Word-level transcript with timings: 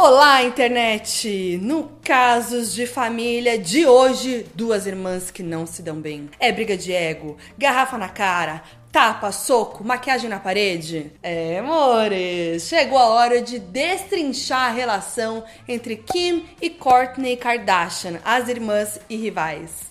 Olá, 0.00 0.44
internet! 0.44 1.58
No 1.60 1.90
Casos 2.04 2.72
de 2.72 2.86
Família 2.86 3.58
de 3.58 3.84
hoje, 3.84 4.46
duas 4.54 4.86
irmãs 4.86 5.28
que 5.28 5.42
não 5.42 5.66
se 5.66 5.82
dão 5.82 6.00
bem. 6.00 6.30
É 6.38 6.52
briga 6.52 6.76
de 6.76 6.92
ego, 6.92 7.36
garrafa 7.58 7.98
na 7.98 8.08
cara, 8.08 8.62
tapa, 8.92 9.32
soco, 9.32 9.82
maquiagem 9.82 10.30
na 10.30 10.38
parede? 10.38 11.10
É, 11.20 11.58
amores, 11.58 12.68
chegou 12.68 12.96
a 12.96 13.08
hora 13.08 13.42
de 13.42 13.58
destrinchar 13.58 14.70
a 14.70 14.72
relação 14.72 15.42
entre 15.66 15.96
Kim 15.96 16.44
e 16.62 16.70
Kourtney 16.70 17.36
Kardashian, 17.36 18.20
as 18.24 18.48
irmãs 18.48 19.00
e 19.10 19.16
rivais. 19.16 19.90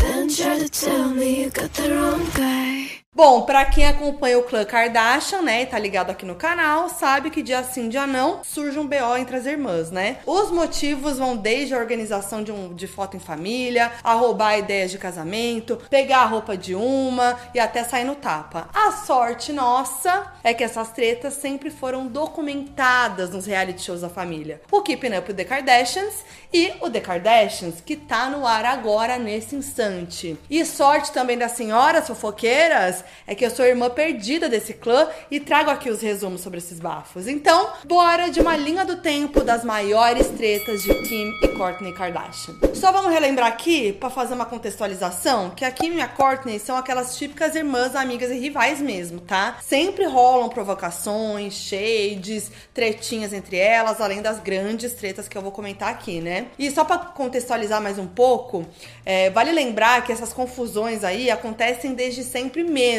Then 0.00 0.28
try 0.28 0.58
to 0.58 0.70
tell 0.70 1.10
me 1.10 1.42
you 1.42 1.50
got 1.50 1.70
the 1.74 1.94
wrong 1.94 2.24
guy. 2.34 2.95
Bom, 3.16 3.46
pra 3.46 3.64
quem 3.64 3.86
acompanha 3.86 4.38
o 4.38 4.42
clã 4.42 4.62
Kardashian, 4.62 5.40
né, 5.40 5.62
e 5.62 5.66
tá 5.66 5.78
ligado 5.78 6.10
aqui 6.10 6.26
no 6.26 6.34
canal, 6.34 6.90
sabe 6.90 7.30
que 7.30 7.42
dia 7.42 7.64
sim, 7.64 7.88
dia 7.88 8.06
não, 8.06 8.44
surge 8.44 8.78
um 8.78 8.86
BO 8.86 9.16
entre 9.16 9.36
as 9.36 9.46
irmãs, 9.46 9.90
né? 9.90 10.18
Os 10.26 10.50
motivos 10.50 11.16
vão 11.16 11.34
desde 11.34 11.74
a 11.74 11.78
organização 11.78 12.44
de, 12.44 12.52
um, 12.52 12.74
de 12.74 12.86
foto 12.86 13.16
em 13.16 13.18
família, 13.18 13.90
a 14.04 14.12
roubar 14.12 14.58
ideias 14.58 14.90
de 14.90 14.98
casamento, 14.98 15.78
pegar 15.88 16.18
a 16.18 16.26
roupa 16.26 16.58
de 16.58 16.74
uma 16.74 17.38
e 17.54 17.58
até 17.58 17.84
sair 17.84 18.04
no 18.04 18.16
tapa. 18.16 18.68
A 18.74 18.92
sorte 18.92 19.50
nossa 19.50 20.30
é 20.44 20.52
que 20.52 20.62
essas 20.62 20.90
tretas 20.90 21.32
sempre 21.32 21.70
foram 21.70 22.06
documentadas 22.06 23.30
nos 23.30 23.46
reality 23.46 23.80
shows 23.80 24.02
da 24.02 24.10
família. 24.10 24.60
O 24.70 24.82
Keeping 24.82 25.16
Up 25.16 25.32
the 25.32 25.44
Kardashians 25.44 26.22
e 26.52 26.70
o 26.82 26.90
The 26.90 27.00
Kardashians, 27.00 27.80
que 27.80 27.96
tá 27.96 28.28
no 28.28 28.46
ar 28.46 28.66
agora 28.66 29.18
nesse 29.18 29.56
instante. 29.56 30.38
E 30.50 30.62
sorte 30.66 31.12
também 31.12 31.38
das 31.38 31.52
senhoras 31.52 32.06
fofoqueiras 32.06 33.05
é 33.26 33.34
que 33.34 33.44
eu 33.44 33.50
sou 33.50 33.64
irmã 33.64 33.90
perdida 33.90 34.48
desse 34.48 34.74
clã 34.74 35.08
e 35.30 35.40
trago 35.40 35.70
aqui 35.70 35.90
os 35.90 36.00
resumos 36.00 36.40
sobre 36.40 36.58
esses 36.58 36.78
bafos. 36.80 37.26
Então, 37.26 37.70
bora 37.84 38.28
de 38.28 38.40
uma 38.40 38.56
linha 38.56 38.84
do 38.84 38.96
tempo 38.96 39.42
das 39.42 39.64
maiores 39.64 40.28
tretas 40.28 40.82
de 40.82 40.94
Kim 41.02 41.32
e 41.42 41.48
Kourtney 41.48 41.92
Kardashian. 41.92 42.54
Só 42.74 42.92
vamos 42.92 43.12
relembrar 43.12 43.48
aqui, 43.48 43.92
para 43.92 44.10
fazer 44.10 44.34
uma 44.34 44.46
contextualização, 44.46 45.50
que 45.50 45.64
a 45.64 45.70
Kim 45.70 45.94
e 45.96 46.00
a 46.00 46.08
Kourtney 46.08 46.58
são 46.58 46.76
aquelas 46.76 47.16
típicas 47.16 47.54
irmãs, 47.54 47.94
amigas 47.94 48.30
e 48.30 48.38
rivais 48.38 48.80
mesmo, 48.80 49.20
tá? 49.20 49.58
Sempre 49.62 50.04
rolam 50.04 50.48
provocações, 50.48 51.54
shades, 51.54 52.50
tretinhas 52.74 53.32
entre 53.32 53.56
elas, 53.56 54.00
além 54.00 54.22
das 54.22 54.40
grandes 54.40 54.92
tretas 54.92 55.28
que 55.28 55.36
eu 55.36 55.42
vou 55.42 55.52
comentar 55.52 55.90
aqui, 55.90 56.20
né? 56.20 56.46
E 56.58 56.70
só 56.70 56.84
para 56.84 56.98
contextualizar 56.98 57.80
mais 57.82 57.98
um 57.98 58.06
pouco, 58.06 58.66
é, 59.04 59.30
vale 59.30 59.52
lembrar 59.52 60.04
que 60.04 60.12
essas 60.12 60.32
confusões 60.32 61.04
aí 61.04 61.30
acontecem 61.30 61.94
desde 61.94 62.22
sempre 62.22 62.64
mesmo. 62.64 62.95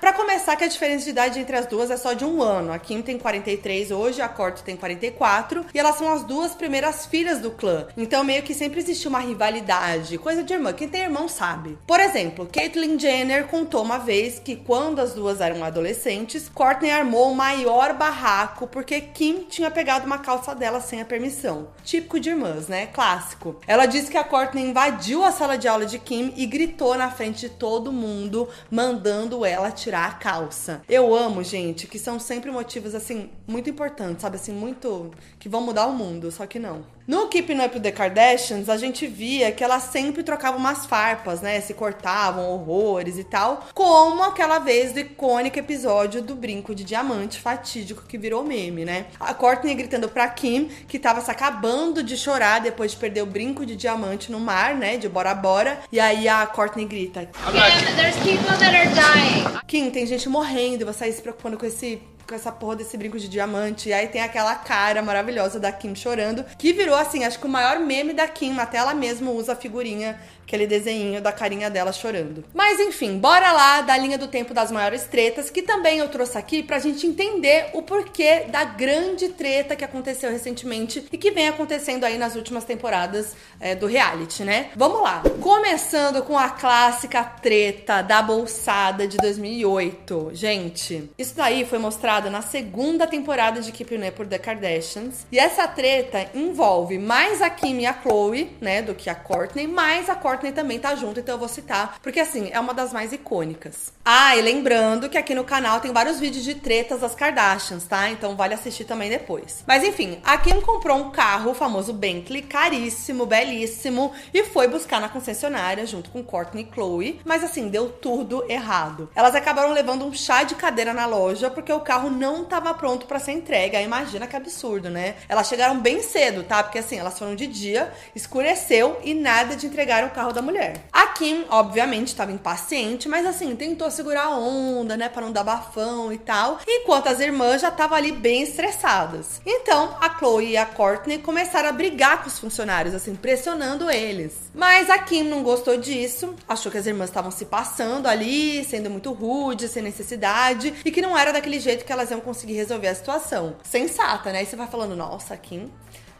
Para 0.00 0.12
começar, 0.12 0.56
que 0.56 0.64
a 0.64 0.68
diferença 0.68 1.04
de 1.04 1.10
idade 1.10 1.38
entre 1.38 1.56
as 1.56 1.66
duas 1.66 1.90
é 1.90 1.96
só 1.96 2.12
de 2.12 2.24
um 2.24 2.42
ano. 2.42 2.72
A 2.72 2.78
Kim 2.78 3.02
tem 3.02 3.18
43 3.18 3.90
hoje, 3.90 4.22
a 4.22 4.28
Kourtney 4.28 4.64
tem 4.64 4.76
44, 4.76 5.66
e 5.74 5.78
elas 5.78 5.96
são 5.96 6.12
as 6.12 6.24
duas 6.24 6.54
primeiras 6.54 7.06
filhas 7.06 7.40
do 7.40 7.50
clã. 7.50 7.86
Então 7.96 8.24
meio 8.24 8.42
que 8.42 8.54
sempre 8.54 8.80
existiu 8.80 9.10
uma 9.10 9.18
rivalidade, 9.18 10.18
coisa 10.18 10.42
de 10.42 10.52
irmã. 10.52 10.72
Quem 10.72 10.88
tem 10.88 11.02
irmão 11.02 11.28
sabe. 11.28 11.78
Por 11.86 12.00
exemplo, 12.00 12.48
Caitlyn 12.50 12.98
Jenner 12.98 13.46
contou 13.46 13.82
uma 13.82 13.98
vez 13.98 14.38
que 14.38 14.56
quando 14.56 15.00
as 15.00 15.12
duas 15.12 15.40
eram 15.40 15.64
adolescentes, 15.64 16.48
Kourtney 16.48 16.90
armou 16.90 17.32
o 17.32 17.36
maior 17.36 17.94
barraco 17.94 18.66
porque 18.66 19.00
Kim 19.00 19.46
tinha 19.48 19.70
pegado 19.70 20.06
uma 20.06 20.18
calça 20.18 20.54
dela 20.54 20.80
sem 20.80 21.00
a 21.00 21.04
permissão. 21.04 21.68
Típico 21.82 22.18
de 22.18 22.30
irmãs, 22.30 22.68
né? 22.68 22.86
Clássico. 22.86 23.56
Ela 23.66 23.86
disse 23.86 24.10
que 24.10 24.16
a 24.16 24.24
Kourtney 24.24 24.64
invadiu 24.64 25.24
a 25.24 25.32
sala 25.32 25.58
de 25.58 25.68
aula 25.68 25.86
de 25.86 25.98
Kim 25.98 26.32
e 26.36 26.46
gritou 26.46 26.94
na 26.96 27.10
frente 27.10 27.40
de 27.40 27.48
todo 27.48 27.92
mundo, 27.92 28.48
mandando 28.70 29.33
ela 29.42 29.70
tirar 29.70 30.06
a 30.06 30.12
calça. 30.12 30.82
Eu 30.86 31.14
amo, 31.14 31.42
gente, 31.42 31.86
que 31.86 31.98
são 31.98 32.20
sempre 32.20 32.50
motivos 32.50 32.94
assim 32.94 33.30
muito 33.46 33.70
importantes, 33.70 34.20
sabe 34.20 34.36
assim, 34.36 34.52
muito 34.52 35.10
que 35.38 35.48
vão 35.48 35.62
mudar 35.62 35.86
o 35.86 35.94
mundo, 35.94 36.30
só 36.30 36.46
que 36.46 36.58
não. 36.58 36.84
No 37.06 37.28
Keeping 37.28 37.60
Up 37.60 37.74
with 37.74 37.82
the 37.82 37.92
Kardashians, 37.92 38.70
a 38.70 38.78
gente 38.78 39.06
via 39.06 39.52
que 39.52 39.62
elas 39.62 39.82
sempre 39.84 40.22
trocavam 40.22 40.58
umas 40.58 40.86
farpas, 40.86 41.42
né? 41.42 41.60
Se 41.60 41.74
cortavam 41.74 42.48
horrores 42.48 43.18
e 43.18 43.24
tal. 43.24 43.66
Como 43.74 44.22
aquela 44.22 44.58
vez 44.58 44.92
do 44.92 45.00
icônico 45.00 45.58
episódio 45.58 46.22
do 46.22 46.34
brinco 46.34 46.74
de 46.74 46.82
diamante 46.82 47.38
fatídico 47.38 48.04
que 48.08 48.16
virou 48.16 48.42
meme, 48.42 48.86
né? 48.86 49.06
A 49.20 49.34
Courtney 49.34 49.74
gritando 49.74 50.08
pra 50.08 50.26
Kim 50.28 50.68
que 50.88 50.98
tava 50.98 51.20
se 51.20 51.30
acabando 51.30 52.02
de 52.02 52.16
chorar 52.16 52.60
depois 52.60 52.92
de 52.92 52.96
perder 52.96 53.22
o 53.22 53.26
brinco 53.26 53.66
de 53.66 53.76
diamante 53.76 54.32
no 54.32 54.40
mar, 54.40 54.74
né? 54.74 54.96
De 54.96 55.06
Bora 55.06 55.34
Bora. 55.34 55.80
E 55.92 56.00
aí 56.00 56.26
a 56.26 56.46
Courtney 56.46 56.86
grita: 56.86 57.26
Kim, 57.26 57.96
there's 57.96 58.16
people 58.16 58.56
that 58.58 58.74
are 58.74 58.88
dying. 58.88 59.60
Kim, 59.66 59.90
tem 59.90 60.06
gente 60.06 60.26
morrendo 60.26 60.82
e 60.82 60.86
você 60.86 61.04
aí 61.04 61.12
se 61.12 61.20
preocupando 61.20 61.58
com 61.58 61.66
esse 61.66 62.00
com 62.26 62.34
essa 62.34 62.50
porra 62.50 62.76
desse 62.76 62.96
brinco 62.96 63.18
de 63.18 63.28
diamante. 63.28 63.88
E 63.88 63.92
aí 63.92 64.08
tem 64.08 64.22
aquela 64.22 64.54
cara 64.54 65.02
maravilhosa 65.02 65.60
da 65.60 65.70
Kim 65.70 65.94
chorando, 65.94 66.44
que 66.58 66.72
virou 66.72 66.94
assim, 66.94 67.24
acho 67.24 67.38
que 67.38 67.46
o 67.46 67.50
maior 67.50 67.78
meme 67.80 68.12
da 68.12 68.26
Kim, 68.26 68.58
até 68.58 68.78
ela 68.78 68.94
mesma 68.94 69.30
usa 69.30 69.52
a 69.52 69.56
figurinha, 69.56 70.18
aquele 70.44 70.66
desenho 70.66 71.20
da 71.20 71.32
carinha 71.32 71.68
dela 71.68 71.92
chorando. 71.92 72.44
Mas 72.54 72.78
enfim, 72.78 73.18
bora 73.18 73.50
lá 73.52 73.80
da 73.80 73.96
linha 73.96 74.16
do 74.16 74.28
tempo 74.28 74.54
das 74.54 74.70
maiores 74.70 75.04
tretas, 75.04 75.50
que 75.50 75.62
também 75.62 75.98
eu 75.98 76.08
trouxe 76.08 76.38
aqui 76.38 76.62
pra 76.62 76.78
gente 76.78 77.06
entender 77.06 77.70
o 77.72 77.82
porquê 77.82 78.44
da 78.48 78.64
grande 78.64 79.30
treta 79.30 79.74
que 79.74 79.84
aconteceu 79.84 80.30
recentemente 80.30 81.06
e 81.10 81.18
que 81.18 81.30
vem 81.30 81.48
acontecendo 81.48 82.04
aí 82.04 82.18
nas 82.18 82.36
últimas 82.36 82.64
temporadas 82.64 83.34
é, 83.60 83.74
do 83.74 83.86
reality, 83.86 84.44
né? 84.44 84.70
Vamos 84.76 85.02
lá. 85.02 85.22
Começando 85.40 86.22
com 86.22 86.38
a 86.38 86.50
clássica 86.50 87.24
treta 87.24 88.02
da 88.02 88.22
bolsada 88.22 89.06
de 89.08 89.16
2008. 89.16 90.30
Gente, 90.32 91.10
isso 91.18 91.34
daí 91.36 91.64
foi 91.64 91.78
mostrado 91.78 92.30
na 92.30 92.42
segunda 92.42 93.06
temporada 93.06 93.60
de 93.60 93.72
Keeping 93.72 94.06
Up 94.06 94.20
with 94.20 94.28
the 94.28 94.38
Kardashians. 94.38 95.26
E 95.32 95.38
essa 95.38 95.66
treta 95.66 96.26
envolve 96.34 96.98
mais 96.98 97.40
a 97.40 97.50
Kim 97.50 97.80
e 97.80 97.86
a 97.86 97.94
Chloe, 97.94 98.50
né, 98.60 98.82
do 98.82 98.94
que 98.94 99.08
a 99.08 99.14
Kourtney, 99.14 99.66
mas 99.66 100.08
a 100.08 100.14
Kourtney 100.34 100.52
também 100.52 100.78
tá 100.78 100.94
junto, 100.96 101.20
então 101.20 101.36
eu 101.36 101.38
vou 101.38 101.48
citar, 101.48 101.98
porque 102.02 102.18
assim, 102.18 102.50
é 102.52 102.58
uma 102.58 102.74
das 102.74 102.92
mais 102.92 103.12
icônicas. 103.12 103.92
Ah, 104.04 104.36
e 104.36 104.42
lembrando 104.42 105.08
que 105.08 105.16
aqui 105.16 105.34
no 105.34 105.44
canal 105.44 105.80
tem 105.80 105.92
vários 105.92 106.18
vídeos 106.18 106.44
de 106.44 106.56
tretas 106.56 107.00
das 107.00 107.14
Kardashians, 107.14 107.84
tá? 107.84 108.10
Então 108.10 108.36
vale 108.36 108.54
assistir 108.54 108.84
também 108.84 109.08
depois. 109.08 109.62
Mas 109.66 109.84
enfim, 109.84 110.18
a 110.24 110.36
Kim 110.36 110.60
comprou 110.60 110.98
um 110.98 111.10
carro, 111.10 111.52
o 111.52 111.54
famoso 111.54 111.92
Bentley, 111.92 112.42
caríssimo, 112.42 113.24
belíssimo, 113.24 114.12
e 114.32 114.42
foi 114.44 114.66
buscar 114.66 115.00
na 115.00 115.08
concessionária 115.08 115.86
junto 115.86 116.10
com 116.10 116.22
Kourtney 116.22 116.68
e 116.68 116.74
Chloe, 116.74 117.20
mas 117.24 117.44
assim, 117.44 117.68
deu 117.68 117.88
tudo 117.88 118.44
errado. 118.50 119.08
Elas 119.14 119.34
acabaram 119.34 119.72
levando 119.72 120.04
um 120.04 120.12
chá 120.12 120.42
de 120.42 120.54
cadeira 120.54 120.92
na 120.92 121.06
loja 121.06 121.48
porque 121.48 121.72
o 121.72 121.80
carro 121.80 122.10
não 122.10 122.42
estava 122.42 122.74
pronto 122.74 123.06
para 123.06 123.20
ser 123.20 123.32
entregue. 123.32 123.76
Aí 123.76 123.84
imagina 123.84 124.26
que 124.26 124.36
absurdo, 124.36 124.90
né? 124.90 125.14
Elas 125.28 125.48
chegaram 125.48 125.78
bem 125.78 126.02
cedo, 126.02 126.42
tá? 126.42 126.62
Porque 126.62 126.78
assim, 126.78 126.98
elas 126.98 127.18
foram 127.18 127.34
de 127.34 127.46
dia, 127.46 127.92
escureceu 128.14 128.98
e 129.04 129.14
nada 129.14 129.56
de 129.56 129.66
entregar 129.66 130.04
o 130.04 130.10
carro 130.10 130.23
da 130.32 130.42
mulher. 130.42 130.86
A 130.92 131.06
Kim, 131.08 131.44
obviamente, 131.48 132.08
estava 132.08 132.32
impaciente, 132.32 133.08
mas 133.08 133.26
assim, 133.26 133.54
tentou 133.54 133.90
segurar 133.90 134.24
a 134.24 134.36
onda, 134.36 134.96
né, 134.96 135.08
para 135.08 135.22
não 135.22 135.32
dar 135.32 135.44
bafão 135.44 136.12
e 136.12 136.18
tal, 136.18 136.58
enquanto 136.66 137.08
as 137.08 137.20
irmãs 137.20 137.60
já 137.60 137.68
estavam 137.68 137.96
ali 137.96 138.12
bem 138.12 138.42
estressadas. 138.42 139.40
Então, 139.46 139.96
a 140.00 140.18
Chloe 140.18 140.50
e 140.50 140.56
a 140.56 140.66
Courtney 140.66 141.18
começaram 141.18 141.68
a 141.68 141.72
brigar 141.72 142.22
com 142.22 142.28
os 142.28 142.38
funcionários, 142.38 142.94
assim, 142.94 143.14
pressionando 143.14 143.90
eles. 143.90 144.50
Mas 144.54 144.90
a 144.90 144.98
Kim 144.98 145.24
não 145.24 145.42
gostou 145.42 145.76
disso, 145.76 146.34
achou 146.48 146.70
que 146.70 146.78
as 146.78 146.86
irmãs 146.86 147.10
estavam 147.10 147.30
se 147.30 147.44
passando 147.44 148.06
ali, 148.06 148.64
sendo 148.64 148.90
muito 148.90 149.12
rude, 149.12 149.68
sem 149.68 149.82
necessidade, 149.82 150.74
e 150.84 150.90
que 150.90 151.02
não 151.02 151.16
era 151.16 151.32
daquele 151.32 151.60
jeito 151.60 151.84
que 151.84 151.92
elas 151.92 152.10
iam 152.10 152.20
conseguir 152.20 152.54
resolver 152.54 152.88
a 152.88 152.94
situação. 152.94 153.56
Sensata, 153.62 154.32
né? 154.32 154.42
E 154.42 154.46
você 154.46 154.56
vai 154.56 154.66
falando, 154.66 154.96
nossa, 154.96 155.36
Kim, 155.36 155.70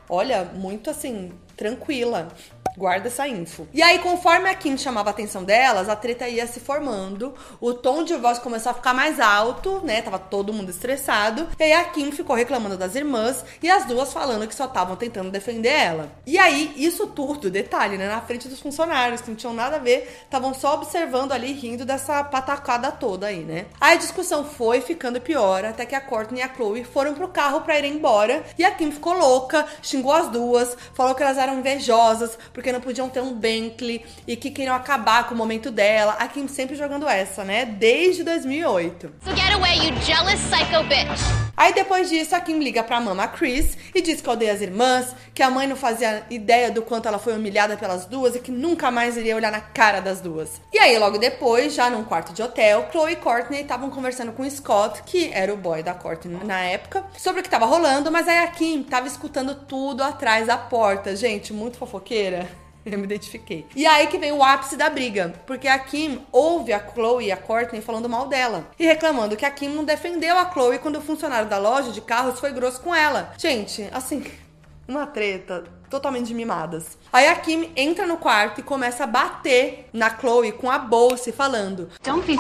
olha, 0.08 0.44
muito 0.54 0.90
assim, 0.90 1.32
tranquila. 1.56 2.28
Guarda 2.76 3.08
essa 3.08 3.26
info. 3.28 3.68
E 3.72 3.82
aí, 3.82 3.98
conforme 4.00 4.48
a 4.48 4.54
Kim 4.54 4.76
chamava 4.76 5.10
a 5.10 5.12
atenção 5.12 5.44
delas, 5.44 5.88
a 5.88 5.94
treta 5.94 6.28
ia 6.28 6.46
se 6.46 6.58
formando, 6.58 7.34
o 7.60 7.72
tom 7.72 8.02
de 8.02 8.14
voz 8.16 8.38
começou 8.38 8.70
a 8.70 8.74
ficar 8.74 8.92
mais 8.92 9.20
alto, 9.20 9.80
né? 9.84 10.02
Tava 10.02 10.18
todo 10.18 10.52
mundo 10.52 10.70
estressado. 10.70 11.48
E 11.58 11.62
aí 11.62 11.72
a 11.72 11.84
Kim 11.84 12.10
ficou 12.10 12.34
reclamando 12.34 12.76
das 12.76 12.96
irmãs 12.96 13.44
e 13.62 13.70
as 13.70 13.84
duas 13.84 14.12
falando 14.12 14.48
que 14.48 14.54
só 14.54 14.64
estavam 14.64 14.96
tentando 14.96 15.30
defender 15.30 15.68
ela. 15.68 16.10
E 16.26 16.36
aí, 16.36 16.72
isso 16.76 17.06
tudo, 17.06 17.50
detalhe, 17.50 17.96
né? 17.96 18.08
Na 18.08 18.20
frente 18.20 18.48
dos 18.48 18.60
funcionários, 18.60 19.20
que 19.20 19.30
não 19.30 19.36
tinham 19.36 19.54
nada 19.54 19.76
a 19.76 19.78
ver, 19.78 20.22
estavam 20.24 20.52
só 20.52 20.74
observando 20.74 21.32
ali, 21.32 21.52
rindo 21.52 21.84
dessa 21.84 22.24
patacada 22.24 22.90
toda 22.90 23.28
aí, 23.28 23.44
né? 23.44 23.66
Aí 23.80 23.94
a 23.94 24.00
discussão 24.00 24.44
foi 24.44 24.80
ficando 24.80 25.20
pior, 25.20 25.64
até 25.64 25.86
que 25.86 25.94
a 25.94 26.00
Courtney 26.00 26.40
e 26.40 26.42
a 26.42 26.52
Chloe 26.52 26.82
foram 26.84 27.14
pro 27.14 27.28
carro 27.28 27.60
pra 27.60 27.78
ir 27.78 27.84
embora. 27.84 28.44
E 28.58 28.64
a 28.64 28.72
Kim 28.72 28.90
ficou 28.90 29.12
louca, 29.12 29.64
xingou 29.80 30.12
as 30.12 30.28
duas, 30.28 30.76
falou 30.92 31.14
que 31.14 31.22
elas 31.22 31.38
eram 31.38 31.58
invejosas 31.58 32.36
porque 32.52 32.63
não 32.72 32.81
podiam 32.81 33.08
ter 33.08 33.20
um 33.20 33.34
Bentley 33.34 34.05
e 34.26 34.37
que 34.37 34.50
queriam 34.50 34.75
acabar 34.75 35.28
com 35.28 35.34
o 35.34 35.38
momento 35.38 35.70
dela. 35.70 36.16
A 36.19 36.28
Kim 36.28 36.49
sempre 36.49 36.76
jogando 36.76 37.08
essa, 37.08 37.44
né? 37.44 37.64
Desde 37.64 38.22
2008. 38.22 39.12
So 39.25 39.37
get 39.37 39.52
away, 39.55 39.76
you 39.76 39.94
jealous 40.02 40.40
psycho 40.40 40.82
bitch. 40.84 41.44
Aí 41.56 41.72
depois 41.72 42.08
disso, 42.08 42.34
a 42.34 42.40
Kim 42.40 42.58
liga 42.58 42.82
pra 42.82 43.00
mama 43.00 43.28
Chris 43.28 43.78
e 43.94 44.02
diz 44.02 44.20
que 44.20 44.28
odeia 44.28 44.52
as 44.52 44.61
irmãs, 44.61 45.14
que 45.32 45.43
a 45.43 45.49
mãe 45.50 45.69
não 45.69 45.76
fazia 45.76 46.25
ideia 46.28 46.70
do 46.70 46.82
quanto 46.82 47.06
ela 47.06 47.19
foi 47.19 47.34
humilhada 47.34 47.76
pelas 47.76 48.06
duas 48.06 48.34
e 48.34 48.40
que 48.40 48.50
nunca 48.50 48.90
mais 48.90 49.17
iria 49.17 49.37
olhar 49.37 49.52
na 49.52 49.60
cara 49.60 50.00
das 50.00 50.20
duas. 50.20 50.60
E 50.72 50.78
aí, 50.78 50.99
logo 50.99 51.17
depois, 51.17 51.75
já 51.75 51.88
num 51.88 52.02
quarto 52.02 52.32
de 52.32 52.43
hotel, 52.43 52.88
Chloe 52.90 53.12
e 53.12 53.17
Courtney 53.17 53.62
estavam 53.62 53.88
conversando 53.88 54.32
com 54.32 54.43
o 54.43 54.50
Scott, 54.50 55.05
que 55.05 55.31
era 55.32 55.55
o 55.55 55.56
boy 55.56 55.82
da 55.82 55.94
Courtney 55.94 56.38
na 56.44 56.60
época, 56.60 57.05
sobre 57.17 57.40
o 57.40 57.43
que 57.44 57.49
tava 57.49 57.67
rolando, 57.67 58.10
mas 58.10 58.26
aí 58.26 58.38
a 58.38 58.49
Kim 58.49 58.82
tava 58.82 59.06
escutando 59.06 59.55
tudo 59.55 60.02
atrás 60.02 60.49
da 60.49 60.58
porta. 60.58 61.14
Gente, 61.14 61.52
muito 61.52 61.78
fofoqueira. 61.78 62.49
Eu 62.94 62.98
me 62.98 63.04
identifiquei. 63.04 63.66
E 63.75 63.86
aí 63.86 64.06
que 64.06 64.19
vem 64.19 64.32
o 64.32 64.42
ápice 64.42 64.76
da 64.76 64.90
briga, 64.90 65.34
porque 65.46 65.66
a 65.66 65.78
Kim 65.78 66.20
ouve 66.31 66.72
a 66.72 66.78
Chloe 66.92 67.26
e 67.26 67.32
a 67.32 67.36
Courtney 67.36 67.81
falando 67.81 68.08
mal 68.08 68.26
dela 68.26 68.69
e 68.78 68.84
reclamando 68.84 69.36
que 69.36 69.44
a 69.44 69.50
Kim 69.50 69.69
não 69.69 69.84
defendeu 69.84 70.36
a 70.36 70.50
Chloe 70.52 70.78
quando 70.78 70.96
o 70.96 71.02
funcionário 71.02 71.48
da 71.48 71.58
loja 71.58 71.90
de 71.90 72.00
carros 72.00 72.38
foi 72.38 72.52
grosso 72.52 72.81
com 72.81 72.94
ela. 72.94 73.32
Gente, 73.38 73.88
assim, 73.92 74.25
uma 74.86 75.06
treta 75.06 75.64
totalmente 75.88 76.26
de 76.26 76.34
mimadas. 76.34 76.98
Aí 77.12 77.28
a 77.28 77.36
Kim 77.36 77.72
entra 77.76 78.06
no 78.06 78.16
quarto 78.16 78.60
e 78.60 78.64
começa 78.64 79.04
a 79.04 79.06
bater 79.06 79.88
na 79.92 80.10
Chloe 80.19 80.52
com 80.52 80.70
a 80.70 80.78
bolsa 80.78 81.31
e 81.31 81.32
falando 81.32 81.88
Don't 82.02 82.26
be 82.26 82.36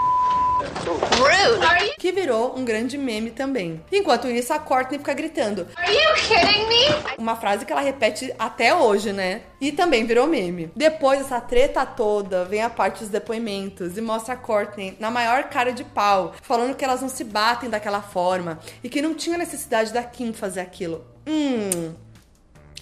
rude. 0.64 1.94
Que 1.98 2.12
virou 2.12 2.56
um 2.56 2.64
grande 2.64 2.98
meme 2.98 3.30
também. 3.30 3.82
Enquanto 3.90 4.28
isso, 4.28 4.52
a 4.52 4.58
Courtney 4.58 4.98
fica 4.98 5.14
gritando 5.14 5.66
are 5.76 5.92
you 5.92 6.14
kidding 6.14 6.66
me? 6.68 7.14
uma 7.18 7.36
frase 7.36 7.64
que 7.64 7.72
ela 7.72 7.80
repete 7.80 8.32
até 8.38 8.74
hoje, 8.74 9.12
né? 9.12 9.42
E 9.60 9.72
também 9.72 10.04
virou 10.04 10.26
meme. 10.26 10.70
Depois 10.74 11.20
dessa 11.20 11.40
treta 11.40 11.84
toda, 11.86 12.44
vem 12.44 12.62
a 12.62 12.70
parte 12.70 13.00
dos 13.00 13.08
depoimentos 13.08 13.96
e 13.96 14.00
mostra 14.00 14.34
a 14.34 14.36
Courtney 14.36 14.96
na 14.98 15.10
maior 15.10 15.44
cara 15.44 15.72
de 15.72 15.84
pau, 15.84 16.34
falando 16.42 16.74
que 16.74 16.84
elas 16.84 17.00
não 17.00 17.08
se 17.08 17.24
batem 17.24 17.70
daquela 17.70 18.02
forma 18.02 18.58
e 18.82 18.88
que 18.88 19.02
não 19.02 19.14
tinha 19.14 19.38
necessidade 19.38 19.92
da 19.92 20.02
Kim 20.02 20.32
fazer 20.32 20.60
aquilo. 20.60 21.04
Hum, 21.26 21.94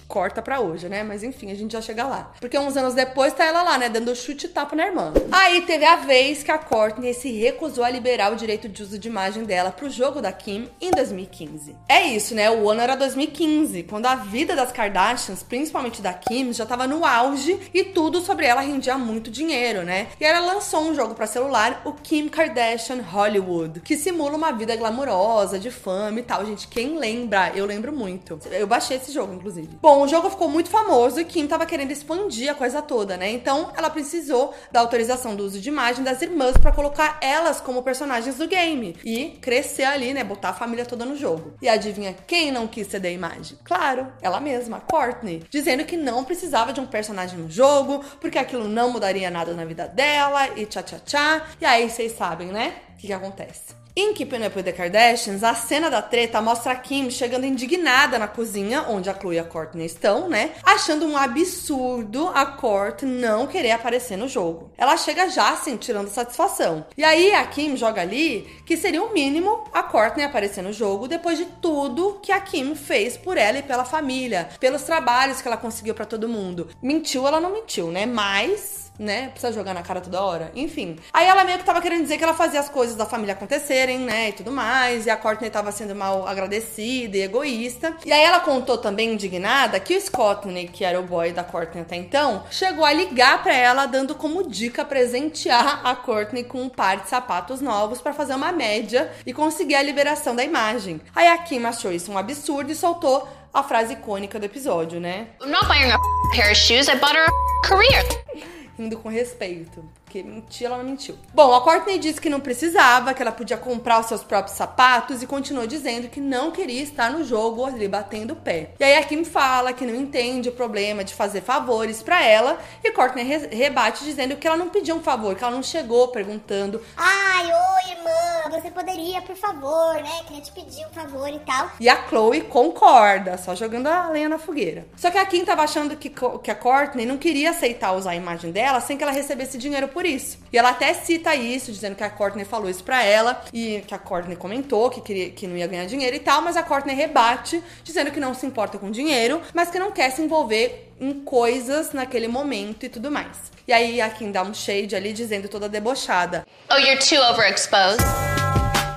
corta 0.07 0.41
pra 0.41 0.59
hoje, 0.59 0.87
né? 0.89 1.03
Mas 1.03 1.23
enfim, 1.23 1.51
a 1.51 1.55
gente 1.55 1.73
já 1.73 1.81
chega 1.81 2.05
lá. 2.05 2.31
Porque 2.39 2.57
uns 2.57 2.77
anos 2.77 2.93
depois 2.93 3.33
tá 3.33 3.45
ela 3.45 3.63
lá, 3.63 3.77
né? 3.77 3.89
Dando 3.89 4.15
chute 4.15 4.45
e 4.45 4.49
tapa 4.49 4.75
na 4.75 4.87
irmã. 4.87 5.13
Aí 5.31 5.61
teve 5.61 5.85
a 5.85 5.97
vez 5.97 6.43
que 6.43 6.51
a 6.51 6.57
Courtney 6.57 7.13
se 7.13 7.31
recusou 7.31 7.83
a 7.83 7.89
liberar 7.89 8.31
o 8.31 8.35
direito 8.35 8.67
de 8.69 8.83
uso 8.83 8.97
de 8.97 9.07
imagem 9.07 9.43
dela 9.43 9.71
pro 9.71 9.89
jogo 9.89 10.21
da 10.21 10.31
Kim 10.31 10.69
em 10.79 10.91
2015. 10.91 11.75
É 11.87 12.01
isso, 12.07 12.35
né? 12.35 12.49
O 12.49 12.69
ano 12.69 12.81
era 12.81 12.95
2015, 12.95 13.83
quando 13.83 14.05
a 14.05 14.15
vida 14.15 14.55
das 14.55 14.71
Kardashians, 14.71 15.43
principalmente 15.43 16.01
da 16.01 16.13
Kim, 16.13 16.53
já 16.53 16.65
tava 16.65 16.87
no 16.87 17.05
auge 17.05 17.59
e 17.73 17.83
tudo 17.83 18.21
sobre 18.21 18.45
ela 18.45 18.61
rendia 18.61 18.97
muito 18.97 19.29
dinheiro, 19.29 19.83
né? 19.83 20.07
E 20.19 20.25
ela 20.25 20.39
lançou 20.39 20.81
um 20.81 20.95
jogo 20.95 21.13
pra 21.13 21.27
celular, 21.27 21.81
o 21.85 21.93
Kim 21.93 22.27
Kardashian 22.27 23.01
Hollywood, 23.01 23.81
que 23.81 23.97
simula 23.97 24.35
uma 24.35 24.51
vida 24.51 24.75
glamurosa, 24.75 25.59
de 25.59 25.71
fama 25.71 26.19
e 26.19 26.23
tal. 26.23 26.45
Gente, 26.45 26.67
quem 26.67 26.97
lembra? 26.97 27.51
Eu 27.55 27.65
lembro 27.65 27.91
muito. 27.91 28.39
Eu 28.51 28.67
baixei 28.67 28.97
esse 28.97 29.11
jogo, 29.11 29.33
inclusive. 29.33 29.69
Bom, 29.81 29.92
o 30.01 30.07
jogo 30.07 30.29
ficou 30.29 30.47
muito 30.47 30.69
famoso 30.69 31.19
e 31.19 31.25
Kim 31.25 31.47
tava 31.47 31.65
querendo 31.65 31.91
expandir 31.91 32.51
a 32.51 32.55
coisa 32.55 32.81
toda, 32.81 33.17
né? 33.17 33.31
Então 33.31 33.71
ela 33.75 33.89
precisou 33.89 34.53
da 34.71 34.79
autorização 34.79 35.35
do 35.35 35.43
uso 35.43 35.59
de 35.59 35.69
imagem 35.69 36.03
das 36.03 36.21
irmãs 36.21 36.57
pra 36.57 36.71
colocar 36.71 37.17
elas 37.21 37.59
como 37.59 37.83
personagens 37.83 38.37
do 38.37 38.47
game 38.47 38.95
e 39.03 39.37
crescer 39.41 39.83
ali, 39.83 40.13
né? 40.13 40.23
Botar 40.23 40.49
a 40.49 40.53
família 40.53 40.85
toda 40.85 41.05
no 41.05 41.15
jogo. 41.15 41.53
E 41.61 41.67
adivinha 41.67 42.15
quem 42.25 42.51
não 42.51 42.67
quis 42.67 42.87
ceder 42.87 43.11
a 43.11 43.13
imagem? 43.13 43.57
Claro, 43.63 44.11
ela 44.21 44.39
mesma, 44.39 44.81
Courtney, 44.81 45.43
dizendo 45.49 45.85
que 45.85 45.97
não 45.97 46.23
precisava 46.23 46.73
de 46.73 46.79
um 46.79 46.85
personagem 46.85 47.37
no 47.37 47.49
jogo, 47.49 48.03
porque 48.19 48.37
aquilo 48.37 48.67
não 48.67 48.91
mudaria 48.91 49.29
nada 49.29 49.53
na 49.53 49.65
vida 49.65 49.87
dela 49.87 50.49
e 50.57 50.65
tchá 50.65 50.81
tchá 50.81 50.99
tchá. 50.99 51.45
E 51.59 51.65
aí 51.65 51.89
vocês 51.89 52.13
sabem, 52.13 52.47
né? 52.47 52.75
O 52.93 52.97
que, 52.97 53.07
que 53.07 53.13
acontece? 53.13 53.82
Em 53.95 54.11
Keeping 54.11 54.43
Up 54.43 54.57
with 54.57 54.63
the 54.63 54.71
Kardashians, 54.71 55.43
a 55.43 55.53
cena 55.53 55.87
da 55.87 56.01
treta 56.01 56.41
mostra 56.41 56.71
a 56.71 56.75
Kim 56.75 57.11
chegando 57.11 57.45
indignada 57.45 58.17
na 58.17 58.27
cozinha, 58.27 58.87
onde 58.89 59.07
a 59.07 59.13
Chloe 59.13 59.35
e 59.35 59.39
a 59.39 59.43
Courtney 59.43 59.85
estão, 59.85 60.27
né? 60.27 60.53
Achando 60.63 61.05
um 61.05 61.15
absurdo 61.15 62.27
a 62.29 62.43
Court 62.43 63.03
não 63.03 63.45
querer 63.45 63.69
aparecer 63.69 64.17
no 64.17 64.27
jogo. 64.27 64.71
Ela 64.79 64.97
chega 64.97 65.29
já 65.29 65.51
assim, 65.51 65.77
tirando 65.77 66.07
satisfação. 66.07 66.87
E 66.97 67.03
aí 67.03 67.35
a 67.35 67.45
Kim 67.45 67.77
joga 67.77 68.01
ali 68.01 68.47
que 68.65 68.75
seria 68.75 69.03
o 69.03 69.13
mínimo 69.13 69.63
a 69.71 69.83
Courtney 69.83 70.25
aparecer 70.25 70.63
no 70.63 70.73
jogo 70.73 71.07
depois 71.07 71.37
de 71.37 71.45
tudo 71.45 72.19
que 72.19 72.31
a 72.31 72.41
Kim 72.41 72.73
fez 72.73 73.15
por 73.15 73.37
ela 73.37 73.59
e 73.59 73.63
pela 73.63 73.85
família, 73.85 74.49
pelos 74.59 74.81
trabalhos 74.81 75.39
que 75.39 75.47
ela 75.47 75.55
conseguiu 75.55 75.93
pra 75.93 76.03
todo 76.03 76.27
mundo. 76.27 76.67
Mentiu, 76.81 77.27
ela 77.27 77.39
não 77.39 77.53
mentiu, 77.53 77.91
né? 77.91 78.07
Mas 78.07 78.82
né? 78.97 79.29
Precisa 79.29 79.51
jogar 79.51 79.73
na 79.73 79.81
cara 79.81 80.01
toda 80.01 80.21
hora. 80.21 80.51
Enfim. 80.55 80.97
Aí 81.11 81.27
ela 81.27 81.43
meio 81.43 81.57
que 81.57 81.65
tava 81.65 81.81
querendo 81.81 82.03
dizer 82.03 82.17
que 82.17 82.23
ela 82.23 82.33
fazia 82.33 82.59
as 82.59 82.69
coisas 82.69 82.95
da 82.95 83.05
família 83.05 83.33
acontecerem, 83.33 83.99
né? 83.99 84.29
E 84.29 84.33
tudo 84.33 84.51
mais. 84.51 85.05
E 85.05 85.09
a 85.09 85.17
Courtney 85.17 85.49
tava 85.49 85.71
sendo 85.71 85.95
mal 85.95 86.27
agradecida 86.27 87.17
e 87.17 87.21
egoísta. 87.21 87.95
E 88.05 88.11
aí 88.11 88.21
ela 88.21 88.39
contou 88.39 88.77
também, 88.77 89.13
indignada, 89.13 89.79
que 89.79 89.95
o 89.95 90.01
Scottney, 90.01 90.67
que 90.67 90.83
era 90.83 90.99
o 90.99 91.03
boy 91.03 91.31
da 91.31 91.43
Courtney 91.43 91.81
até 91.81 91.95
então, 91.95 92.43
chegou 92.51 92.85
a 92.85 92.93
ligar 92.93 93.41
pra 93.41 93.55
ela, 93.55 93.85
dando 93.85 94.15
como 94.15 94.47
dica 94.47 94.85
presentear 94.85 95.81
a 95.83 95.95
Courtney 95.95 96.43
com 96.43 96.61
um 96.61 96.69
par 96.69 96.97
de 96.97 97.09
sapatos 97.09 97.61
novos 97.61 98.01
pra 98.01 98.13
fazer 98.13 98.35
uma 98.35 98.51
média 98.51 99.11
e 99.25 99.33
conseguir 99.33 99.75
a 99.75 99.81
liberação 99.81 100.35
da 100.35 100.43
imagem. 100.43 101.01
Aí 101.15 101.27
a 101.27 101.37
Kim 101.37 101.63
achou 101.65 101.91
isso 101.91 102.11
um 102.11 102.17
absurdo 102.17 102.71
e 102.71 102.75
soltou 102.75 103.27
a 103.53 103.61
frase 103.61 103.93
icônica 103.93 104.39
do 104.39 104.45
episódio, 104.45 104.99
né? 104.99 105.27
I'm 105.41 105.51
not 105.51 105.67
buying 105.67 105.91
a 105.91 105.97
pair 106.35 106.51
of 106.51 106.55
shoes. 106.55 106.87
I 106.87 106.95
bought 106.95 107.15
her 107.15 107.27
a 107.27 107.67
career. 107.67 108.62
Rindo 108.77 108.97
com 108.97 109.09
respeito. 109.09 109.83
Porque 110.13 110.21
mentir, 110.21 110.67
ela 110.67 110.77
não 110.77 110.85
mentiu. 110.85 111.17
Bom, 111.33 111.55
a 111.55 111.61
Courtney 111.61 111.97
disse 111.97 112.21
que 112.21 112.29
não 112.29 112.39
precisava, 112.39 113.15
que 113.15 113.21
ela 113.23 113.31
podia 113.31 113.57
comprar 113.57 113.99
os 113.99 114.05
seus 114.05 114.23
próprios 114.23 114.55
sapatos 114.55 115.23
e 115.23 115.25
continuou 115.25 115.65
dizendo 115.65 116.07
que 116.07 116.21
não 116.21 116.51
queria 116.51 116.83
estar 116.83 117.09
no 117.09 117.23
jogo 117.23 117.65
ali 117.65 117.87
batendo 117.87 118.33
o 118.33 118.35
pé. 118.35 118.73
E 118.79 118.83
aí 118.83 118.95
a 118.95 119.03
Kim 119.03 119.23
fala 119.23 119.73
que 119.73 119.83
não 119.83 119.95
entende 119.95 120.49
o 120.49 120.51
problema 120.51 121.03
de 121.03 121.15
fazer 121.15 121.41
favores 121.41 122.03
pra 122.03 122.23
ela 122.23 122.59
e 122.83 122.91
Courtney 122.91 123.23
re 123.23 123.47
rebate 123.47 124.03
dizendo 124.03 124.35
que 124.35 124.45
ela 124.45 124.55
não 124.55 124.69
pediu 124.69 124.95
um 124.95 125.01
favor, 125.01 125.33
que 125.33 125.43
ela 125.43 125.55
não 125.55 125.63
chegou 125.63 126.09
perguntando 126.09 126.79
Ai, 126.95 127.45
oi, 127.45 127.91
irmã, 127.97 128.51
você 128.51 128.69
poderia, 128.69 129.19
por 129.23 129.35
favor, 129.35 129.95
né? 129.95 130.21
Queria 130.27 130.43
te 130.43 130.51
pedir 130.51 130.85
um 130.85 130.89
favor 130.89 131.27
e 131.27 131.39
tal. 131.39 131.71
E 131.79 131.89
a 131.89 132.07
Chloe 132.07 132.41
concorda, 132.41 133.35
só 133.35 133.55
jogando 133.55 133.87
a 133.87 134.09
lenha 134.09 134.29
na 134.29 134.37
fogueira. 134.37 134.85
Só 134.95 135.09
que 135.09 135.17
a 135.17 135.25
Kim 135.25 135.43
tava 135.43 135.63
achando 135.63 135.95
que, 135.95 136.09
que 136.09 136.51
a 136.51 136.55
Courtney 136.55 137.07
não 137.07 137.17
queria 137.17 137.49
aceitar 137.49 137.93
usar 137.93 138.11
a 138.11 138.15
imagem 138.15 138.51
dela 138.51 138.79
sem 138.79 138.95
que 138.95 139.03
ela 139.03 139.11
recebesse 139.11 139.57
dinheiro 139.57 139.87
por 139.87 140.02
isso. 140.07 140.37
E 140.51 140.57
ela 140.57 140.69
até 140.69 140.93
cita 140.93 141.35
isso, 141.35 141.71
dizendo 141.71 141.95
que 141.95 142.03
a 142.03 142.09
Courtney 142.09 142.45
falou 142.45 142.69
isso 142.69 142.83
pra 142.83 143.03
ela 143.03 143.41
e 143.53 143.83
que 143.87 143.93
a 143.93 143.99
Courtney 143.99 144.35
comentou 144.35 144.89
que, 144.89 145.01
queria, 145.01 145.29
que 145.31 145.47
não 145.47 145.57
ia 145.57 145.67
ganhar 145.67 145.85
dinheiro 145.85 146.15
e 146.15 146.19
tal, 146.19 146.41
mas 146.41 146.55
a 146.55 146.63
Courtney 146.63 146.95
rebate, 146.95 147.63
dizendo 147.83 148.11
que 148.11 148.19
não 148.19 148.33
se 148.33 148.45
importa 148.45 148.77
com 148.77 148.91
dinheiro, 148.91 149.41
mas 149.53 149.69
que 149.69 149.79
não 149.79 149.91
quer 149.91 150.11
se 150.11 150.21
envolver 150.21 150.91
em 150.99 151.13
coisas 151.21 151.91
naquele 151.93 152.27
momento 152.27 152.85
e 152.85 152.89
tudo 152.89 153.11
mais. 153.11 153.51
E 153.67 153.73
aí 153.73 154.01
a 154.01 154.09
Kim 154.09 154.31
dá 154.31 154.43
um 154.43 154.53
shade 154.53 154.95
ali, 154.95 155.13
dizendo 155.13 155.47
toda 155.47 155.69
debochada. 155.69 156.45
Oh, 156.69 156.77
you're 156.77 156.97
too 156.97 157.21
overexposed. 157.31 158.03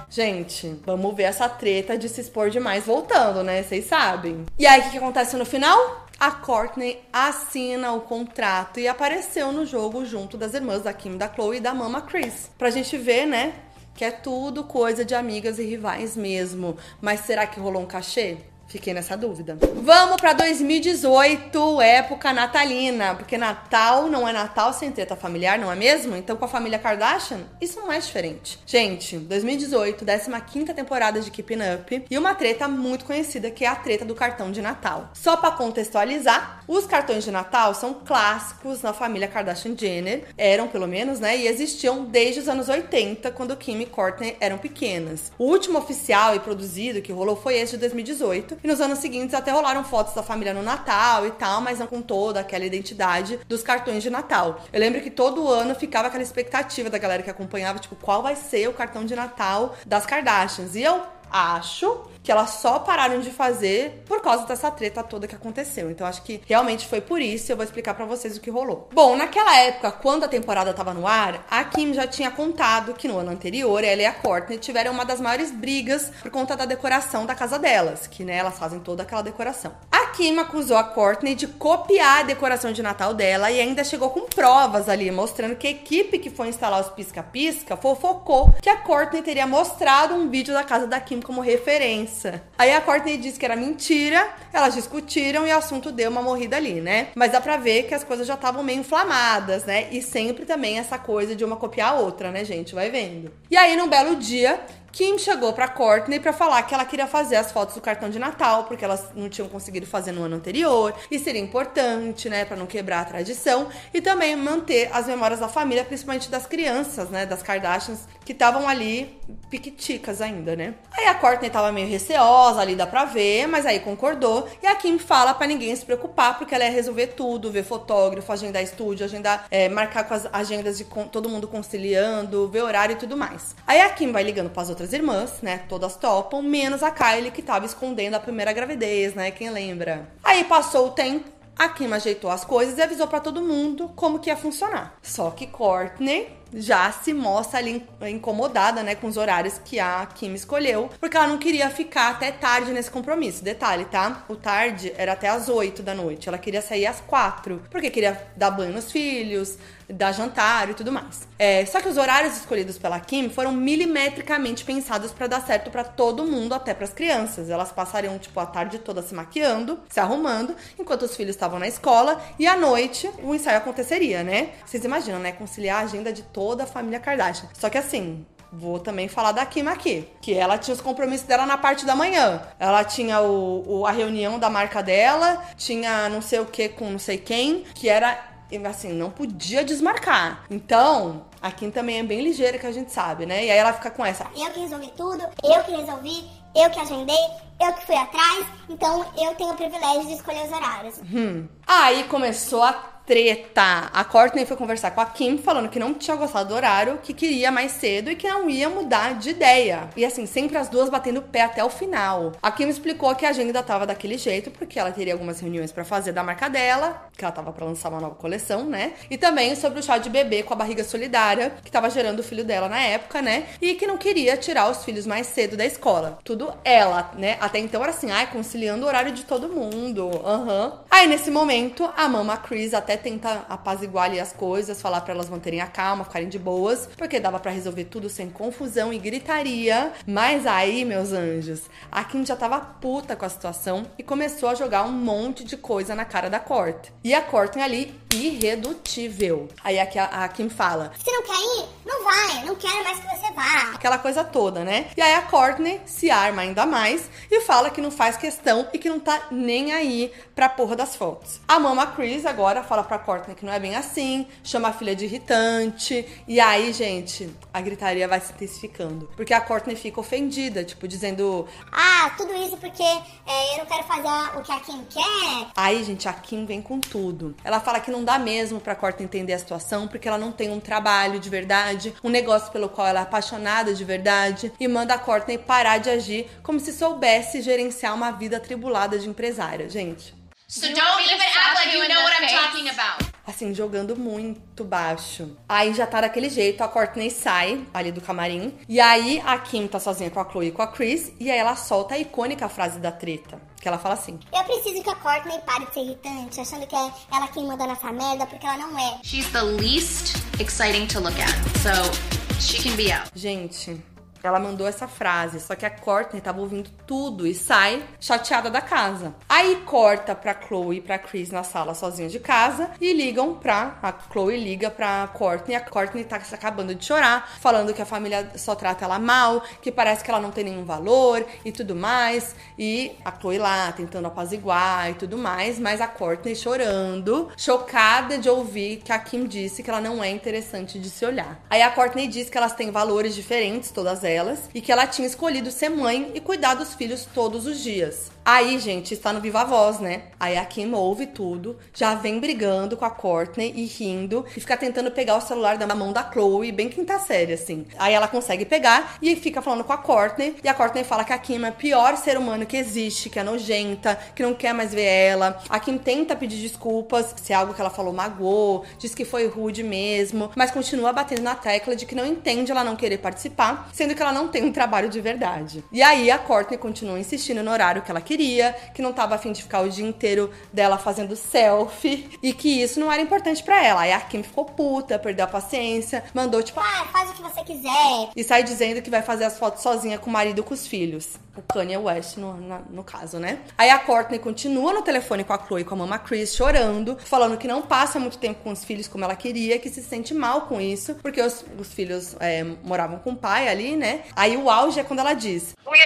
Gente, 0.08 0.80
vamos 0.86 1.14
ver 1.14 1.25
essa 1.25 1.48
treta 1.48 1.98
de 1.98 2.08
se 2.08 2.20
expor 2.20 2.48
demais 2.48 2.86
voltando, 2.86 3.42
né? 3.42 3.62
Vocês 3.62 3.84
sabem. 3.84 4.46
E 4.58 4.66
aí, 4.66 4.80
o 4.80 4.84
que, 4.84 4.90
que 4.92 4.96
acontece 4.96 5.36
no 5.36 5.44
final? 5.44 6.05
A 6.18 6.30
Courtney 6.30 7.02
assina 7.12 7.92
o 7.92 8.00
contrato 8.00 8.80
e 8.80 8.88
apareceu 8.88 9.52
no 9.52 9.66
jogo 9.66 10.02
junto 10.06 10.38
das 10.38 10.54
irmãs 10.54 10.82
da 10.82 10.92
Kim, 10.92 11.18
da 11.18 11.28
Chloe 11.28 11.58
e 11.58 11.61
da 11.61 11.75
mama 11.75 12.00
Chris. 12.00 12.50
Pra 12.56 12.70
gente 12.70 12.96
ver, 12.96 13.26
né? 13.26 13.54
Que 13.94 14.02
é 14.02 14.11
tudo 14.11 14.64
coisa 14.64 15.04
de 15.04 15.14
amigas 15.14 15.58
e 15.58 15.64
rivais 15.64 16.16
mesmo. 16.16 16.78
Mas 17.02 17.20
será 17.20 17.46
que 17.46 17.61
rolou 17.61 17.82
um 17.82 17.87
cachê? 17.87 18.38
Fiquei 18.68 18.92
nessa 18.92 19.16
dúvida. 19.16 19.56
Vamos 19.76 20.16
pra 20.16 20.32
2018, 20.32 21.80
época 21.80 22.32
natalina. 22.32 23.14
Porque 23.14 23.38
Natal 23.38 24.08
não 24.08 24.28
é 24.28 24.32
Natal 24.32 24.73
sem 24.73 24.90
treta 24.90 25.14
familiar, 25.14 25.58
não 25.58 25.70
é 25.70 25.76
mesmo? 25.76 26.16
Então, 26.16 26.37
com 26.37 26.44
a 26.44 26.49
família 26.49 26.78
Kardashian, 26.78 27.40
isso 27.61 27.80
não 27.80 27.92
é 27.92 27.99
diferente. 27.99 28.58
Gente, 28.66 29.16
2018, 29.18 30.04
15 30.04 30.75
temporada 30.75 31.20
de 31.20 31.30
Keeping 31.30 31.58
Up. 31.75 32.04
E 32.11 32.18
uma 32.18 32.35
treta 32.35 32.66
muito 32.66 33.04
conhecida, 33.04 33.50
que 33.50 33.64
é 33.64 33.68
a 33.68 33.76
treta 33.76 34.04
do 34.04 34.14
cartão 34.14 34.50
de 34.50 34.61
Natal. 34.61 35.11
Só 35.14 35.37
pra 35.37 35.52
contextualizar, 35.52 36.64
os 36.66 36.87
cartões 36.87 37.25
de 37.25 37.30
Natal 37.30 37.73
são 37.75 37.94
clássicos 37.94 38.82
na 38.82 38.92
família 38.92 39.28
Kardashian 39.28 39.76
Jenner. 39.76 40.25
Eram, 40.37 40.66
pelo 40.66 40.88
menos, 40.88 41.20
né? 41.20 41.37
E 41.37 41.46
existiam 41.46 42.04
desde 42.04 42.40
os 42.40 42.49
anos 42.49 42.68
80, 42.68 43.30
quando 43.30 43.56
Kim 43.56 43.80
e 43.80 43.87
Kourtney 43.87 44.37
eram 44.40 44.58
pequenas. 44.58 45.30
O 45.38 45.44
último 45.44 45.78
oficial 45.78 46.35
e 46.35 46.40
produzido 46.40 47.00
que 47.00 47.12
rolou 47.12 47.37
foi 47.37 47.56
esse 47.56 47.73
de 47.73 47.78
2018. 47.78 48.55
E 48.62 48.68
nos 48.68 48.80
anos 48.80 48.98
seguintes 48.98 49.34
até 49.34 49.50
rolaram 49.50 49.84
fotos 49.84 50.14
da 50.14 50.22
família 50.22 50.52
no 50.52 50.62
Natal 50.62 51.26
e 51.26 51.30
tal, 51.32 51.60
mas 51.60 51.78
não 51.78 51.86
com 51.86 52.02
toda 52.02 52.40
aquela 52.40 52.64
identidade 52.64 53.38
dos 53.48 53.62
cartões 53.62 54.02
de 54.02 54.10
Natal. 54.10 54.60
Eu 54.72 54.80
lembro 54.80 55.00
que 55.00 55.10
todo 55.10 55.48
ano 55.48 55.75
ficava 55.75 56.08
aquela 56.08 56.22
expectativa 56.22 56.90
da 56.90 56.98
galera 56.98 57.22
que 57.22 57.30
acompanhava, 57.30 57.78
tipo, 57.78 57.96
qual 57.96 58.22
vai 58.22 58.36
ser 58.36 58.68
o 58.68 58.72
cartão 58.72 59.04
de 59.04 59.14
Natal 59.14 59.76
das 59.86 60.06
Kardashians. 60.06 60.75
E 60.75 60.82
eu 60.82 61.02
acho 61.30 62.02
que 62.26 62.33
elas 62.33 62.50
só 62.50 62.80
pararam 62.80 63.21
de 63.21 63.30
fazer 63.30 64.02
por 64.04 64.21
causa 64.21 64.45
dessa 64.47 64.68
treta 64.68 65.00
toda 65.00 65.28
que 65.28 65.37
aconteceu. 65.37 65.88
Então 65.92 66.04
acho 66.04 66.23
que 66.23 66.42
realmente 66.45 66.85
foi 66.85 67.00
por 67.00 67.21
isso 67.21 67.52
eu 67.52 67.56
vou 67.56 67.64
explicar 67.64 67.95
para 67.95 68.04
vocês 68.04 68.37
o 68.37 68.40
que 68.40 68.50
rolou. 68.50 68.88
Bom, 68.92 69.14
naquela 69.14 69.56
época, 69.59 69.92
quando 69.92 70.25
a 70.25 70.28
temporada 70.28 70.75
tava 70.75 70.92
no 70.92 71.06
ar, 71.06 71.47
a 71.49 71.62
Kim 71.62 71.95
já 71.95 72.04
tinha 72.04 72.28
contado 72.33 72.95
que 72.95 73.06
no 73.06 73.16
ano 73.16 73.30
anterior 73.30 73.85
ela 73.85 74.02
e 74.02 74.06
a 74.06 74.12
Courtney 74.12 74.59
tiveram 74.59 74.90
uma 74.90 75.04
das 75.04 75.21
maiores 75.21 75.52
brigas 75.52 76.11
por 76.21 76.33
conta 76.33 76.56
da 76.56 76.64
decoração 76.64 77.25
da 77.25 77.33
casa 77.33 77.61
delas, 77.61 78.09
que 78.09 78.25
né, 78.25 78.38
elas 78.38 78.59
fazem 78.59 78.80
toda 78.80 79.04
aquela 79.04 79.23
decoração. 79.23 79.73
A 79.92 80.06
Kim 80.06 80.37
acusou 80.40 80.76
a 80.76 80.83
Courtney 80.83 81.37
de 81.37 81.47
copiar 81.47 82.23
a 82.23 82.25
decoração 82.25 82.73
de 82.73 82.83
Natal 82.83 83.14
dela 83.14 83.52
e 83.52 83.61
ainda 83.61 83.85
chegou 83.85 84.11
com 84.11 84.23
provas 84.23 84.88
ali, 84.88 85.12
mostrando 85.12 85.54
que 85.54 85.68
a 85.68 85.71
equipe 85.71 86.18
que 86.18 86.30
foi 86.30 86.49
instalar 86.49 86.80
os 86.80 86.88
pisca-pisca 86.88 87.76
fofocou 87.76 88.52
que 88.61 88.68
a 88.68 88.78
Courtney 88.78 89.23
teria 89.23 89.47
mostrado 89.47 90.12
um 90.12 90.28
vídeo 90.28 90.52
da 90.52 90.64
casa 90.64 90.88
da 90.88 90.99
Kim 90.99 91.21
como 91.21 91.40
referência. 91.40 92.15
Aí 92.58 92.73
a 92.73 92.80
Courtney 92.80 93.16
disse 93.16 93.38
que 93.38 93.44
era 93.44 93.56
mentira, 93.56 94.28
elas 94.52 94.75
discutiram 94.75 95.46
e 95.46 95.52
o 95.52 95.56
assunto 95.56 95.92
deu 95.92 96.11
uma 96.11 96.23
morrida 96.23 96.56
ali, 96.56 96.80
né? 96.80 97.08
Mas 97.14 97.32
dá 97.32 97.40
pra 97.40 97.56
ver 97.56 97.85
que 97.85 97.94
as 97.94 98.04
coisas 98.04 98.26
já 98.26 98.35
estavam 98.35 98.62
meio 98.62 98.80
inflamadas, 98.80 99.64
né? 99.64 99.88
E 99.90 100.02
sempre 100.02 100.44
também 100.44 100.78
essa 100.78 100.99
coisa 100.99 101.35
de 101.35 101.44
uma 101.44 101.56
copiar 101.56 101.90
a 101.90 101.99
outra, 102.00 102.30
né, 102.30 102.44
gente? 102.44 102.75
Vai 102.75 102.90
vendo. 102.90 103.32
E 103.50 103.56
aí, 103.56 103.76
num 103.76 103.88
belo 103.88 104.16
dia, 104.16 104.61
Kim 104.96 105.18
chegou 105.18 105.52
pra 105.52 105.68
Courtney 105.68 106.18
pra 106.18 106.32
falar 106.32 106.62
que 106.62 106.72
ela 106.72 106.86
queria 106.86 107.06
fazer 107.06 107.36
as 107.36 107.52
fotos 107.52 107.74
do 107.74 107.82
cartão 107.82 108.08
de 108.08 108.18
Natal, 108.18 108.64
porque 108.64 108.82
elas 108.82 109.10
não 109.14 109.28
tinham 109.28 109.46
conseguido 109.46 109.86
fazer 109.86 110.10
no 110.10 110.22
ano 110.22 110.36
anterior, 110.36 110.94
e 111.10 111.18
seria 111.18 111.42
importante, 111.42 112.30
né, 112.30 112.46
pra 112.46 112.56
não 112.56 112.64
quebrar 112.64 113.00
a 113.00 113.04
tradição, 113.04 113.68
e 113.92 114.00
também 114.00 114.34
manter 114.34 114.88
as 114.90 115.06
memórias 115.06 115.38
da 115.38 115.48
família, 115.48 115.84
principalmente 115.84 116.30
das 116.30 116.46
crianças, 116.46 117.10
né, 117.10 117.26
das 117.26 117.42
Kardashians, 117.42 118.08
que 118.24 118.32
estavam 118.32 118.66
ali 118.66 119.20
piquiticas 119.50 120.22
ainda, 120.22 120.56
né. 120.56 120.72
Aí 120.96 121.04
a 121.08 121.14
Courtney 121.14 121.50
tava 121.50 121.70
meio 121.70 121.86
receosa, 121.86 122.62
ali 122.62 122.74
dá 122.74 122.86
pra 122.86 123.04
ver, 123.04 123.46
mas 123.46 123.66
aí 123.66 123.80
concordou, 123.80 124.48
e 124.62 124.66
a 124.66 124.74
Kim 124.76 124.98
fala 124.98 125.34
pra 125.34 125.46
ninguém 125.46 125.76
se 125.76 125.84
preocupar, 125.84 126.38
porque 126.38 126.54
ela 126.54 126.64
ia 126.64 126.70
resolver 126.70 127.08
tudo, 127.08 127.52
ver 127.52 127.64
fotógrafo, 127.64 128.32
agendar 128.32 128.62
estúdio, 128.62 129.04
agendar, 129.04 129.44
é, 129.50 129.68
marcar 129.68 130.04
com 130.04 130.14
as 130.14 130.26
agendas 130.32 130.78
de 130.78 130.84
todo 131.12 131.28
mundo 131.28 131.46
conciliando, 131.46 132.48
ver 132.48 132.62
horário 132.62 132.94
e 132.94 132.98
tudo 132.98 133.14
mais. 133.14 133.54
Aí 133.66 133.82
a 133.82 133.90
Kim 133.90 134.10
vai 134.10 134.22
ligando 134.22 134.48
pras 134.48 134.70
outras 134.70 134.86
outras 134.87 134.93
irmãs, 134.93 135.43
né? 135.43 135.62
Todas 135.69 135.97
topam, 135.97 136.43
menos 136.43 136.83
a 136.83 136.90
Kylie, 136.90 137.31
que 137.31 137.43
tava 137.43 137.66
escondendo 137.66 138.14
a 138.14 138.21
primeira 138.21 138.52
gravidez, 138.52 139.14
né? 139.14 139.31
Quem 139.31 139.50
lembra? 139.50 140.09
Aí 140.23 140.45
passou 140.45 140.88
o 140.88 140.90
tempo, 140.90 141.28
a 141.59 141.69
Kim 141.69 141.93
ajeitou 141.93 142.31
as 142.31 142.45
coisas 142.45 142.78
e 142.78 142.83
avisou 142.83 143.09
para 143.09 143.21
todo 143.21 143.40
mundo 143.40 143.90
como 143.97 144.19
que 144.19 144.31
ia 144.31 144.37
funcionar. 144.37 144.97
Só 145.02 145.31
que 145.31 145.47
Courtney 145.47 146.28
já 146.55 146.93
se 146.93 147.12
mostra 147.12 147.59
ali 147.59 147.85
incomodada, 148.02 148.83
né, 148.83 148.95
com 148.95 149.09
os 149.09 149.16
horários 149.16 149.61
que 149.64 149.81
a 149.81 150.07
Kim 150.14 150.33
escolheu, 150.33 150.88
porque 151.00 151.16
ela 151.16 151.26
não 151.26 151.38
queria 151.38 151.69
ficar 151.69 152.11
até 152.11 152.31
tarde 152.31 152.73
nesse 152.73 152.90
compromisso. 152.90 153.43
Detalhe, 153.43 153.85
tá? 153.87 154.25
O 154.28 154.37
tarde 154.37 154.93
era 154.97 155.12
até 155.12 155.28
as 155.28 155.49
8 155.49 155.83
da 155.83 155.95
noite. 155.95 156.28
Ela 156.28 156.38
queria 156.38 156.62
sair 156.62 156.87
às 156.87 157.00
4, 157.00 157.62
porque 157.71 157.90
queria 157.90 158.23
dar 158.37 158.50
banho 158.50 158.73
nos 158.73 158.93
filhos, 158.93 159.59
dar 159.88 160.12
jantar 160.12 160.71
e 160.71 160.75
tudo 160.75 160.93
mais. 160.93 161.26
É, 161.38 161.64
só 161.66 161.81
que 161.81 161.88
os 161.88 161.97
horários 161.97 162.37
escolhidos 162.37 162.78
pela 162.78 162.99
Kim 162.99 163.28
foram 163.28 163.52
milimetricamente 163.52 164.64
pensados 164.64 165.12
para 165.12 165.26
dar 165.26 165.40
certo 165.43 165.71
para 165.71 165.85
todo 165.85 166.25
mundo, 166.25 166.55
até 166.55 166.75
para 166.75 166.85
as 166.85 166.93
crianças. 166.93 167.50
Elas 167.50 167.73
passariam 167.73 168.19
tipo 168.19 168.38
a 168.40 168.47
tarde 168.47 168.78
toda 168.78 169.02
se 169.02 169.14
maquiando, 169.14 169.78
se 169.88 170.00
arrumando, 170.00 170.55
enquanto 170.78 171.02
os 171.02 171.16
filhos 171.16 171.35
estavam 171.35 171.59
na 171.59 171.69
escola 171.69 172.21
e 172.38 172.47
à 172.47 172.57
noite 172.57 173.11
o 173.23 173.35
ensaio 173.35 173.59
aconteceria, 173.59 174.23
né? 174.23 174.50
Vocês 174.64 174.85
imaginam, 174.85 175.19
né, 175.19 175.33
conciliar 175.33 175.81
a 175.81 175.85
agenda 175.85 176.12
de 176.12 176.23
toda 176.23 176.64
a 176.64 176.66
família 176.66 177.00
Kardashian. 177.00 177.49
Só 177.55 177.69
que 177.69 177.78
assim, 177.78 178.25
Vou 178.52 178.78
também 178.78 179.09
falar 179.09 179.33
da 179.33 179.45
Kim 179.45 179.66
aqui, 179.66 180.09
que 180.21 180.33
ela 180.33 180.57
tinha 180.57 180.75
os 180.75 180.81
compromissos 180.81 181.26
dela 181.26 181.45
na 181.45 181.59
parte 181.59 181.85
da 181.85 181.97
manhã. 181.97 182.40
Ela 182.59 182.85
tinha 182.85 183.21
o, 183.21 183.81
o, 183.81 183.87
a 183.87 183.90
reunião 183.90 184.38
da 184.38 184.49
marca 184.49 184.83
dela, 184.83 185.45
tinha 185.57 186.09
não 186.09 186.23
sei 186.23 186.38
o 186.38 186.47
que 186.47 186.69
com 186.69 186.88
não 186.88 186.99
sei 186.99 187.19
quem, 187.19 187.64
que 187.75 187.88
era 187.88 188.36
assim, 188.68 188.92
não 188.92 189.10
podia 189.10 189.64
desmarcar. 189.64 190.44
Então, 190.50 191.26
a 191.40 191.50
Kim 191.50 191.70
também 191.70 191.98
é 191.98 192.02
bem 192.02 192.22
ligeira, 192.22 192.58
que 192.58 192.66
a 192.66 192.72
gente 192.72 192.92
sabe, 192.92 193.26
né? 193.26 193.44
E 193.44 193.50
aí 193.50 193.58
ela 193.58 193.72
fica 193.72 193.90
com 193.90 194.04
essa. 194.04 194.26
Eu 194.36 194.50
que 194.50 194.60
resolvi 194.60 194.92
tudo, 194.96 195.22
eu 195.42 195.62
que 195.64 195.72
resolvi, 195.72 196.24
eu 196.54 196.70
que 196.70 196.80
agendei, 196.80 197.26
eu 197.60 197.72
que 197.72 197.86
fui 197.86 197.96
atrás, 197.96 198.46
então 198.68 199.06
eu 199.16 199.34
tenho 199.34 199.50
o 199.50 199.56
privilégio 199.56 200.06
de 200.06 200.14
escolher 200.14 200.46
os 200.46 200.52
horários. 200.52 201.00
Hum. 201.12 201.46
Aí 201.66 202.04
começou 202.04 202.62
a 202.62 202.95
treta. 203.06 203.90
A 203.92 204.04
Courtney 204.04 204.44
foi 204.44 204.56
conversar 204.56 204.90
com 204.90 205.00
a 205.00 205.06
Kim 205.06 205.38
falando 205.38 205.68
que 205.68 205.78
não 205.78 205.94
tinha 205.94 206.16
gostado 206.16 206.48
do 206.48 206.54
horário, 206.54 206.98
que 207.02 207.14
queria 207.14 207.50
mais 207.50 207.72
cedo 207.72 208.10
e 208.10 208.16
que 208.16 208.28
não 208.28 208.50
ia 208.50 208.68
mudar 208.68 209.14
de 209.14 209.30
ideia. 209.30 209.88
E 209.96 210.04
assim, 210.04 210.26
sempre 210.26 210.58
as 210.58 210.68
duas 210.68 210.90
batendo 210.90 211.20
o 211.20 211.22
pé 211.22 211.42
até 211.42 211.64
o 211.64 211.70
final. 211.70 212.32
A 212.42 212.50
Kim 212.50 212.68
explicou 212.68 213.14
que 213.14 213.25
a 213.25 213.30
agenda 213.30 213.62
tava 213.62 213.86
daquele 213.86 214.18
jeito, 214.18 214.50
porque 214.50 214.78
ela 214.78 214.90
teria 214.90 215.12
algumas 215.12 215.40
reuniões 215.40 215.70
para 215.70 215.84
fazer 215.84 216.12
da 216.12 216.22
marca 216.22 216.48
dela, 216.48 217.08
que 217.16 217.25
ela 217.25 217.32
tava 217.32 217.52
para 217.52 217.64
lançar 217.64 217.88
uma 217.88 218.00
nova 218.00 218.16
coleção, 218.16 218.64
né? 218.64 218.94
E 219.10 219.16
também 219.16 219.54
sobre 219.54 219.78
o 219.78 219.82
chá 219.82 219.98
de 219.98 220.10
bebê 220.10 220.42
com 220.42 220.52
a 220.52 220.56
barriga 220.56 220.82
solidária, 220.82 221.54
que 221.64 221.70
tava 221.70 221.88
gerando 221.88 222.20
o 222.20 222.25
filho 222.25 222.44
dela 222.44 222.68
na 222.68 222.80
época, 222.80 223.22
né? 223.22 223.46
E 223.60 223.75
que 223.75 223.86
não 223.86 223.96
queria 223.96 224.36
tirar 224.36 224.70
os 224.70 224.84
filhos 224.84 225.06
mais 225.06 225.28
cedo 225.28 225.56
da 225.56 225.64
escola. 225.64 226.18
Tudo 226.25 226.52
ela, 226.64 227.12
né? 227.16 227.36
Até 227.40 227.58
então 227.58 227.82
era 227.82 227.90
assim, 227.90 228.10
ai, 228.10 228.26
conciliando 228.26 228.84
o 228.84 228.88
horário 228.88 229.12
de 229.12 229.25
todo 229.25 229.48
mundo. 229.48 230.10
Aham. 230.25 230.66
Uhum. 230.66 230.86
Aí 230.90 231.06
nesse 231.06 231.30
momento, 231.30 231.88
a 231.96 232.08
mama 232.08 232.36
Chris 232.36 232.72
até 232.75 232.95
tenta 232.96 233.44
apaziguar 233.48 234.06
ali 234.06 234.20
as 234.20 234.32
coisas, 234.32 234.80
falar 234.80 235.00
para 235.00 235.14
elas 235.14 235.28
manterem 235.28 235.60
a 235.60 235.66
calma, 235.66 236.04
ficarem 236.04 236.28
de 236.28 236.38
boas, 236.38 236.88
porque 236.96 237.20
dava 237.20 237.38
para 237.38 237.50
resolver 237.50 237.84
tudo 237.84 238.08
sem 238.08 238.30
confusão 238.30 238.92
e 238.92 238.98
gritaria. 238.98 239.92
Mas 240.06 240.46
aí, 240.46 240.84
meus 240.84 241.12
anjos, 241.12 241.62
a 241.90 242.04
Kim 242.04 242.24
já 242.24 242.36
tava 242.36 242.60
puta 242.60 243.16
com 243.16 243.24
a 243.24 243.28
situação 243.28 243.86
e 243.98 244.02
começou 244.02 244.48
a 244.48 244.54
jogar 244.54 244.84
um 244.84 244.92
monte 244.92 245.44
de 245.44 245.56
coisa 245.56 245.94
na 245.94 246.04
cara 246.04 246.28
da 246.28 246.38
Court. 246.40 246.88
E 247.02 247.14
a 247.14 247.22
Courtney 247.22 247.64
ali 247.64 248.05
irredutível. 248.16 249.49
Aí 249.62 249.78
a, 249.78 249.85
a 250.25 250.28
Kim 250.28 250.49
fala: 250.49 250.92
"Você 250.99 251.11
não 251.11 251.23
quer 251.23 251.35
ir? 251.35 251.66
Não 251.85 252.04
vai, 252.04 252.44
não 252.44 252.54
quero 252.54 252.85
mais 252.85 252.99
que 252.99 253.06
você 253.06 253.32
vá". 253.32 253.73
Aquela 253.75 253.99
coisa 253.99 254.25
toda, 254.25 254.64
né? 254.64 254.87
E 254.96 255.00
aí 255.02 255.14
a 255.14 255.23
Courtney 255.23 255.80
se 255.87 256.11
arma 256.11 256.42
ainda 256.42 256.66
mais 256.66 257.08
e 257.30 257.40
fala 257.42 257.70
que 257.70 257.80
não 257.80 257.90
faz 257.90 258.16
questão 258.16 258.68
e 258.73 258.78
que 258.78 258.88
não 258.88 258.99
tá 259.00 259.28
nem 259.30 259.73
aí 259.73 260.12
pra 260.35 260.49
porra 260.49 260.76
das 260.76 260.96
fotos. 260.96 261.40
A 261.46 261.58
mama 261.58 261.87
Chris 261.88 262.26
agora 262.26 262.62
fala 262.62 262.82
pra 262.82 262.99
Courtney 262.99 263.37
que 263.37 263.44
não 263.44 263.52
é 263.52 263.58
bem 263.58 263.75
assim, 263.76 264.26
chama 264.42 264.68
a 264.68 264.73
filha 264.73 264.94
de 264.94 265.04
irritante. 265.04 266.06
E 266.26 266.40
aí, 266.40 266.73
gente, 266.73 267.30
a 267.52 267.61
gritaria 267.61 268.06
vai 268.08 268.20
se 268.20 268.32
intensificando. 268.32 269.08
Porque 269.16 269.32
a 269.35 269.40
Courtney 269.40 269.76
fica 269.76 270.00
ofendida, 270.00 270.64
tipo, 270.64 270.87
dizendo: 270.88 271.46
Ah, 271.73 272.11
tudo 272.16 272.35
isso 272.35 272.56
porque 272.56 272.82
é, 272.82 273.54
eu 273.54 273.58
não 273.58 273.66
quero 273.66 273.85
fazer 273.85 274.38
o 274.38 274.42
que 274.42 274.52
a 274.52 274.61
Kim 274.61 274.85
quer. 274.90 275.46
Aí, 275.56 275.85
gente, 275.85 276.08
a 276.08 276.12
Kim 276.12 276.44
vem 276.46 276.62
com 276.62 276.80
tudo. 276.80 277.35
Ela 277.44 277.61
fala 277.61 277.80
que 277.80 277.90
não 277.90 278.04
dá 278.06 278.18
mesmo 278.18 278.60
pra 278.60 278.76
Courtney 278.76 279.04
entender 279.04 279.32
a 279.32 279.38
situação, 279.38 279.88
porque 279.88 280.06
ela 280.06 280.16
não 280.16 280.30
tem 280.30 280.48
um 280.50 280.60
trabalho 280.60 281.18
de 281.18 281.28
verdade, 281.28 281.92
um 282.02 282.08
negócio 282.08 282.52
pelo 282.52 282.68
qual 282.68 282.86
ela 282.86 283.00
é 283.00 283.02
apaixonada 283.02 283.75
de 283.75 283.84
verdade, 283.84 284.52
e 284.58 284.68
manda 284.68 284.94
a 284.94 284.98
Courtney 284.98 285.36
parar 285.36 285.78
de 285.78 285.90
agir 285.90 286.30
como 286.42 286.60
se 286.60 286.72
soubesse 286.72 287.42
gerenciar 287.42 287.94
uma 287.94 288.12
vida 288.12 288.36
atribulada 288.36 288.98
de 288.98 289.08
empresária, 289.08 289.68
gente. 289.68 290.15
So 290.48 290.68
don't 290.68 291.00
even 291.02 291.20
act 291.20 291.54
like 291.56 291.74
you 291.74 291.88
know 291.88 292.02
what 292.02 292.12
I'm 292.22 292.28
talking 292.28 292.68
about. 292.68 293.04
Assim, 293.26 293.52
jogando 293.52 293.96
muito 293.96 294.62
baixo. 294.62 295.36
Aí 295.48 295.74
já 295.74 295.84
tá 295.84 296.00
daquele 296.02 296.30
jeito, 296.30 296.62
a 296.62 296.68
Courtney 296.68 297.10
sai 297.10 297.66
ali 297.74 297.90
do 297.90 298.00
camarim. 298.00 298.56
E 298.68 298.80
aí 298.80 299.20
a 299.26 299.36
Kim 299.38 299.66
tá 299.66 299.80
sozinha 299.80 300.08
com 300.08 300.20
a 300.20 300.30
Chloe 300.30 300.46
e 300.46 300.52
com 300.52 300.62
a 300.62 300.68
Chris. 300.68 301.12
E 301.18 301.28
aí 301.32 301.36
ela 301.36 301.56
solta 301.56 301.96
a 301.96 301.98
icônica 301.98 302.48
frase 302.48 302.78
da 302.78 302.92
treta. 302.92 303.40
Que 303.60 303.66
ela 303.66 303.76
fala 303.76 303.94
assim: 303.94 304.20
Eu 304.32 304.44
preciso 304.44 304.80
que 304.84 304.88
a 304.90 304.94
Courtney 304.94 305.40
pare 305.44 305.66
de 305.66 305.74
ser 305.74 305.80
irritante, 305.80 306.40
achando 306.40 306.64
que 306.64 306.76
é 306.76 306.92
ela 307.12 307.26
quem 307.26 307.44
manda 307.44 307.66
nessa 307.66 307.90
merda, 307.90 308.24
porque 308.26 308.46
ela 308.46 308.58
não 308.58 308.78
é. 308.78 309.00
She's 309.02 309.28
the 309.32 309.42
least 309.42 310.16
exciting 310.38 310.86
to 310.86 311.00
look 311.00 311.20
at. 311.20 311.34
So 311.58 312.40
she 312.40 312.62
can 312.62 312.76
be 312.76 312.92
out. 312.92 313.10
Gente, 313.16 313.82
Ela 314.26 314.40
mandou 314.40 314.66
essa 314.66 314.88
frase, 314.88 315.40
só 315.40 315.54
que 315.54 315.64
a 315.66 315.71
Courtney 315.71 316.21
tava 316.21 316.40
ouvindo 316.40 316.71
tudo 316.87 317.26
e 317.26 317.35
sai 317.35 317.83
chateada 318.00 318.50
da 318.50 318.61
casa. 318.61 319.14
Aí 319.28 319.62
corta 319.64 320.14
pra 320.14 320.35
Chloe 320.35 320.78
e 320.78 320.80
pra 320.80 320.99
Chris 320.99 321.30
na 321.30 321.42
sala 321.42 321.75
sozinha 321.75 322.09
de 322.09 322.18
casa 322.18 322.71
e 322.80 322.92
ligam 322.92 323.35
pra. 323.35 323.78
A 323.83 323.92
Chloe 324.11 324.37
liga 324.37 324.71
pra 324.71 325.09
Courtney. 325.12 325.56
A 325.56 325.61
Courtney 325.61 326.04
tá 326.04 326.16
acabando 326.16 326.75
de 326.75 326.85
chorar, 326.85 327.37
falando 327.40 327.73
que 327.73 327.83
a 327.83 327.87
família 327.87 328.30
só 328.37 328.54
trata 328.54 328.85
ela 328.85 328.99
mal, 328.99 329.42
que 329.62 329.71
parece 329.71 330.02
que 330.02 330.11
ela 330.11 330.21
não 330.21 330.30
tem 330.30 330.45
nenhum 330.45 330.64
valor 330.64 331.25
e 331.45 331.52
tudo 331.52 331.75
mais. 331.75 332.35
E 332.59 332.97
a 333.04 333.12
Chloe 333.12 333.38
lá 333.38 333.73
tentando 333.73 334.06
apaziguar 334.06 334.90
e 334.90 334.95
tudo 334.95 335.16
mais, 335.18 335.59
mas 335.59 335.80
a 335.80 335.87
Courtney 335.87 336.35
chorando, 336.35 337.30
chocada 337.37 338.18
de 338.18 338.28
ouvir 338.28 338.78
que 338.78 338.92
a 338.92 338.99
Kim 338.99 339.26
disse 339.26 339.62
que 339.62 339.71
ela 339.71 339.80
não 339.80 340.02
é 340.02 340.11
interessante 340.11 340.78
de 340.78 340.90
se 340.90 341.04
olhar. 341.04 341.40
Aí 341.50 341.62
a 341.62 341.71
Courtney 341.71 342.09
diz 342.09 342.30
que 342.30 342.38
elas 342.38 342.54
têm 342.54 342.71
valores 342.71 343.14
diferentes, 343.14 343.71
todas 343.71 344.02
elas, 344.02 344.15
e 344.54 344.61
que 344.61 344.73
ela 344.73 344.87
tinha 344.87 345.06
escolhido 345.06 345.50
ser 345.50 345.68
mãe 345.68 346.11
e 346.14 346.20
cuidar 346.20 346.54
dos 346.54 346.75
filhos 346.75 347.06
todos 347.14 347.46
os 347.46 347.61
dias. 347.61 348.15
Aí, 348.28 348.59
gente, 348.59 348.92
está 348.92 349.12
no 349.12 349.21
Viva 349.21 349.45
Voz, 349.45 349.78
né? 349.78 350.02
Aí 350.18 350.37
a 350.37 350.45
Kim 350.45 350.73
ouve 350.73 351.06
tudo, 351.06 351.56
já 351.73 351.95
vem 351.95 352.18
brigando 352.18 352.76
com 352.76 352.85
a 352.85 352.90
Courtney 352.90 353.52
e 353.54 353.66
rindo, 353.66 354.26
e 354.37 354.40
fica 354.40 354.56
tentando 354.56 354.90
pegar 354.90 355.14
o 355.16 355.21
celular 355.21 355.56
da 355.56 355.75
mão 355.76 355.92
da 355.92 356.11
Chloe, 356.11 356.50
bem 356.50 356.68
quinta 356.68 356.99
série, 356.99 357.35
assim. 357.35 357.64
Aí 357.78 357.95
ela 357.95 358.09
consegue 358.09 358.45
pegar 358.45 358.97
e 359.00 359.14
fica 359.14 359.40
falando 359.40 359.62
com 359.62 359.73
a 359.73 359.78
Courtney, 359.78 360.35
e 360.42 360.49
a 360.49 360.54
Courtney 360.54 360.83
fala 360.83 361.04
que 361.04 361.12
a 361.12 361.18
Kim 361.18 361.45
é 361.45 361.50
o 361.50 361.52
pior 361.52 361.97
ser 361.97 362.18
humano 362.18 362.45
que 362.45 362.56
existe, 362.56 363.09
que 363.09 363.21
é 363.21 363.23
nojenta, 363.23 363.97
que 364.12 364.25
não 364.25 364.35
quer 364.35 364.52
mais 364.52 364.75
ver 364.75 364.83
ela. 364.83 365.40
A 365.49 365.61
Kim 365.61 365.78
tenta 365.78 366.16
pedir 366.16 366.42
desculpas 366.42 367.14
se 367.23 367.33
é 367.33 367.37
algo 367.37 367.54
que 367.54 367.61
ela 367.61 367.71
falou 367.71 367.92
magoou, 367.92 368.64
diz 368.76 368.92
que 368.92 369.04
foi 369.04 369.28
rude 369.28 369.62
mesmo, 369.62 370.33
mas 370.35 370.50
continua 370.50 370.92
batendo 370.92 371.23
na 371.23 371.37
tecla 371.37 371.76
de 371.76 371.87
que 371.87 371.95
não 371.95 372.04
entende 372.04 372.50
ela 372.50 372.64
não 372.64 372.75
querer 372.75 372.99
participar, 372.99 373.71
sendo 373.73 373.95
que 373.95 374.02
ela 374.02 374.12
não 374.12 374.26
tem 374.26 374.42
um 374.42 374.50
trabalho 374.50 374.88
de 374.88 375.00
verdade. 375.00 375.62
E 375.71 375.80
aí 375.80 376.11
a 376.11 376.18
Courtney 376.18 376.59
continua 376.59 376.99
insistindo 376.99 377.40
no 377.40 377.52
horário 377.52 377.83
que 377.83 377.90
ela 377.92 378.00
queria 378.00 378.15
queria, 378.16 378.54
que 378.75 378.80
não 378.80 378.92
tava 378.92 379.14
afim 379.14 379.30
de 379.32 379.42
ficar 379.42 379.61
o 379.61 379.68
dia 379.68 379.87
inteiro 379.87 380.30
dela 380.52 380.78
fazendo 380.78 381.14
selfie 381.14 382.08
e 382.23 382.32
que 382.32 382.62
isso 382.62 382.80
não 382.80 382.90
era 382.90 383.02
importante 383.02 383.42
para 383.42 383.62
ela. 383.62 383.82
Aí 383.82 383.92
a 383.92 384.00
Kim 384.00 384.23
ficou 384.23 384.44
puta, 384.46 384.99
perdeu 384.99 385.25
a 385.26 385.28
paciência, 385.28 386.02
mandou 386.14 386.42
tipo, 386.42 386.58
Ah, 386.61 386.87
faz 386.90 387.11
o 387.11 387.12
que 387.14 387.23
você 387.23 387.44
quiser. 387.44 388.11
e 388.16 388.25
sai 388.25 388.42
dizendo 388.42 388.80
que 388.80 388.88
vai 388.90 389.02
fazer 389.02 389.25
as 389.25 389.38
fotos 389.38 389.62
sozinha 389.62 389.99
com 389.99 390.08
o 390.08 390.12
marido 390.12 390.40
e 390.40 390.42
com 390.42 390.54
os 390.54 390.66
filhos. 390.66 391.18
O 391.37 391.42
Kanye 391.42 391.76
West, 391.76 392.16
no, 392.16 392.35
na- 392.40 392.62
no 392.70 392.82
caso, 392.82 393.18
né? 393.18 393.40
Aí 393.58 393.68
a 393.68 393.78
Courtney 393.78 394.18
continua 394.18 394.73
no 394.73 394.80
telefone 394.80 395.23
com 395.23 395.35
a 395.35 395.38
Chloe 395.38 395.61
e 395.61 395.64
com 395.64 395.75
a 395.75 395.78
mama 395.78 395.99
Chris, 395.99 396.35
chorando, 396.35 396.96
falando 397.04 397.37
que 397.37 397.46
não 397.46 397.61
passa 397.61 397.99
muito 398.00 398.16
tempo 398.16 398.42
com 398.42 398.50
os 398.50 398.64
filhos 398.64 398.88
como 398.88 399.04
ela 399.04 399.14
queria, 399.14 399.58
que 399.58 399.68
se 399.68 399.82
sente 399.82 400.14
mal 400.14 400.42
com 400.42 400.58
isso, 400.58 400.94
porque 401.02 401.20
os, 401.20 401.44
os 401.58 401.70
filhos 401.75 402.16
é, 402.20 402.42
moravam 402.64 402.99
com 403.00 403.11
o 403.11 403.16
pai 403.16 403.49
ali, 403.49 403.76
né? 403.76 404.04
Aí 404.16 404.35
o 404.38 404.49
auge 404.49 404.80
é 404.80 404.85
quando 404.85 405.00
ela 405.00 405.12
diz: 405.12 405.54
We 405.66 405.78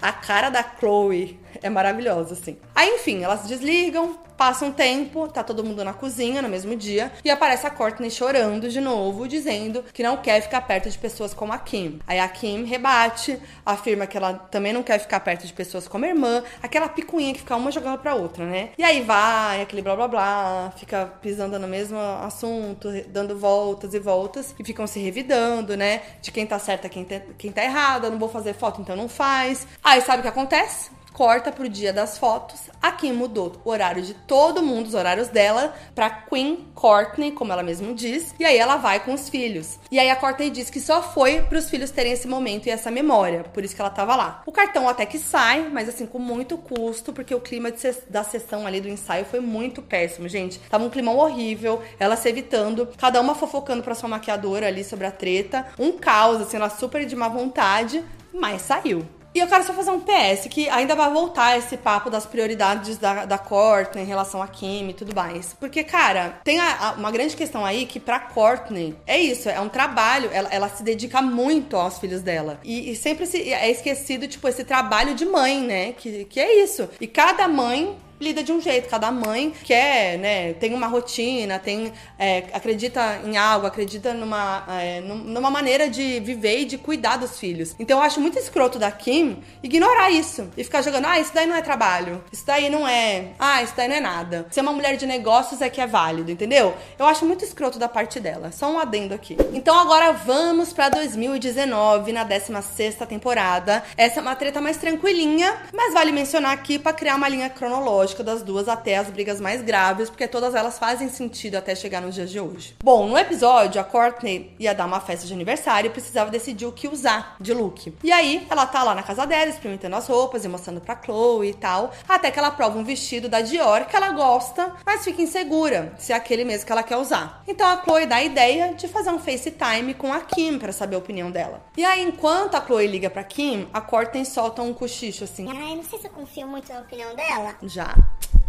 a 0.00 0.12
cara 0.12 0.50
da 0.50 0.62
Chloe 0.62 1.38
é 1.62 1.70
maravilhosa, 1.70 2.34
assim. 2.34 2.56
Aí, 2.74 2.88
enfim, 2.90 3.22
elas 3.22 3.46
desligam, 3.46 4.18
passa 4.36 4.64
um 4.64 4.72
tempo, 4.72 5.28
tá 5.28 5.42
todo 5.42 5.64
mundo 5.64 5.84
na 5.84 5.92
cozinha 5.92 6.42
no 6.42 6.48
mesmo 6.48 6.74
dia, 6.76 7.12
e 7.24 7.30
aparece 7.30 7.66
a 7.66 7.70
Courtney 7.70 8.10
chorando 8.10 8.68
de 8.68 8.80
novo, 8.80 9.28
dizendo 9.28 9.84
que 9.92 10.02
não 10.02 10.16
quer 10.16 10.40
ficar 10.40 10.60
perto 10.62 10.90
de 10.90 10.98
pessoas 10.98 11.32
como 11.32 11.52
a 11.52 11.58
Kim. 11.58 12.00
Aí 12.06 12.18
a 12.18 12.28
Kim 12.28 12.64
rebate, 12.64 13.38
afirma 13.64 14.06
que 14.06 14.16
ela 14.16 14.34
também 14.34 14.72
não 14.72 14.82
quer 14.82 14.98
ficar 14.98 15.20
perto 15.20 15.46
de 15.46 15.52
pessoas 15.52 15.86
como 15.86 16.04
a 16.04 16.08
irmã, 16.08 16.42
aquela 16.62 16.88
picuinha 16.88 17.32
que 17.32 17.40
fica 17.40 17.56
uma 17.56 17.70
jogando 17.70 17.98
pra 17.98 18.14
outra, 18.14 18.44
né? 18.44 18.70
E 18.76 18.82
aí 18.82 19.02
vai, 19.02 19.62
aquele 19.62 19.82
blá 19.82 19.94
blá 19.94 20.08
blá, 20.08 20.72
fica 20.76 21.06
pisando 21.22 21.58
no 21.58 21.68
mesmo 21.68 21.98
assunto, 21.98 22.88
dando 23.08 23.38
voltas 23.38 23.94
e 23.94 23.98
voltas, 23.98 24.54
e 24.58 24.64
ficam 24.64 24.86
se 24.86 24.98
revidando, 24.98 25.76
né? 25.76 26.02
De 26.20 26.32
quem 26.32 26.46
tá 26.46 26.58
certa, 26.58 26.88
quem 26.88 27.04
quem 27.38 27.52
tá 27.52 27.62
errada, 27.62 28.10
não 28.10 28.18
vou 28.18 28.28
fazer 28.28 28.54
foto, 28.54 28.80
então 28.80 28.96
não 28.96 29.08
faz. 29.08 29.66
Aí 29.82 30.00
sabe 30.00 30.20
o 30.20 30.22
que 30.22 30.28
acontece? 30.28 30.90
Corta 31.14 31.52
pro 31.52 31.68
dia 31.68 31.92
das 31.92 32.18
fotos. 32.18 32.60
A 32.82 32.90
Kim 32.90 33.12
mudou 33.12 33.52
o 33.64 33.70
horário 33.70 34.02
de 34.02 34.12
todo 34.12 34.62
mundo, 34.62 34.88
os 34.88 34.94
horários 34.94 35.28
dela, 35.28 35.72
pra 35.94 36.10
Queen 36.10 36.66
Courtney, 36.74 37.30
como 37.30 37.52
ela 37.52 37.62
mesma 37.62 37.94
diz. 37.94 38.34
E 38.38 38.44
aí 38.44 38.58
ela 38.58 38.76
vai 38.76 38.98
com 38.98 39.14
os 39.14 39.28
filhos. 39.28 39.78
E 39.90 39.98
aí 39.98 40.10
a 40.10 40.16
Courtney 40.16 40.50
diz 40.50 40.68
que 40.68 40.80
só 40.80 41.00
foi 41.02 41.42
pros 41.42 41.70
filhos 41.70 41.92
terem 41.92 42.12
esse 42.12 42.26
momento 42.26 42.66
e 42.66 42.70
essa 42.70 42.90
memória. 42.90 43.44
Por 43.44 43.64
isso 43.64 43.76
que 43.76 43.80
ela 43.80 43.90
tava 43.90 44.16
lá. 44.16 44.42
O 44.44 44.50
cartão 44.50 44.88
até 44.88 45.06
que 45.06 45.18
sai, 45.18 45.68
mas 45.72 45.88
assim, 45.88 46.04
com 46.04 46.18
muito 46.18 46.58
custo, 46.58 47.12
porque 47.12 47.34
o 47.34 47.40
clima 47.40 47.72
da 48.10 48.24
sessão 48.24 48.66
ali 48.66 48.80
do 48.80 48.88
ensaio 48.88 49.24
foi 49.24 49.38
muito 49.38 49.80
péssimo, 49.80 50.28
gente. 50.28 50.58
Tava 50.68 50.84
um 50.84 50.90
climão 50.90 51.16
horrível, 51.16 51.80
ela 51.98 52.16
se 52.16 52.28
evitando, 52.28 52.88
cada 52.98 53.20
uma 53.20 53.36
fofocando 53.36 53.84
pra 53.84 53.94
sua 53.94 54.08
maquiadora 54.08 54.66
ali 54.66 54.82
sobre 54.82 55.06
a 55.06 55.12
treta. 55.12 55.64
Um 55.78 55.92
caos, 55.92 56.42
assim, 56.42 56.56
ela 56.56 56.68
super 56.68 57.06
de 57.06 57.14
má 57.14 57.28
vontade, 57.28 58.04
mas 58.32 58.62
saiu. 58.62 59.06
E 59.34 59.40
eu 59.40 59.46
quero 59.48 59.64
só 59.64 59.72
fazer 59.72 59.90
um 59.90 60.00
PS, 60.00 60.46
que 60.48 60.68
ainda 60.68 60.94
vai 60.94 61.10
voltar 61.10 61.58
esse 61.58 61.76
papo 61.76 62.08
das 62.08 62.24
prioridades 62.24 62.96
da, 62.98 63.24
da 63.24 63.36
Courtney 63.36 64.04
em 64.04 64.06
relação 64.06 64.40
a 64.40 64.46
Kim 64.46 64.88
e 64.90 64.92
tudo 64.94 65.14
mais. 65.14 65.54
Porque, 65.58 65.82
cara, 65.82 66.38
tem 66.44 66.60
a- 66.60 66.88
a- 66.88 66.92
uma 66.92 67.10
grande 67.10 67.34
questão 67.34 67.64
aí 67.64 67.84
que 67.84 67.98
pra 67.98 68.20
Courtney 68.20 68.94
é 69.06 69.18
isso, 69.18 69.48
é 69.48 69.58
um 69.60 69.68
trabalho, 69.68 70.30
ela, 70.32 70.48
ela 70.52 70.68
se 70.68 70.82
dedica 70.84 71.20
muito 71.20 71.76
aos 71.76 71.98
filhos 71.98 72.22
dela. 72.22 72.60
E, 72.62 72.92
e 72.92 72.96
sempre 72.96 73.26
se- 73.26 73.52
é 73.52 73.68
esquecido, 73.70 74.28
tipo, 74.28 74.46
esse 74.46 74.62
trabalho 74.62 75.14
de 75.14 75.24
mãe, 75.24 75.60
né? 75.60 75.92
Que, 75.92 76.24
que 76.26 76.38
é 76.38 76.62
isso. 76.62 76.88
E 77.00 77.06
cada 77.08 77.48
mãe 77.48 77.96
lida 78.24 78.42
de 78.42 78.52
um 78.52 78.60
jeito. 78.60 78.88
Cada 78.88 79.10
mãe 79.10 79.52
quer, 79.62 80.18
né, 80.18 80.52
tem 80.54 80.74
uma 80.74 80.86
rotina, 80.86 81.58
tem, 81.58 81.92
é, 82.18 82.44
acredita 82.52 83.20
em 83.24 83.36
algo, 83.36 83.66
acredita 83.66 84.12
numa, 84.14 84.64
é, 84.80 85.00
num- 85.00 85.16
numa 85.34 85.50
maneira 85.50 85.88
de 85.88 86.20
viver 86.20 86.60
e 86.60 86.64
de 86.64 86.78
cuidar 86.78 87.16
dos 87.18 87.38
filhos. 87.38 87.74
Então 87.78 87.98
eu 87.98 88.02
acho 88.04 88.20
muito 88.20 88.38
escroto 88.38 88.78
da 88.78 88.90
Kim 88.90 89.42
ignorar 89.62 90.10
isso 90.10 90.48
e 90.56 90.64
ficar 90.64 90.82
jogando, 90.82 91.06
ah, 91.06 91.20
isso 91.20 91.32
daí 91.34 91.46
não 91.46 91.54
é 91.56 91.62
trabalho, 91.62 92.22
isso 92.32 92.44
daí 92.46 92.68
não 92.70 92.86
é, 92.88 93.28
ah, 93.38 93.62
isso 93.62 93.74
daí 93.76 93.88
não 93.88 93.96
é 93.96 94.00
nada. 94.00 94.46
Ser 94.50 94.60
uma 94.62 94.72
mulher 94.72 94.96
de 94.96 95.06
negócios 95.06 95.60
é 95.60 95.68
que 95.68 95.80
é 95.80 95.86
válido, 95.86 96.30
entendeu? 96.30 96.74
Eu 96.98 97.06
acho 97.06 97.24
muito 97.26 97.44
escroto 97.44 97.78
da 97.78 97.88
parte 97.88 98.18
dela. 98.20 98.50
Só 98.52 98.70
um 98.70 98.78
adendo 98.78 99.12
aqui. 99.14 99.36
Então 99.52 99.78
agora 99.78 100.12
vamos 100.12 100.72
pra 100.72 100.88
2019, 100.88 102.12
na 102.12 102.24
16 102.24 102.94
temporada. 103.08 103.82
Essa 103.96 104.20
é 104.20 104.22
uma 104.22 104.34
treta 104.36 104.60
mais 104.60 104.76
tranquilinha, 104.76 105.54
mas 105.72 105.92
vale 105.92 106.12
mencionar 106.12 106.52
aqui 106.52 106.78
pra 106.78 106.92
criar 106.92 107.16
uma 107.16 107.28
linha 107.28 107.50
cronológica 107.50 108.13
das 108.22 108.42
duas 108.42 108.68
até 108.68 108.96
as 108.96 109.08
brigas 109.08 109.40
mais 109.40 109.62
graves, 109.62 110.08
porque 110.08 110.28
todas 110.28 110.54
elas 110.54 110.78
fazem 110.78 111.08
sentido 111.08 111.56
até 111.56 111.74
chegar 111.74 112.00
nos 112.00 112.14
dias 112.14 112.30
de 112.30 112.40
hoje. 112.40 112.76
Bom, 112.82 113.06
no 113.08 113.18
episódio, 113.18 113.80
a 113.80 113.84
Courtney 113.84 114.54
ia 114.58 114.74
dar 114.74 114.86
uma 114.86 115.00
festa 115.00 115.26
de 115.26 115.32
aniversário 115.32 115.88
e 115.88 115.92
precisava 115.92 116.30
decidir 116.30 116.66
o 116.66 116.72
que 116.72 116.88
usar 116.88 117.36
de 117.40 117.52
look. 117.52 117.94
E 118.02 118.12
aí, 118.12 118.46
ela 118.50 118.66
tá 118.66 118.82
lá 118.82 118.94
na 118.94 119.02
casa 119.02 119.26
dela, 119.26 119.50
experimentando 119.50 119.96
as 119.96 120.06
roupas 120.06 120.44
e 120.44 120.48
mostrando 120.48 120.80
pra 120.80 121.00
Chloe 121.02 121.50
e 121.50 121.54
tal, 121.54 121.92
até 122.08 122.30
que 122.30 122.38
ela 122.38 122.50
prova 122.50 122.78
um 122.78 122.84
vestido 122.84 123.28
da 123.28 123.40
Dior 123.40 123.86
que 123.86 123.96
ela 123.96 124.10
gosta, 124.10 124.72
mas 124.84 125.04
fica 125.04 125.22
insegura 125.22 125.94
se 125.98 126.12
é 126.12 126.16
aquele 126.16 126.44
mesmo 126.44 126.66
que 126.66 126.72
ela 126.72 126.82
quer 126.82 126.96
usar. 126.96 127.42
Então 127.46 127.66
a 127.66 127.82
Chloe 127.82 128.06
dá 128.06 128.16
a 128.16 128.24
ideia 128.24 128.74
de 128.74 128.88
fazer 128.88 129.10
um 129.10 129.18
FaceTime 129.18 129.94
com 129.94 130.12
a 130.12 130.20
Kim 130.20 130.58
pra 130.58 130.72
saber 130.72 130.96
a 130.96 130.98
opinião 130.98 131.30
dela. 131.30 131.62
E 131.76 131.84
aí, 131.84 132.02
enquanto 132.02 132.54
a 132.54 132.64
Chloe 132.64 132.86
liga 132.86 133.10
pra 133.10 133.24
Kim, 133.24 133.68
a 133.72 133.80
Courtney 133.80 134.24
solta 134.24 134.62
um 134.62 134.72
cochicho 134.72 135.24
assim. 135.24 135.46
Ai, 135.48 135.76
não 135.76 135.82
sei 135.82 135.98
se 135.98 136.06
eu 136.06 136.10
confio 136.10 136.46
muito 136.46 136.72
na 136.72 136.80
opinião 136.80 137.14
dela. 137.14 137.54
Já 137.62 137.93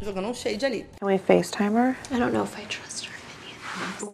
jogando 0.01 0.27
um 0.27 0.34
shade 0.34 0.65
ali. 0.65 0.86
Can 0.99 1.08
we 1.08 1.17
FaceTime 1.17 1.73
her? 1.73 1.95
I 2.12 2.19
don't 2.19 2.31
know 2.31 2.43
if 2.43 2.58
I 2.58 2.65
trust 2.65 3.05
her. 3.08 3.15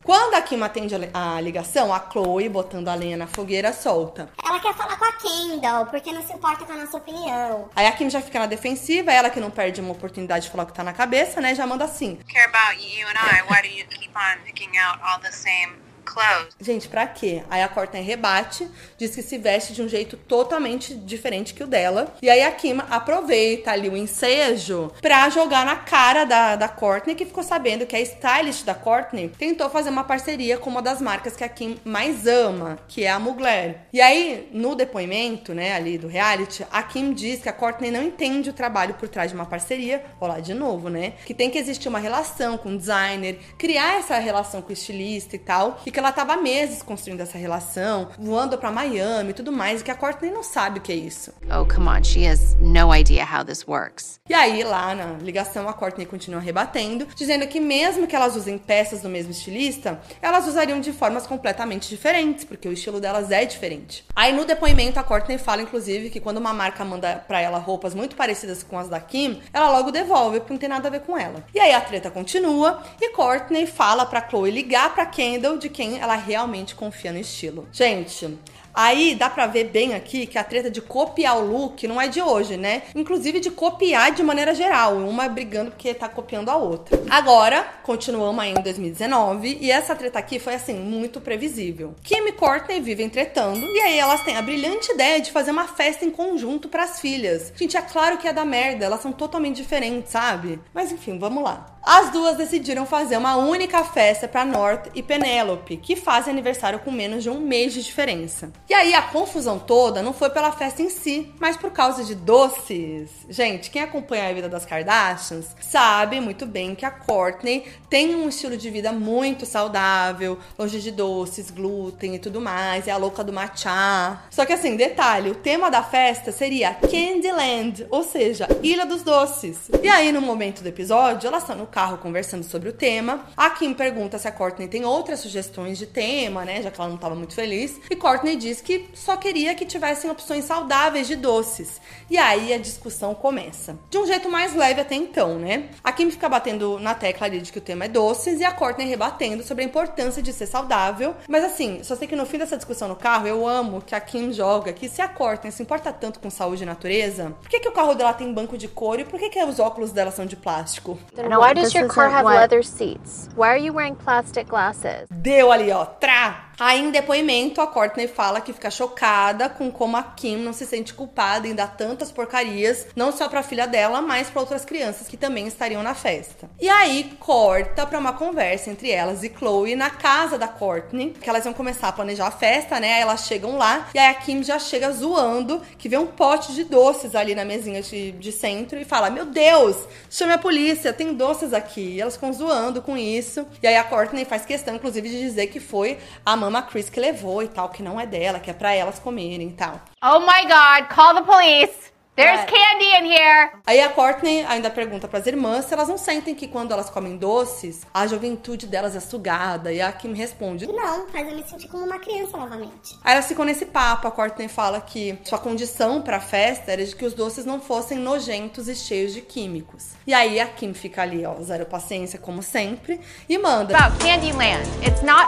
Quando 0.03 0.33
a 0.33 0.41
Kim 0.41 0.63
atende 0.63 0.95
a 1.13 1.39
ligação, 1.39 1.93
a 1.93 1.99
Chloe, 1.99 2.49
botando 2.49 2.87
a 2.87 2.95
lenha 2.95 3.15
na 3.15 3.27
fogueira, 3.27 3.71
solta. 3.71 4.29
Ela 4.43 4.59
quer 4.59 4.73
falar 4.73 4.97
com 4.97 5.05
a 5.05 5.11
Kendall, 5.13 5.85
porque 5.85 6.11
não 6.11 6.25
se 6.25 6.33
importa 6.33 6.65
com 6.65 6.73
a 6.73 6.77
nossa 6.77 6.97
opinião. 6.97 7.69
Aí 7.75 7.85
a 7.85 7.91
Kim 7.91 8.09
já 8.09 8.21
fica 8.21 8.39
na 8.39 8.47
defensiva, 8.47 9.11
ela 9.11 9.29
que 9.29 9.39
não 9.39 9.51
perde 9.51 9.79
uma 9.79 9.91
oportunidade 9.91 10.45
de 10.45 10.51
falar 10.51 10.63
o 10.63 10.65
que 10.67 10.73
tá 10.73 10.83
na 10.83 10.93
cabeça, 10.93 11.39
né? 11.39 11.53
Já 11.53 11.67
manda 11.67 11.85
assim. 11.85 12.17
care 12.27 12.45
about 12.45 12.81
you 12.81 13.07
and 13.07 13.13
I, 13.13 13.43
why 13.49 13.61
do 13.61 13.67
you 13.67 13.85
keep 13.87 14.15
on 14.15 14.43
picking 14.45 14.77
out 14.77 14.99
all 15.03 15.19
the 15.19 15.31
same 15.31 15.73
clothes? 16.05 16.55
Gente, 16.59 16.87
pra 16.87 17.07
quê? 17.07 17.43
Aí 17.49 17.61
a 17.61 17.67
Courtney 17.67 18.01
rebate, 18.01 18.67
diz 18.97 19.15
que 19.15 19.21
se 19.21 19.37
veste 19.37 19.73
de 19.73 19.81
um 19.81 19.87
jeito 19.87 20.17
totalmente 20.17 20.93
diferente 20.93 21.53
que 21.53 21.63
o 21.63 21.67
dela. 21.67 22.13
E 22.21 22.29
aí 22.29 22.43
a 22.43 22.51
Kim 22.51 22.77
aproveita 22.89 23.71
ali 23.71 23.89
o 23.89 23.97
ensejo 23.97 24.91
pra 25.01 25.29
jogar 25.29 25.65
na 25.65 25.75
cara 25.75 26.25
da, 26.25 26.55
da 26.55 26.67
Courtney, 26.67 27.15
que 27.15 27.25
ficou 27.25 27.43
sabendo 27.43 27.85
que 27.85 27.95
a 27.95 28.01
stylist 28.01 28.63
da 28.65 28.73
Courtney 28.73 29.29
tentou 29.37 29.69
fazer 29.69 29.89
uma 29.89 30.03
parceria 30.03 30.57
com 30.57 30.69
uma 30.69 30.81
das 30.81 31.01
marcas 31.01 31.35
que 31.35 31.43
a 31.43 31.49
Kim 31.49 31.79
mais 31.83 32.25
ama, 32.27 32.79
que 32.87 33.03
é 33.03 33.09
a 33.09 33.19
Mugler. 33.19 33.81
E 33.93 34.01
aí, 34.01 34.49
no 34.51 34.75
depoimento, 34.75 35.53
né, 35.53 35.73
ali 35.73 35.97
do 35.97 36.07
reality, 36.07 36.65
a 36.71 36.83
Kim 36.83 37.13
diz 37.13 37.41
que 37.41 37.49
a 37.49 37.53
Courtney 37.53 37.91
não 37.91 38.03
entende 38.03 38.49
o 38.49 38.53
trabalho 38.53 38.95
por 38.95 39.07
trás 39.07 39.29
de 39.29 39.35
uma 39.35 39.45
parceria. 39.45 40.03
Lá 40.21 40.39
de 40.39 40.53
novo, 40.53 40.89
né? 40.89 41.13
Que 41.25 41.33
tem 41.33 41.49
que 41.49 41.57
existir 41.57 41.89
uma 41.89 41.99
relação 41.99 42.57
com 42.57 42.69
o 42.69 42.77
designer, 42.77 43.39
criar 43.57 43.99
essa 43.99 44.17
relação 44.17 44.61
com 44.61 44.69
o 44.69 44.73
estilista 44.73 45.35
e 45.35 45.39
tal. 45.39 45.81
E 45.85 45.90
e 45.91 45.93
que 45.93 45.99
ela 45.99 46.13
tava 46.13 46.33
há 46.33 46.37
meses 46.37 46.81
construindo 46.81 47.19
essa 47.19 47.37
relação, 47.37 48.07
voando 48.17 48.57
pra 48.57 48.71
Miami 48.71 49.31
e 49.31 49.33
tudo 49.33 49.51
mais, 49.51 49.81
e 49.81 49.83
que 49.83 49.91
a 49.91 49.95
Courtney 49.95 50.31
não 50.31 50.41
sabe 50.41 50.79
o 50.79 50.81
que 50.81 50.91
é 50.91 50.95
isso. 50.95 51.33
Oh, 51.47 51.65
come 51.65 51.89
on. 51.89 52.01
She 52.01 52.25
has 52.25 52.55
no 52.61 52.95
idea 52.95 53.25
how 53.25 53.43
this 53.43 53.67
works. 53.67 54.19
E 54.29 54.33
aí, 54.33 54.63
lá 54.63 54.95
na 54.95 55.17
ligação, 55.21 55.67
a 55.67 55.73
Courtney 55.73 56.05
continua 56.05 56.39
rebatendo, 56.39 57.05
dizendo 57.13 57.45
que 57.45 57.59
mesmo 57.59 58.07
que 58.07 58.15
elas 58.15 58.37
usem 58.37 58.57
peças 58.57 59.01
do 59.01 59.09
mesmo 59.09 59.31
estilista, 59.31 59.99
elas 60.21 60.47
usariam 60.47 60.79
de 60.79 60.93
formas 60.93 61.27
completamente 61.27 61.89
diferentes, 61.89 62.45
porque 62.45 62.69
o 62.69 62.71
estilo 62.71 63.01
delas 63.01 63.29
é 63.29 63.43
diferente. 63.43 64.05
Aí, 64.15 64.31
no 64.31 64.45
depoimento, 64.45 64.97
a 64.97 65.03
Courtney 65.03 65.37
fala, 65.37 65.61
inclusive, 65.61 66.09
que 66.09 66.21
quando 66.21 66.37
uma 66.37 66.53
marca 66.53 66.85
manda 66.85 67.21
pra 67.27 67.41
ela 67.41 67.57
roupas 67.57 67.93
muito 67.93 68.15
parecidas 68.15 68.63
com 68.63 68.79
as 68.79 68.87
da 68.87 69.01
Kim, 69.01 69.41
ela 69.51 69.69
logo 69.69 69.91
devolve, 69.91 70.39
porque 70.39 70.53
não 70.53 70.59
tem 70.59 70.69
nada 70.69 70.87
a 70.87 70.91
ver 70.91 71.01
com 71.01 71.17
ela. 71.17 71.43
E 71.53 71.59
aí, 71.59 71.73
a 71.73 71.81
treta 71.81 72.09
continua, 72.09 72.81
e 73.01 73.09
Courtney 73.09 73.67
fala 73.67 74.05
pra 74.05 74.25
Chloe 74.25 74.51
ligar 74.51 74.95
pra 74.95 75.05
Kendall, 75.05 75.57
de 75.57 75.67
quem 75.81 75.97
ela 75.97 76.15
realmente 76.15 76.75
confia 76.75 77.11
no 77.11 77.17
estilo. 77.17 77.67
Gente, 77.71 78.37
Aí 78.73 79.15
dá 79.15 79.29
pra 79.29 79.47
ver 79.47 79.65
bem 79.65 79.93
aqui 79.93 80.25
que 80.25 80.37
a 80.37 80.43
treta 80.43 80.69
de 80.69 80.81
copiar 80.81 81.37
o 81.37 81.45
look 81.45 81.87
não 81.87 81.99
é 81.99 82.07
de 82.07 82.21
hoje, 82.21 82.57
né? 82.57 82.83
Inclusive 82.95 83.39
de 83.39 83.51
copiar 83.51 84.11
de 84.11 84.23
maneira 84.23 84.53
geral, 84.53 84.97
uma 84.97 85.27
brigando 85.27 85.71
porque 85.71 85.93
tá 85.93 86.07
copiando 86.07 86.49
a 86.49 86.55
outra. 86.55 87.01
Agora, 87.09 87.63
continuamos 87.83 88.43
aí 88.43 88.51
em 88.51 88.61
2019 88.61 89.57
e 89.61 89.71
essa 89.71 89.95
treta 89.95 90.19
aqui 90.19 90.39
foi 90.39 90.55
assim 90.55 90.73
muito 90.73 91.19
previsível. 91.19 91.95
Kim 92.03 92.27
e 92.27 92.31
Courtney 92.31 92.79
vivem 92.79 93.09
tretando 93.09 93.65
e 93.65 93.79
aí 93.81 93.97
elas 93.97 94.23
têm 94.23 94.37
a 94.37 94.41
brilhante 94.41 94.91
ideia 94.91 95.19
de 95.19 95.31
fazer 95.31 95.51
uma 95.51 95.67
festa 95.67 96.05
em 96.05 96.11
conjunto 96.11 96.69
pras 96.69 96.99
filhas. 96.99 97.51
Gente, 97.55 97.77
é 97.77 97.81
claro 97.81 98.17
que 98.17 98.27
é 98.27 98.33
da 98.33 98.45
merda, 98.45 98.85
elas 98.85 99.01
são 99.01 99.11
totalmente 99.11 99.57
diferentes, 99.57 100.11
sabe? 100.11 100.59
Mas 100.73 100.91
enfim, 100.91 101.17
vamos 101.19 101.43
lá. 101.43 101.77
As 101.83 102.11
duas 102.11 102.37
decidiram 102.37 102.85
fazer 102.85 103.17
uma 103.17 103.35
única 103.37 103.83
festa 103.83 104.27
para 104.27 104.45
North 104.45 104.91
e 104.93 105.01
Penelope, 105.01 105.77
que 105.77 105.95
fazem 105.95 106.31
aniversário 106.31 106.79
com 106.79 106.91
menos 106.91 107.23
de 107.23 107.29
um 107.29 107.39
mês 107.39 107.73
de 107.73 107.81
diferença. 107.83 108.51
E 108.69 108.73
aí 108.73 108.93
a 108.93 109.01
confusão 109.01 109.59
toda 109.59 110.01
não 110.01 110.13
foi 110.13 110.29
pela 110.29 110.51
festa 110.51 110.81
em 110.81 110.89
si, 110.89 111.33
mas 111.39 111.57
por 111.57 111.71
causa 111.71 112.03
de 112.05 112.15
doces. 112.15 113.09
Gente, 113.29 113.69
quem 113.69 113.81
acompanha 113.81 114.29
a 114.29 114.33
vida 114.33 114.47
das 114.47 114.65
Kardashians 114.65 115.47
sabe 115.59 116.21
muito 116.21 116.45
bem 116.45 116.73
que 116.73 116.85
a 116.85 116.91
Courtney 116.91 117.65
tem 117.89 118.15
um 118.15 118.29
estilo 118.29 118.55
de 118.55 118.69
vida 118.69 118.91
muito 118.93 119.45
saudável, 119.45 120.39
longe 120.57 120.79
de 120.79 120.89
doces, 120.89 121.51
glúten 121.51 122.15
e 122.15 122.19
tudo 122.19 122.39
mais, 122.39 122.87
é 122.87 122.91
a 122.91 122.97
louca 122.97 123.23
do 123.23 123.33
matcha. 123.33 124.21
Só 124.29 124.45
que 124.45 124.53
assim, 124.53 124.75
detalhe, 124.77 125.29
o 125.29 125.35
tema 125.35 125.69
da 125.69 125.83
festa 125.83 126.31
seria 126.31 126.73
Candyland, 126.73 127.85
ou 127.89 128.03
seja, 128.03 128.47
Ilha 128.63 128.85
dos 128.85 129.03
Doces. 129.03 129.69
E 129.83 129.89
aí 129.89 130.11
no 130.11 130.21
momento 130.21 130.61
do 130.61 130.69
episódio, 130.69 131.27
elas 131.27 131.43
estão 131.43 131.57
no 131.57 131.67
carro 131.67 131.97
conversando 131.97 132.43
sobre 132.43 132.69
o 132.69 132.73
tema. 132.73 133.25
A 133.35 133.49
Kim 133.49 133.73
pergunta 133.73 134.17
se 134.17 134.27
a 134.27 134.31
Courtney 134.31 134.67
tem 134.67 134.85
outras 134.85 135.19
sugestões 135.19 135.77
de 135.77 135.85
tema, 135.85 136.45
né? 136.45 136.61
Já 136.61 136.71
que 136.71 136.79
ela 136.79 136.87
não 136.87 136.95
estava 136.95 137.15
muito 137.15 137.33
feliz. 137.33 137.79
E 137.89 137.95
Courtney 137.95 138.35
diz 138.35 138.50
que 138.59 138.89
só 138.93 139.15
queria 139.15 139.53
que 139.53 139.65
tivessem 139.65 140.09
opções 140.09 140.45
saudáveis 140.45 141.07
de 141.07 141.15
doces. 141.15 141.79
E 142.09 142.17
aí 142.17 142.53
a 142.53 142.57
discussão 142.57 143.13
começa. 143.13 143.77
De 143.89 143.97
um 143.97 144.05
jeito 144.05 144.29
mais 144.29 144.55
leve 144.55 144.81
até 144.81 144.95
então, 144.95 145.37
né? 145.37 145.69
A 145.83 145.91
Kim 145.91 146.09
fica 146.09 146.27
batendo 146.27 146.79
na 146.79 146.95
tecla 146.95 147.27
ali 147.27 147.39
de 147.39 147.51
que 147.51 147.59
o 147.59 147.61
tema 147.61 147.85
é 147.85 147.87
doces 147.87 148.39
e 148.39 148.43
a 148.43 148.51
Courtney 148.51 148.87
rebatendo 148.87 149.43
sobre 149.43 149.63
a 149.63 149.67
importância 149.67 150.21
de 150.21 150.33
ser 150.33 150.47
saudável. 150.47 151.15
Mas 151.29 151.43
assim, 151.43 151.83
só 151.83 151.95
sei 151.95 152.07
que 152.07 152.15
no 152.15 152.25
fim 152.25 152.39
dessa 152.39 152.57
discussão 152.57 152.87
no 152.87 152.95
carro, 152.95 153.27
eu 153.27 153.47
amo 153.47 153.81
que 153.81 153.93
a 153.93 154.01
Kim 154.01 154.33
joga 154.33 154.73
que 154.73 154.89
se 154.89 155.01
a 155.01 155.07
Courtney 155.07 155.51
se 155.51 155.61
importa 155.61 155.93
tanto 155.93 156.19
com 156.19 156.29
saúde 156.29 156.63
e 156.63 156.65
natureza, 156.65 157.35
por 157.39 157.49
que, 157.49 157.59
que 157.59 157.69
o 157.69 157.71
carro 157.71 157.93
dela 157.93 158.13
tem 158.13 158.33
banco 158.33 158.57
de 158.57 158.67
couro 158.67 159.01
e 159.01 159.05
por 159.05 159.19
que, 159.19 159.29
que 159.29 159.43
os 159.43 159.59
óculos 159.59 159.91
dela 159.91 160.11
são 160.11 160.25
de 160.25 160.35
plástico? 160.35 160.97
Then 161.15 161.37
why 161.37 161.53
does 161.53 161.73
your 161.73 161.87
car 161.87 162.09
have 162.11 162.25
leather 162.25 162.65
seats? 162.65 163.29
Why 163.35 163.47
are 163.47 163.59
you 163.59 163.73
wearing 163.73 163.95
plastic 163.95 164.49
glasses? 164.49 165.07
Deu 165.11 165.51
ali, 165.51 165.71
ó, 165.71 165.85
trá! 165.85 166.50
Aí, 166.63 166.79
em 166.79 166.91
depoimento, 166.91 167.59
a 167.59 167.65
Courtney 167.65 168.07
fala 168.07 168.39
que 168.39 168.53
fica 168.53 168.69
chocada 168.69 169.49
com 169.49 169.71
como 169.71 169.97
a 169.97 170.03
Kim 170.03 170.37
não 170.37 170.53
se 170.53 170.63
sente 170.63 170.93
culpada 170.93 171.47
em 171.47 171.55
dar 171.55 171.75
tantas 171.75 172.11
porcarias, 172.11 172.85
não 172.95 173.11
só 173.11 173.27
pra 173.27 173.41
filha 173.41 173.65
dela, 173.65 173.99
mas 173.99 174.29
pra 174.29 174.41
outras 174.41 174.63
crianças 174.63 175.07
que 175.07 175.17
também 175.17 175.47
estariam 175.47 175.81
na 175.81 175.95
festa. 175.95 176.47
E 176.59 176.69
aí, 176.69 177.17
corta 177.19 177.83
pra 177.87 177.97
uma 177.97 178.13
conversa 178.13 178.69
entre 178.69 178.91
elas 178.91 179.23
e 179.23 179.33
Chloe 179.35 179.75
na 179.75 179.89
casa 179.89 180.37
da 180.37 180.47
Courtney, 180.47 181.15
que 181.19 181.27
elas 181.27 181.45
vão 181.45 181.51
começar 181.51 181.87
a 181.87 181.91
planejar 181.91 182.27
a 182.27 182.31
festa, 182.31 182.79
né? 182.79 182.93
Aí 182.93 183.01
elas 183.01 183.25
chegam 183.25 183.57
lá 183.57 183.89
e 183.95 183.97
aí 183.97 184.09
a 184.09 184.13
Kim 184.13 184.43
já 184.43 184.59
chega 184.59 184.91
zoando, 184.91 185.63
que 185.79 185.89
vê 185.89 185.97
um 185.97 186.05
pote 186.05 186.53
de 186.53 186.63
doces 186.63 187.15
ali 187.15 187.33
na 187.33 187.43
mesinha 187.43 187.81
de, 187.81 188.11
de 188.11 188.31
centro 188.31 188.79
e 188.79 188.85
fala: 188.85 189.09
Meu 189.09 189.25
Deus, 189.25 189.77
chame 190.11 190.33
a 190.33 190.37
polícia, 190.37 190.93
tem 190.93 191.15
doces 191.15 191.55
aqui. 191.55 191.95
E 191.95 192.01
elas 192.01 192.13
ficam 192.13 192.31
zoando 192.31 192.83
com 192.83 192.95
isso. 192.95 193.47
E 193.63 193.65
aí 193.65 193.77
a 193.77 193.83
Courtney 193.83 194.25
faz 194.25 194.45
questão, 194.45 194.75
inclusive, 194.75 195.09
de 195.09 195.19
dizer 195.21 195.47
que 195.47 195.59
foi 195.59 195.97
a 196.23 196.35
mama 196.51 196.67
Chris 196.67 196.89
que 196.89 196.99
levou 196.99 197.41
e 197.41 197.47
tal, 197.47 197.69
que 197.69 197.81
não 197.81 197.99
é 197.99 198.05
dela, 198.05 198.39
que 198.39 198.51
é 198.51 198.53
pra 198.53 198.73
elas 198.73 198.99
comerem 198.99 199.47
e 199.47 199.53
tal. 199.53 199.79
Oh 200.03 200.19
my 200.19 200.43
god, 200.43 200.89
call 200.93 201.15
the 201.15 201.21
police. 201.21 201.91
There's 202.13 202.41
É. 202.41 202.45
candy 202.45 202.85
in 202.97 203.05
here. 203.13 203.51
Aí 203.65 203.79
a 203.79 203.87
Courtney 203.89 204.43
ainda 204.45 204.69
pergunta 204.69 205.07
pras 205.07 205.25
irmãs 205.27 205.65
se 205.65 205.73
elas 205.73 205.87
não 205.87 205.97
sentem 205.97 206.35
que 206.35 206.45
quando 206.45 206.73
elas 206.73 206.89
comem 206.89 207.15
doces, 207.15 207.81
a 207.93 208.05
juventude 208.05 208.67
delas 208.67 208.95
é 208.97 208.99
sugada. 208.99 209.71
E 209.71 209.81
a 209.81 209.91
Kim 209.93 210.13
responde: 210.13 210.67
Não, 210.67 211.07
faz 211.07 211.25
eu 211.27 211.35
me 211.35 211.43
sentir 211.47 211.69
como 211.69 211.85
uma 211.85 211.99
criança 211.99 212.35
novamente. 212.35 212.97
Aí 213.01 213.13
elas 213.13 213.27
ficam 213.27 213.45
nesse 213.45 213.65
papo. 213.65 214.07
A 214.07 214.11
Courtney 214.11 214.49
fala 214.49 214.81
que 214.81 215.17
sua 215.23 215.39
condição 215.39 216.01
pra 216.01 216.19
festa 216.19 216.71
era 216.73 216.85
de 216.85 216.93
que 216.95 217.05
os 217.05 217.13
doces 217.13 217.45
não 217.45 217.61
fossem 217.61 217.97
nojentos 217.97 218.67
e 218.67 218.75
cheios 218.75 219.13
de 219.13 219.21
químicos. 219.21 219.91
E 220.05 220.13
aí 220.13 220.37
a 220.39 220.47
Kim 220.47 220.73
fica 220.73 221.01
ali, 221.03 221.25
ó, 221.25 221.35
zero 221.41 221.65
paciência, 221.65 222.19
como 222.19 222.43
sempre, 222.43 222.99
e 223.29 223.37
manda. 223.37 223.75
About 223.77 223.97
Candyland. 224.03 224.67
It's 224.85 225.01
not 225.01 225.27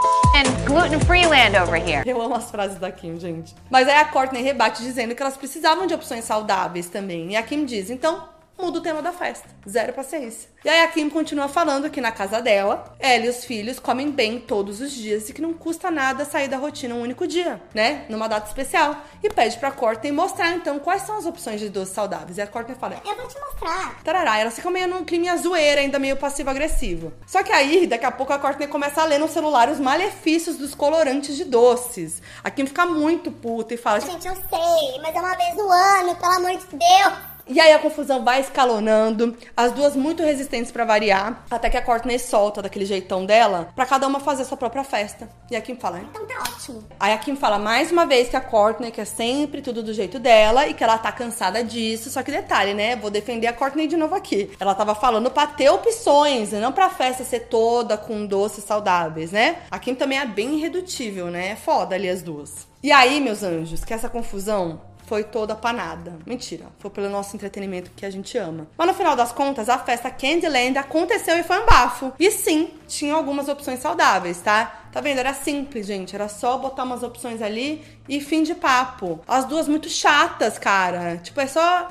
gluten-free 0.66 1.26
land 1.26 1.56
over 1.56 1.76
here. 1.80 2.02
Eu 2.08 2.20
amo 2.20 2.34
as 2.34 2.50
frases 2.50 2.78
da 2.78 2.92
Kim, 2.92 3.18
gente. 3.18 3.54
Mas 3.70 3.88
aí 3.88 3.96
a 3.96 4.04
Courtney 4.04 4.42
rebate 4.42 4.82
dizendo 4.82 5.14
que 5.14 5.22
elas 5.22 5.36
precisavam 5.36 5.86
de 5.86 5.94
opções 5.94 6.24
saudáveis 6.24 6.73
também. 6.82 7.30
E 7.32 7.36
a 7.36 7.42
Kim 7.42 7.64
diz, 7.64 7.90
então, 7.90 8.28
muda 8.58 8.78
o 8.78 8.82
tema 8.82 9.02
da 9.02 9.12
festa. 9.12 9.48
Zero 9.68 9.92
paciência. 9.92 10.48
E 10.64 10.68
aí 10.68 10.80
a 10.82 10.88
Kim 10.88 11.10
continua 11.10 11.48
falando 11.48 11.90
que 11.90 12.00
na 12.00 12.12
casa 12.12 12.40
dela, 12.40 12.94
ela 12.98 13.26
e 13.26 13.28
os 13.28 13.44
filhos 13.44 13.78
comem 13.78 14.10
bem 14.10 14.38
todos 14.38 14.80
os 14.80 14.92
dias 14.92 15.28
e 15.28 15.32
que 15.32 15.42
não 15.42 15.52
custa 15.52 15.90
nada 15.90 16.24
sair 16.24 16.48
da 16.48 16.56
rotina 16.56 16.94
um 16.94 17.02
único 17.02 17.26
dia, 17.26 17.60
né? 17.74 18.06
Numa 18.08 18.28
data 18.28 18.46
especial. 18.46 18.96
E 19.22 19.28
pede 19.28 19.58
pra 19.58 19.70
Courtney 19.70 20.12
mostrar, 20.12 20.52
então, 20.52 20.78
quais 20.78 21.02
são 21.02 21.18
as 21.18 21.26
opções 21.26 21.60
de 21.60 21.68
doces 21.68 21.94
saudáveis. 21.94 22.38
E 22.38 22.42
a 22.42 22.46
Courtney 22.46 22.76
fala, 22.76 23.00
Eu 23.04 23.16
vou 23.16 23.26
te 23.26 23.38
mostrar. 23.38 24.02
Tarará, 24.02 24.38
elas 24.38 24.54
ficam 24.54 24.70
meio 24.70 24.88
num 24.88 25.04
clima 25.04 25.36
zoeira, 25.36 25.80
ainda 25.80 25.98
meio 25.98 26.16
passivo-agressivo. 26.16 27.12
Só 27.26 27.42
que 27.42 27.52
aí, 27.52 27.86
daqui 27.86 28.06
a 28.06 28.10
pouco, 28.10 28.32
a 28.32 28.38
Courtney 28.38 28.68
começa 28.68 29.02
a 29.02 29.04
ler 29.04 29.18
no 29.18 29.28
celular 29.28 29.68
os 29.68 29.80
malefícios 29.80 30.56
dos 30.56 30.74
colorantes 30.74 31.36
de 31.36 31.44
doces. 31.44 32.22
A 32.42 32.50
Kim 32.50 32.66
fica 32.66 32.86
muito 32.86 33.30
puta 33.30 33.74
e 33.74 33.76
fala... 33.76 34.00
Gente, 34.00 34.26
eu 34.26 34.34
sei, 34.34 35.00
mas 35.02 35.14
é 35.14 35.18
uma 35.18 35.36
vez 35.36 35.56
no 35.56 35.70
ano, 35.70 36.14
pelo 36.16 36.32
amor 36.32 36.56
de 36.56 36.66
Deus. 36.66 37.33
E 37.46 37.60
aí 37.60 37.72
a 37.72 37.78
confusão 37.78 38.24
vai 38.24 38.40
escalonando, 38.40 39.36
as 39.54 39.72
duas 39.72 39.94
muito 39.94 40.22
resistentes 40.22 40.72
pra 40.72 40.84
variar, 40.84 41.44
até 41.50 41.68
que 41.68 41.76
a 41.76 41.82
Courtney 41.82 42.18
solta 42.18 42.62
daquele 42.62 42.86
jeitão 42.86 43.26
dela 43.26 43.68
pra 43.76 43.84
cada 43.84 44.06
uma 44.06 44.18
fazer 44.18 44.44
sua 44.44 44.56
própria 44.56 44.82
festa. 44.82 45.28
E 45.50 45.56
a 45.56 45.60
Kim 45.60 45.76
fala, 45.76 46.00
Então 46.00 46.24
tá 46.26 46.40
ótimo. 46.40 46.82
Aí 46.98 47.12
a 47.12 47.18
Kim 47.18 47.36
fala 47.36 47.58
mais 47.58 47.92
uma 47.92 48.06
vez 48.06 48.30
que 48.30 48.36
a 48.36 48.40
Courtney 48.40 48.90
quer 48.90 49.04
sempre 49.04 49.60
tudo 49.60 49.82
do 49.82 49.92
jeito 49.92 50.18
dela 50.18 50.66
e 50.66 50.72
que 50.72 50.82
ela 50.82 50.96
tá 50.96 51.12
cansada 51.12 51.62
disso. 51.62 52.08
Só 52.08 52.22
que 52.22 52.30
detalhe, 52.30 52.72
né? 52.72 52.96
Vou 52.96 53.10
defender 53.10 53.46
a 53.46 53.52
Courtney 53.52 53.86
de 53.86 53.96
novo 53.96 54.14
aqui. 54.14 54.50
Ela 54.58 54.74
tava 54.74 54.94
falando 54.94 55.30
pra 55.30 55.46
ter 55.46 55.68
opções, 55.68 56.52
não 56.52 56.72
pra 56.72 56.88
festa 56.88 57.24
ser 57.24 57.40
toda 57.40 57.98
com 57.98 58.26
doces 58.26 58.64
saudáveis, 58.64 59.32
né? 59.32 59.58
A 59.70 59.78
Kim 59.78 59.94
também 59.94 60.18
é 60.18 60.26
bem 60.26 60.56
irredutível, 60.56 61.26
né? 61.26 61.50
É 61.50 61.56
foda 61.56 61.94
ali 61.94 62.08
as 62.08 62.22
duas. 62.22 62.66
E 62.82 62.90
aí, 62.90 63.20
meus 63.20 63.42
anjos, 63.42 63.84
que 63.84 63.94
essa 63.94 64.08
confusão 64.08 64.80
foi 65.06 65.24
toda 65.24 65.54
panada. 65.54 66.18
Mentira, 66.26 66.66
foi 66.78 66.90
pelo 66.90 67.08
nosso 67.08 67.36
entretenimento 67.36 67.90
que 67.94 68.06
a 68.06 68.10
gente 68.10 68.36
ama. 68.38 68.66
Mas 68.76 68.86
no 68.86 68.94
final 68.94 69.14
das 69.14 69.32
contas, 69.32 69.68
a 69.68 69.78
festa 69.78 70.10
Candyland 70.10 70.78
aconteceu 70.78 71.36
e 71.38 71.42
foi 71.42 71.60
um 71.60 71.66
bafo. 71.66 72.12
E 72.18 72.30
sim, 72.30 72.70
tinha 72.88 73.14
algumas 73.14 73.48
opções 73.48 73.80
saudáveis, 73.80 74.40
tá? 74.40 74.84
Tá 74.92 75.00
vendo? 75.00 75.18
Era 75.18 75.34
simples, 75.34 75.86
gente. 75.86 76.14
Era 76.14 76.28
só 76.28 76.56
botar 76.56 76.84
umas 76.84 77.02
opções 77.02 77.42
ali 77.42 77.84
e 78.08 78.20
fim 78.20 78.42
de 78.42 78.54
papo. 78.54 79.20
As 79.26 79.44
duas 79.44 79.68
muito 79.68 79.88
chatas, 79.88 80.58
cara. 80.58 81.16
Tipo, 81.18 81.40
é 81.40 81.46
só. 81.46 81.88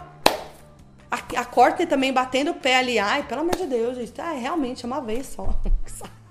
A, 1.11 1.17
a 1.39 1.45
Courtney 1.45 1.85
também 1.85 2.11
batendo 2.11 2.51
o 2.51 2.55
pé 2.55 2.77
ali. 2.77 2.97
Ai, 2.97 3.23
pelo 3.23 3.41
amor 3.41 3.55
de 3.55 3.67
Deus, 3.67 3.97
gente. 3.97 4.19
Ah, 4.19 4.31
realmente, 4.31 4.83
é 4.83 4.87
uma 4.87 5.01
vez 5.01 5.27
só. 5.27 5.53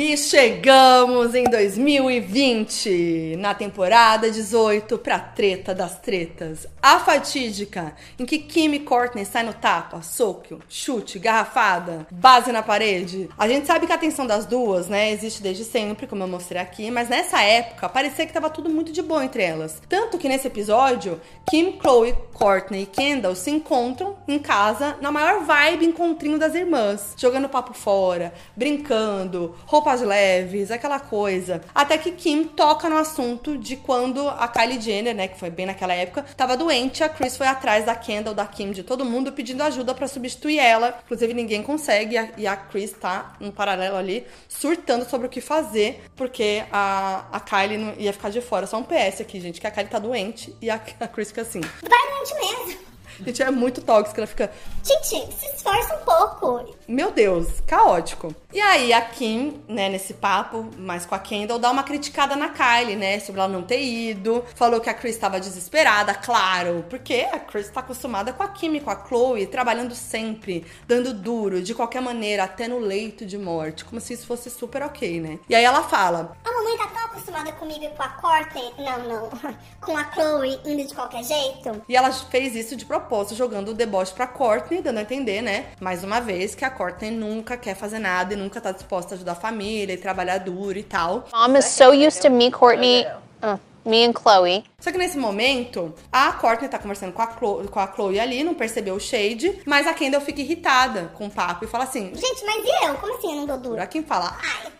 E 0.00 0.16
chegamos 0.16 1.34
em 1.34 1.44
2020, 1.44 3.36
na 3.38 3.54
temporada 3.54 4.30
18, 4.30 4.96
pra 4.98 5.18
treta 5.18 5.74
das 5.74 5.98
tretas. 5.98 6.68
A 6.80 7.00
fatídica, 7.00 7.94
em 8.18 8.24
que 8.24 8.38
Kim 8.38 8.72
e 8.74 8.78
Courtney 8.78 9.24
saem 9.24 9.46
no 9.46 9.52
tapa, 9.52 10.00
soco, 10.02 10.60
chute, 10.68 11.18
garrafada, 11.18 12.06
base 12.10 12.52
na 12.52 12.62
parede. 12.62 13.28
A 13.36 13.48
gente 13.48 13.66
sabe 13.66 13.86
que 13.86 13.92
a 13.92 13.98
tensão 13.98 14.26
das 14.26 14.46
duas, 14.46 14.88
né, 14.88 15.10
existe 15.10 15.42
desde 15.42 15.64
sempre, 15.64 16.06
como 16.06 16.22
eu 16.22 16.28
mostrei 16.28 16.62
aqui, 16.62 16.90
mas 16.90 17.08
nessa 17.08 17.42
época 17.42 17.88
parecia 17.88 18.24
que 18.26 18.32
tava 18.32 18.50
tudo 18.50 18.70
muito 18.70 18.92
de 18.92 19.02
boa 19.02 19.24
entre 19.24 19.42
elas. 19.42 19.82
Tanto 19.88 20.18
que 20.18 20.28
nesse 20.28 20.46
episódio, 20.46 21.20
Kim, 21.50 21.78
Chloe, 21.80 22.14
Courtney 22.34 22.82
e 22.82 22.86
Kendall 22.86 23.34
se 23.34 23.50
encontram 23.50 24.16
em 24.28 24.38
casa 24.38 24.96
na 25.00 25.10
maior 25.10 25.44
vibe 25.44 25.86
encontrinho 25.86 26.38
das 26.38 26.54
irmãs, 26.54 27.14
jogando 27.16 27.48
papo 27.48 27.74
fora, 27.74 28.32
brincando, 28.54 29.56
roupas 29.68 30.00
leves, 30.00 30.70
aquela 30.70 30.98
coisa. 30.98 31.60
Até 31.74 31.98
que 31.98 32.12
Kim 32.12 32.44
toca 32.44 32.88
no 32.88 32.96
assunto 32.96 33.58
de 33.58 33.76
quando 33.76 34.26
a 34.26 34.48
Kylie 34.48 34.80
Jenner, 34.80 35.14
né, 35.14 35.28
que 35.28 35.38
foi 35.38 35.50
bem 35.50 35.66
naquela 35.66 35.92
época, 35.92 36.24
tava 36.34 36.56
doente, 36.56 37.04
a 37.04 37.08
Chris 37.08 37.36
foi 37.36 37.46
atrás 37.46 37.84
da 37.84 37.94
Kendall, 37.94 38.34
da 38.34 38.46
Kim, 38.46 38.72
de 38.72 38.82
todo 38.82 39.04
mundo 39.04 39.30
pedindo 39.30 39.62
ajuda 39.62 39.94
para 39.94 40.08
substituir 40.08 40.58
ela. 40.58 40.98
Inclusive 41.04 41.34
ninguém 41.34 41.62
consegue 41.62 42.16
e 42.38 42.46
a, 42.46 42.56
Chris 42.56 42.92
tá 42.92 43.36
um 43.40 43.50
paralelo 43.50 43.96
ali 43.96 44.26
surtando 44.48 45.08
sobre 45.08 45.26
o 45.26 45.30
que 45.30 45.42
fazer, 45.42 46.02
porque 46.16 46.64
a, 46.72 47.26
a 47.30 47.38
Kylie 47.38 47.76
não 47.76 47.94
ia 47.98 48.12
ficar 48.14 48.30
de 48.30 48.40
fora. 48.40 48.66
Só 48.66 48.78
um 48.78 48.82
PS 48.82 49.20
aqui, 49.20 49.38
gente, 49.38 49.60
que 49.60 49.66
a 49.66 49.70
Kylie 49.70 49.90
tá 49.90 49.98
doente 49.98 50.56
e 50.62 50.70
a, 50.70 50.80
a 51.00 51.08
Chris 51.08 51.28
fica 51.28 51.42
assim. 51.42 51.60
Vai 51.60 52.08
doente 52.10 52.34
mesmo. 52.34 52.87
Gente, 53.24 53.42
é 53.42 53.50
muito 53.50 53.80
tóxica, 53.82 54.20
ela 54.20 54.26
fica. 54.26 54.50
Gente, 54.82 55.32
se 55.34 55.46
esforça 55.54 55.96
um 55.96 56.04
pouco. 56.04 56.76
Meu 56.86 57.10
Deus, 57.10 57.60
caótico. 57.66 58.34
E 58.50 58.60
aí 58.60 58.94
a 58.94 59.02
Kim, 59.02 59.62
né, 59.68 59.90
nesse 59.90 60.14
papo, 60.14 60.70
mais 60.78 61.04
com 61.04 61.14
a 61.14 61.18
Kendall, 61.18 61.58
dá 61.58 61.70
uma 61.70 61.82
criticada 61.82 62.34
na 62.34 62.48
Kylie, 62.48 62.96
né, 62.96 63.20
sobre 63.20 63.40
ela 63.42 63.52
não 63.52 63.62
ter 63.62 63.82
ido. 63.82 64.42
Falou 64.54 64.80
que 64.80 64.88
a 64.88 64.94
Chris 64.94 65.14
estava 65.14 65.38
desesperada, 65.38 66.14
claro, 66.14 66.84
porque 66.88 67.28
a 67.30 67.38
Chris 67.38 67.68
tá 67.68 67.80
acostumada 67.80 68.32
com 68.32 68.42
a 68.42 68.48
Kim 68.48 68.74
e 68.74 68.80
com 68.80 68.90
a 68.90 69.06
Chloe, 69.06 69.46
trabalhando 69.46 69.94
sempre, 69.94 70.64
dando 70.86 71.12
duro, 71.12 71.60
de 71.60 71.74
qualquer 71.74 72.00
maneira, 72.00 72.44
até 72.44 72.66
no 72.66 72.78
leito 72.78 73.26
de 73.26 73.36
morte, 73.36 73.84
como 73.84 74.00
se 74.00 74.14
isso 74.14 74.26
fosse 74.26 74.48
super 74.48 74.82
ok, 74.82 75.20
né? 75.20 75.38
E 75.46 75.54
aí 75.54 75.64
ela 75.64 75.82
fala: 75.82 76.34
A 76.42 76.50
mamãe 76.50 76.78
tá 76.78 76.86
tão 76.86 77.04
acostumada 77.04 77.52
comigo 77.52 77.84
e 77.84 77.88
com 77.90 78.02
a 78.02 78.08
Courtney, 78.08 78.72
não, 78.78 78.98
não, 79.04 79.30
com 79.78 79.94
a 79.94 80.10
Chloe 80.12 80.58
indo 80.64 80.86
de 80.86 80.94
qualquer 80.94 81.22
jeito. 81.22 81.82
E 81.86 81.94
ela 81.94 82.10
fez 82.10 82.56
isso 82.56 82.74
de 82.74 82.86
propósito, 82.86 83.07
jogando 83.34 83.70
o 83.70 83.74
deboche 83.74 84.12
pra 84.12 84.26
Courtney, 84.26 84.82
dando 84.82 84.98
a 84.98 85.02
entender, 85.02 85.42
né, 85.42 85.66
mais 85.80 86.04
uma 86.04 86.20
vez, 86.20 86.54
que 86.54 86.64
a 86.64 86.70
Courtney 86.70 87.10
nunca 87.10 87.56
quer 87.56 87.74
fazer 87.74 87.98
nada 87.98 88.34
e 88.34 88.36
nunca 88.36 88.60
tá 88.60 88.72
disposta 88.72 89.14
a 89.14 89.16
ajudar 89.16 89.32
a 89.32 89.36
família 89.36 89.94
e 89.94 89.96
trabalhar 89.96 90.38
duro 90.38 90.78
e 90.78 90.82
tal. 90.82 91.24
Mom 91.32 91.56
is 91.56 91.64
so 91.64 91.92
used 91.92 92.20
to 92.22 92.30
me, 92.30 92.50
Courtney, 92.50 93.06
uh, 93.42 93.58
me 93.84 94.04
and 94.04 94.12
Chloe. 94.12 94.64
Só 94.78 94.92
que 94.92 94.98
nesse 94.98 95.16
momento, 95.16 95.94
a 96.12 96.32
Courtney 96.32 96.68
tá 96.68 96.78
conversando 96.78 97.12
com 97.12 97.22
a, 97.22 97.36
Chloe, 97.36 97.68
com 97.68 97.80
a 97.80 97.86
Chloe 97.86 98.20
ali, 98.20 98.44
não 98.44 98.54
percebeu 98.54 98.94
o 98.94 99.00
shade, 99.00 99.60
mas 99.64 99.86
a 99.86 99.94
Kendall 99.94 100.20
fica 100.20 100.40
irritada 100.40 101.10
com 101.14 101.26
o 101.26 101.30
papo 101.30 101.64
e 101.64 101.68
fala 101.68 101.84
assim: 101.84 102.12
Gente, 102.14 102.44
mas 102.44 102.64
e 102.64 102.86
eu? 102.86 102.94
Como 102.96 103.16
assim 103.16 103.30
eu 103.30 103.36
não 103.36 103.46
dou 103.46 103.58
duro? 103.58 103.82
A 103.82 103.86
Kim 103.86 104.02
fala, 104.02 104.36
Ai, 104.42 104.72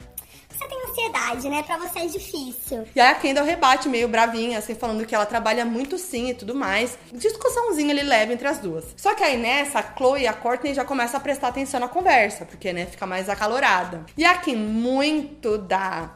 ansiedade, 1.29 1.49
né? 1.49 1.63
Pra 1.63 1.77
você 1.77 2.01
é 2.01 2.07
difícil. 2.07 2.85
E 2.95 3.01
aí 3.01 3.13
a 3.13 3.15
Kendall 3.15 3.45
rebate 3.45 3.89
meio 3.89 4.09
bravinha, 4.09 4.59
assim, 4.59 4.75
falando 4.75 5.05
que 5.05 5.15
ela 5.15 5.27
trabalha 5.27 5.65
muito 5.65 5.99
sim 5.99 6.31
e 6.31 6.35
tudo 6.35 6.55
mais. 6.55 6.99
Discussãozinha 7.13 7.93
ali 7.93 8.03
leve 8.03 8.33
entre 8.33 8.49
as 8.49 8.59
duas. 8.59 8.95
Só 8.97 9.15
que 9.15 9.23
aí 9.23 9.37
nessa, 9.37 9.81
a 9.81 9.97
Chloe 9.97 10.23
e 10.23 10.27
a 10.27 10.33
Courtney 10.33 10.75
já 10.75 10.85
começam 10.85 11.19
a 11.19 11.23
prestar 11.23 11.49
atenção 11.49 11.81
na 11.81 11.89
conversa, 11.89 12.45
porque, 12.45 12.73
né, 12.73 12.87
fica 12.87 13.07
mais 13.07 13.29
acalorada. 13.29 14.05
E 14.17 14.25
a 14.25 14.37
Kim, 14.37 14.57
muito 14.57 15.59
da 15.59 16.11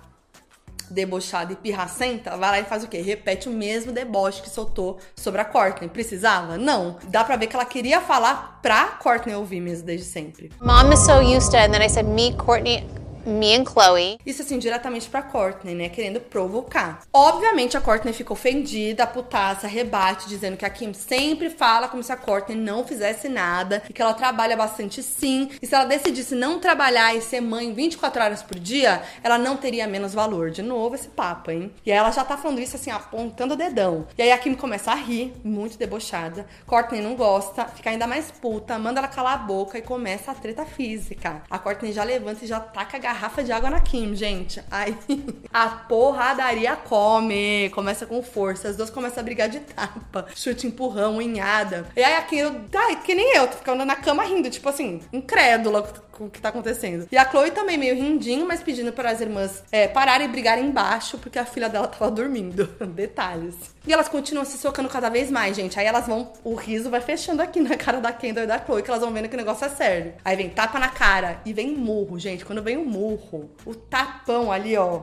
debochada 0.91 1.55
e 1.55 1.57
pirracenta, 1.57 2.37
vai 2.37 2.51
lá 2.51 2.61
e 2.61 2.65
faz 2.65 2.85
o 2.85 2.89
quê? 2.89 3.01
Repete 3.01 3.49
o 3.49 3.53
mesmo 3.53 3.93
deboche 3.93 4.43
que 4.43 4.51
soltou 4.51 4.99
sobre 5.17 5.41
a 5.41 5.45
Courtney. 5.45 5.89
Precisava? 5.89 6.59
Não. 6.59 6.99
Dá 7.09 7.25
pra 7.25 7.37
ver 7.37 7.47
que 7.47 7.57
ela 7.57 7.65
queria 7.65 7.99
falar 8.01 8.59
pra 8.61 8.89
Courtney 9.03 9.35
ouvir 9.35 9.61
mesmo 9.61 9.87
desde 9.87 10.05
sempre. 10.05 10.53
Mom 10.61 10.93
is 10.93 11.01
so 11.01 11.21
used 11.21 11.51
to, 11.51 11.57
and 11.57 11.71
then 11.71 11.83
I 11.83 11.89
said, 11.89 12.07
me, 12.07 12.37
Courtney, 12.37 12.87
me 13.27 13.55
and 13.55 13.65
Chloe. 13.65 14.19
Isso 14.25 14.43
assim, 14.43 14.59
diretamente 14.59 15.09
pra 15.09 15.23
Courtney, 15.23 15.75
né? 15.75 15.89
Querendo 15.89 16.21
provocar. 16.21 17.03
Obviamente 17.13 17.77
a 17.77 17.81
Courtney 17.81 18.13
fica 18.13 18.33
ofendida, 18.33 19.05
a 19.05 19.07
putaça, 19.07 19.67
rebate, 19.67 20.29
dizendo 20.29 20.57
que 20.57 20.65
a 20.65 20.71
Kim 20.71 20.93
sempre 20.93 21.51
fala 21.51 21.89
como 21.89 22.03
se 22.03 22.13
a 22.13 22.17
Courtney 22.17 22.57
não 22.57 22.85
fizesse 22.85 23.29
nada 23.29 23.83
e 23.89 23.93
que 23.93 24.03
ela 24.03 24.15
trabalha 24.15 24.57
bastante 24.57 25.03
sim. 25.03 25.51
E 25.61 25.67
se 25.67 25.75
ela 25.75 25.85
decidisse 25.85 26.35
não 26.35 26.59
trabalhar 26.59 27.15
e 27.15 27.21
ser 27.21 27.41
mãe 27.41 27.73
24 27.73 28.23
horas 28.23 28.43
por 28.43 28.59
dia, 28.59 29.03
ela 29.23 29.39
não 29.39 29.57
teria 29.57 29.87
menos 29.87 30.15
valor. 30.15 30.51
De 30.51 30.63
novo 30.63 30.95
esse 30.95 31.09
papo, 31.09 31.51
hein? 31.51 31.73
E 31.85 31.93
aí 31.93 31.99
ela 31.99 32.11
já 32.11 32.25
tá 32.25 32.37
falando 32.37 32.61
isso 32.61 32.77
assim, 32.77 32.91
apontando 32.91 33.55
o 33.55 33.57
dedão. 33.57 34.07
E 34.17 34.23
aí 34.23 34.33
a 34.33 34.39
Kim 34.39 34.55
começa 34.55 34.93
a 34.93 34.95
rir, 34.95 35.33
muito 35.45 35.79
debochada. 35.79 36.47
Courtney 36.67 37.01
não 37.01 37.15
gosta, 37.15 37.65
fica 37.67 37.91
ainda 37.91 38.07
mais 38.07 38.31
puta, 38.31 38.79
manda 38.79 39.01
ela 39.01 39.09
calar 39.09 39.35
a 39.35 39.39
boca 39.39 39.79
e 39.79 39.83
começa 39.83 40.31
a 40.31 40.35
treta 40.35 40.65
física. 40.65 41.43
A 41.51 41.59
Courtney 41.59 41.93
já 41.93 42.05
levanta 42.05 42.45
e 42.45 42.49
já 42.49 42.61
taca 42.61 42.97
a 42.97 43.12
garrafa 43.13 43.45
de 43.45 43.53
água 43.53 43.69
na 43.69 43.81
Kim, 43.81 44.15
gente. 44.15 44.63
Aí 44.71 44.97
a 45.53 45.69
porradaria 45.69 46.75
come, 46.77 47.71
começa 47.75 48.07
com 48.07 48.23
força. 48.23 48.69
As 48.69 48.77
duas 48.77 48.91
começam 48.91 49.21
a 49.21 49.25
brigar 49.25 49.49
de 49.49 49.61
tapa, 49.61 50.27
chute, 50.35 50.67
empurrão, 50.67 51.19
unhada. 51.19 51.87
E 51.95 52.03
aí 52.03 52.15
a 52.15 52.23
Kim, 52.23 52.51
tá, 52.71 52.95
que 52.97 53.15
nem 53.15 53.37
eu, 53.37 53.47
tô 53.47 53.59
ficando 53.59 53.85
na 53.85 53.97
cama 53.97 54.25
rindo, 54.25 54.49
tipo 54.51 54.69
assim, 54.69 55.01
incrédula 55.13 55.83
com 56.11 56.27
o 56.27 56.31
que 56.31 56.41
tá 56.41 56.49
acontecendo. 56.49 57.07
E 57.11 57.17
a 57.17 57.29
Chloe 57.29 57.51
também 57.51 57.77
meio 57.77 57.95
rindinho, 57.95 58.47
mas 58.47 58.63
pedindo 58.63 58.93
para 58.93 59.11
as 59.11 59.21
irmãs 59.21 59.63
é, 59.71 59.89
pararem 59.89 60.27
e 60.27 60.31
brigarem 60.31 60.67
embaixo, 60.67 61.19
porque 61.19 61.39
a 61.39 61.45
filha 61.45 61.69
dela 61.69 61.89
tava 61.89 62.11
dormindo. 62.11 62.67
Detalhes. 62.95 63.57
E 63.87 63.93
elas 63.93 64.09
continuam 64.09 64.45
se 64.45 64.59
socando 64.59 64.89
cada 64.89 65.09
vez 65.09 65.31
mais, 65.31 65.57
gente. 65.57 65.79
Aí 65.79 65.87
elas 65.87 66.07
vão, 66.07 66.33
o 66.45 66.55
riso 66.55 66.89
vai 66.89 67.01
fechando 67.01 67.43
aqui 67.43 67.61
na 67.61 67.77
cara 67.77 68.01
da 68.01 68.13
Kendall 68.13 68.45
e 68.45 68.47
da 68.47 68.65
Chloe, 68.65 68.83
que 68.83 68.89
elas 68.89 69.03
vão 69.03 69.13
vendo 69.13 69.29
que 69.29 69.35
o 69.35 69.39
negócio 69.39 69.65
é 69.65 69.69
sério. 69.69 70.15
Aí 70.25 70.37
vem 70.37 70.49
tapa 70.49 70.79
na 70.79 70.89
cara 70.89 71.41
e 71.45 71.53
vem 71.53 71.75
murro, 71.77 72.19
gente. 72.19 72.45
Quando 72.45 72.63
vem 72.63 72.77
o 72.77 72.85
murro, 72.85 73.51
o 73.67 73.75
tapão 73.75 74.53
ali, 74.53 74.77
ó. 74.77 75.03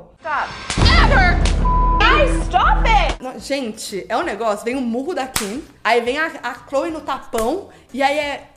Não, 3.20 3.38
gente, 3.38 4.06
é 4.08 4.18
um 4.18 4.24
negócio, 4.24 4.64
vem 4.64 4.76
o 4.76 4.82
murro 4.82 5.14
da 5.14 5.28
Kim, 5.28 5.64
aí 5.84 6.02
vem 6.02 6.18
a, 6.18 6.32
a 6.42 6.54
Chloe 6.68 6.90
no 6.90 7.02
tapão, 7.02 7.70
e 7.94 8.02
aí 8.02 8.18
é. 8.18 8.48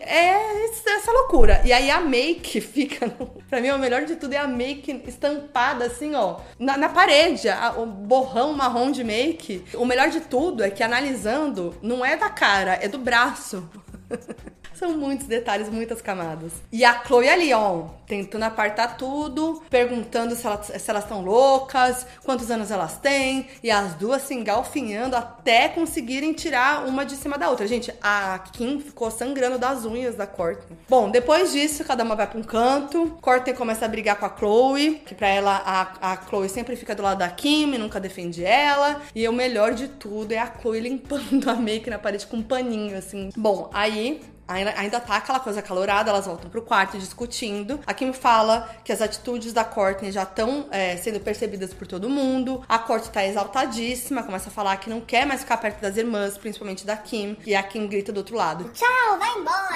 É 0.00 0.64
essa 0.96 1.12
loucura. 1.12 1.60
E 1.64 1.72
aí 1.72 1.90
a 1.90 2.00
make 2.00 2.60
fica. 2.60 3.08
Pra 3.48 3.60
mim, 3.60 3.70
o 3.70 3.78
melhor 3.78 4.04
de 4.04 4.16
tudo 4.16 4.32
é 4.32 4.38
a 4.38 4.48
make 4.48 5.02
estampada 5.06 5.84
assim, 5.86 6.14
ó, 6.14 6.38
na, 6.58 6.76
na 6.76 6.88
parede. 6.88 7.48
a- 7.48 7.74
o 7.76 7.86
borrão 7.86 8.52
marrom 8.52 8.90
de 8.90 9.04
make. 9.04 9.64
O 9.74 9.84
melhor 9.84 10.08
de 10.08 10.20
tudo 10.20 10.64
é 10.64 10.70
que 10.70 10.82
analisando, 10.82 11.76
não 11.82 12.04
é 12.04 12.16
da 12.16 12.30
cara, 12.30 12.78
é 12.80 12.88
do 12.88 12.98
braço. 12.98 13.68
São 14.78 14.96
muitos 14.96 15.26
detalhes, 15.26 15.68
muitas 15.68 16.00
camadas. 16.00 16.52
E 16.70 16.84
a 16.84 17.02
Chloe 17.04 17.28
ali, 17.28 17.52
ó, 17.52 17.86
tentando 18.06 18.44
apartar 18.44 18.96
tudo, 18.96 19.60
perguntando 19.68 20.36
se 20.36 20.46
elas 20.46 20.66
se 20.66 20.90
elas 20.90 21.02
estão 21.02 21.20
loucas, 21.20 22.06
quantos 22.24 22.48
anos 22.48 22.70
elas 22.70 22.96
têm, 22.98 23.48
e 23.60 23.70
as 23.72 23.94
duas 23.94 24.22
se 24.22 24.34
engalfinhando 24.34 25.16
até 25.16 25.68
conseguirem 25.68 26.32
tirar 26.32 26.86
uma 26.86 27.04
de 27.04 27.16
cima 27.16 27.36
da 27.36 27.50
outra. 27.50 27.66
Gente, 27.66 27.92
a 28.00 28.38
Kim 28.52 28.78
ficou 28.78 29.10
sangrando 29.10 29.58
das 29.58 29.84
unhas 29.84 30.14
da 30.14 30.28
Courtney. 30.28 30.78
Bom, 30.88 31.10
depois 31.10 31.52
disso, 31.52 31.84
cada 31.84 32.04
uma 32.04 32.14
vai 32.14 32.28
pra 32.28 32.38
um 32.38 32.44
canto. 32.44 33.18
Courtney 33.20 33.54
começa 33.56 33.84
a 33.84 33.88
brigar 33.88 34.16
com 34.16 34.26
a 34.26 34.36
Chloe, 34.36 35.02
que 35.04 35.14
pra 35.14 35.26
ela 35.26 35.60
a, 35.66 36.12
a 36.12 36.16
Chloe 36.28 36.48
sempre 36.48 36.76
fica 36.76 36.94
do 36.94 37.02
lado 37.02 37.18
da 37.18 37.28
Kim 37.28 37.76
nunca 37.78 37.98
defende 37.98 38.44
ela. 38.44 39.02
E 39.12 39.26
o 39.26 39.32
melhor 39.32 39.74
de 39.74 39.88
tudo 39.88 40.30
é 40.30 40.38
a 40.38 40.46
Chloe 40.46 40.78
limpando 40.80 41.50
a 41.50 41.56
make 41.56 41.90
na 41.90 41.98
parede 41.98 42.26
com 42.28 42.36
um 42.36 42.42
paninho, 42.42 42.96
assim. 42.96 43.30
Bom, 43.36 43.68
aí 43.72 44.20
Ainda, 44.48 44.72
ainda 44.78 44.98
tá 44.98 45.16
aquela 45.16 45.38
coisa 45.38 45.60
calorada, 45.60 46.10
elas 46.10 46.24
voltam 46.24 46.48
pro 46.48 46.62
quarto 46.62 46.98
discutindo. 46.98 47.78
A 47.86 47.92
Kim 47.92 48.14
fala 48.14 48.68
que 48.82 48.90
as 48.90 49.02
atitudes 49.02 49.52
da 49.52 49.62
Courtney 49.62 50.10
já 50.10 50.22
estão 50.22 50.66
sendo 51.02 51.20
percebidas 51.20 51.74
por 51.74 51.86
todo 51.86 52.08
mundo. 52.08 52.64
A 52.66 52.78
Courtney 52.78 53.12
tá 53.12 53.26
exaltadíssima, 53.26 54.22
começa 54.22 54.48
a 54.48 54.52
falar 54.52 54.76
que 54.78 54.88
não 54.88 55.02
quer 55.02 55.26
mais 55.26 55.42
ficar 55.42 55.58
perto 55.58 55.80
das 55.80 55.98
irmãs, 55.98 56.38
principalmente 56.38 56.86
da 56.86 56.96
Kim. 56.96 57.36
E 57.46 57.54
a 57.54 57.62
Kim 57.62 57.86
grita 57.86 58.10
do 58.10 58.18
outro 58.18 58.36
lado. 58.36 58.70
Tchau, 58.72 59.18
vai 59.18 59.34
embora. 59.36 59.68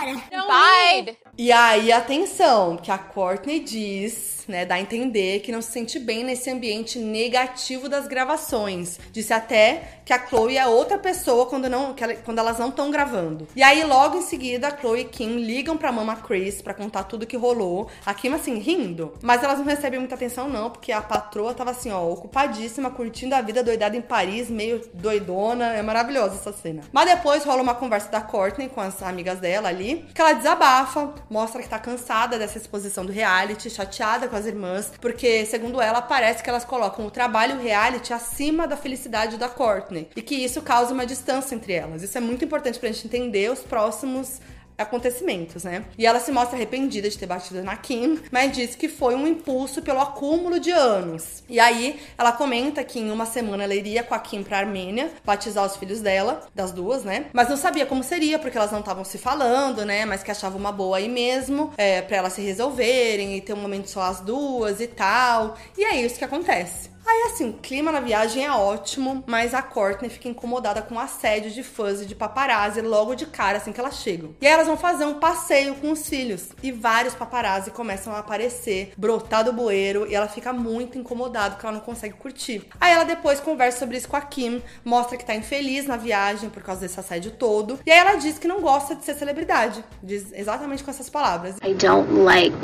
Bye. 0.49 1.19
E 1.37 1.53
aí, 1.53 1.93
atenção, 1.93 2.77
que 2.77 2.91
a 2.91 2.99
Courtney 2.99 3.61
diz, 3.61 4.42
né, 4.51 4.65
dá 4.65 4.77
a 4.77 4.81
entender 4.81 5.41
que 5.41 5.53
não 5.53 5.63
se 5.63 5.71
sente 5.73 5.99
bem 5.99 6.25
nesse 6.25 6.51
ambiente 6.51 6.99
negativo 6.99 7.89
das 7.89 8.07
gravações. 8.07 8.99
Disse 9.13 9.33
até 9.33 10.01
que 10.05 10.13
a 10.13 10.27
Chloe 10.27 10.57
é 10.59 10.67
outra 10.67 10.99
pessoa 10.99 11.47
quando, 11.47 11.69
não, 11.69 11.95
ela- 11.99 12.15
quando 12.17 12.39
elas 12.39 12.59
não 12.59 12.69
estão 12.71 12.91
gravando. 12.91 13.47
E 13.55 13.63
aí, 13.63 13.85
logo 13.85 14.19
em 14.19 14.23
seguida, 14.23 14.69
a 14.69 14.77
Chloe 14.77 15.01
e 15.01 15.05
Kim 15.05 15.37
ligam 15.37 15.77
pra 15.77 15.93
mama 15.93 16.17
Chris 16.17 16.61
pra 16.61 16.75
contar 16.75 17.05
tudo 17.05 17.27
que 17.27 17.37
rolou. 17.37 17.89
A 18.05 18.13
Kim, 18.15 18.33
assim, 18.35 18.59
rindo. 18.59 19.15
Mas 19.23 19.43
elas 19.43 19.59
não 19.59 19.65
recebem 19.67 19.99
muita 20.01 20.15
atenção, 20.15 20.49
não, 20.49 20.71
porque 20.71 20.91
a 20.93 21.01
patroa 21.01 21.55
tava 21.55 21.71
assim, 21.71 21.91
ó, 21.93 22.03
ocupadíssima, 22.09 22.91
curtindo 22.91 23.35
a 23.35 23.41
vida 23.41 23.63
doidada 23.63 23.97
em 23.97 24.03
Paris, 24.03 24.51
meio 24.51 24.83
doidona. 24.95 25.73
É 25.75 25.83
maravilhosa 25.83 26.35
essa 26.37 26.53
cena. 26.53 26.83
Mas 26.93 27.07
depois 27.07 27.45
rola 27.45 27.63
uma 27.63 27.75
conversa 27.75 28.09
da 28.11 28.21
Courtney 28.21 28.69
com 28.69 28.81
as 28.81 29.03
amigas 29.03 29.39
dela 29.39 29.69
ali, 29.69 30.07
que 30.15 30.21
ela 30.21 30.33
desabafa, 30.33 31.15
mostra 31.31 31.63
que 31.63 31.69
tá 31.69 31.79
cansada 31.79 32.39
dessa 32.39 32.59
exposição 32.59 33.05
do 33.07 33.13
reality, 33.13 33.71
chateada 33.71 34.29
com 34.33 34.37
as 34.37 34.47
irmãs, 34.47 34.91
porque, 34.99 35.45
segundo 35.45 35.79
ela, 35.79 36.01
parece 36.01 36.43
que 36.43 36.49
elas 36.49 36.65
colocam 36.65 37.07
o 37.07 37.11
trabalho 37.11 37.61
reality 37.61 38.15
acima 38.15 38.67
da 38.67 38.79
felicidade 38.79 39.37
da 39.37 39.47
Courtney. 39.47 40.09
E 40.17 40.23
que 40.23 40.35
isso 40.35 40.63
causa 40.63 40.95
uma 40.95 41.05
distância 41.05 41.55
entre 41.55 41.75
elas. 41.75 42.03
Isso 42.03 42.17
é 42.17 42.21
muito 42.21 42.43
importante 42.43 42.79
pra 42.79 42.91
gente 42.91 43.07
entender 43.07 43.51
os 43.51 43.61
próximos 43.61 44.41
acontecimentos, 44.83 45.65
né? 45.65 45.85
E 45.97 46.07
ela 46.07 46.21
se 46.21 46.31
mostra 46.31 46.57
arrependida 46.57 47.09
de 47.09 47.19
ter 47.19 47.27
batido 47.27 47.63
na 47.63 47.77
Kim, 47.77 48.21
mas 48.31 48.53
diz 48.53 48.75
que 48.75 48.89
foi 48.89 49.15
um 49.15 49.27
impulso 49.27 49.83
pelo 49.83 50.01
acúmulo 50.01 50.61
de 50.61 50.71
anos. 50.71 51.43
E 51.49 51.59
aí 51.59 52.01
ela 52.17 52.33
comenta 52.33 52.85
que 52.85 52.99
em 52.99 53.11
uma 53.11 53.27
semana 53.27 53.65
ela 53.65 53.75
iria 53.75 54.03
com 54.03 54.15
a 54.15 54.19
Kim 54.19 54.43
pra 54.43 54.59
Armênia 54.59 55.11
batizar 55.25 55.65
os 55.65 55.77
filhos 55.77 56.01
dela, 56.01 56.47
das 56.55 56.73
duas, 56.73 57.05
né? 57.05 57.27
Mas 57.33 57.49
não 57.49 57.57
sabia 57.57 57.87
como 57.87 58.03
seria, 58.03 58.39
porque 58.39 58.57
elas 58.57 58.73
não 58.73 58.81
estavam 58.81 59.05
se 59.05 59.19
falando, 59.19 59.85
né? 59.85 60.05
Mas 60.05 60.23
que 60.23 60.31
achava 60.31 60.57
uma 60.57 60.73
boa 60.73 60.99
aí 60.99 61.09
mesmo, 61.09 61.73
é, 61.77 62.03
para 62.03 62.17
elas 62.17 62.33
se 62.33 62.41
resolverem 62.41 63.37
e 63.37 63.41
ter 63.41 63.53
um 63.53 63.57
momento 63.57 63.89
só 63.89 64.03
as 64.03 64.21
duas 64.21 64.81
e 64.81 64.87
tal. 64.87 65.57
E 65.77 65.85
é 65.85 66.01
isso 66.01 66.19
que 66.19 66.25
acontece. 66.25 66.93
Aí, 67.07 67.25
assim, 67.27 67.51
o 67.51 67.55
clima 67.55 67.91
na 67.91 68.01
viagem 68.01 68.45
é 68.45 68.51
ótimo, 68.51 69.25
mas 69.27 69.55
a 69.55 69.63
Courtney 69.63 70.09
fica 70.09 70.29
incomodada 70.29 70.83
com 70.83 70.95
o 70.95 70.99
assédio 70.99 71.51
de 71.51 71.63
fãs 71.63 72.01
e 72.01 72.07
de 72.07 72.15
paparazzi 72.15 72.81
logo 72.81 73.15
de 73.15 73.27
cara, 73.27 73.59
assim 73.59 73.73
que 73.73 73.81
elas 73.81 73.97
chegam. 73.97 74.35
E 74.41 74.47
aí 74.47 74.53
elas 74.53 74.67
vão 74.67 74.77
fazer 74.77 75.05
um 75.05 75.15
passeio 75.15 75.75
com 75.77 75.91
os 75.91 76.09
filhos. 76.09 76.49
E 76.63 76.71
vários 76.71 77.15
paparazzi 77.15 77.71
começam 77.71 78.15
a 78.15 78.19
aparecer, 78.19 78.93
brotar 78.97 79.45
do 79.45 79.53
bueiro, 79.53 80.07
e 80.09 80.15
ela 80.15 80.29
fica 80.29 80.53
muito 80.53 80.99
incomodada 80.99 81.55
porque 81.55 81.67
ela 81.67 81.77
não 81.77 81.85
consegue 81.85 82.15
curtir. 82.15 82.69
Aí 82.81 82.93
ela 82.93 83.05
depois 83.05 83.41
conversa 83.41 83.81
sobre 83.81 83.97
isso 83.97 84.09
com 84.09 84.17
a 84.17 84.21
Kim, 84.21 84.63
mostra 84.85 85.17
que 85.17 85.25
tá 85.25 85.35
infeliz 85.35 85.87
na 85.87 85.97
viagem 85.97 86.49
por 86.51 86.63
causa 86.63 86.83
desse 86.83 86.99
assédio 86.99 87.33
todo. 87.33 87.81
E 87.85 87.91
aí 87.91 87.99
ela 87.99 88.15
diz 88.15 88.39
que 88.39 88.47
não 88.49 88.61
gosta 88.61 88.95
de 88.95 89.05
ser 89.05 89.15
celebridade. 89.15 89.85
Diz 90.03 90.33
exatamente 90.33 90.85
com 90.85 90.91
essas 90.91 91.11
palavras. 91.11 91.57
I 91.63 91.75
don't 91.75 92.13
like 92.13 92.57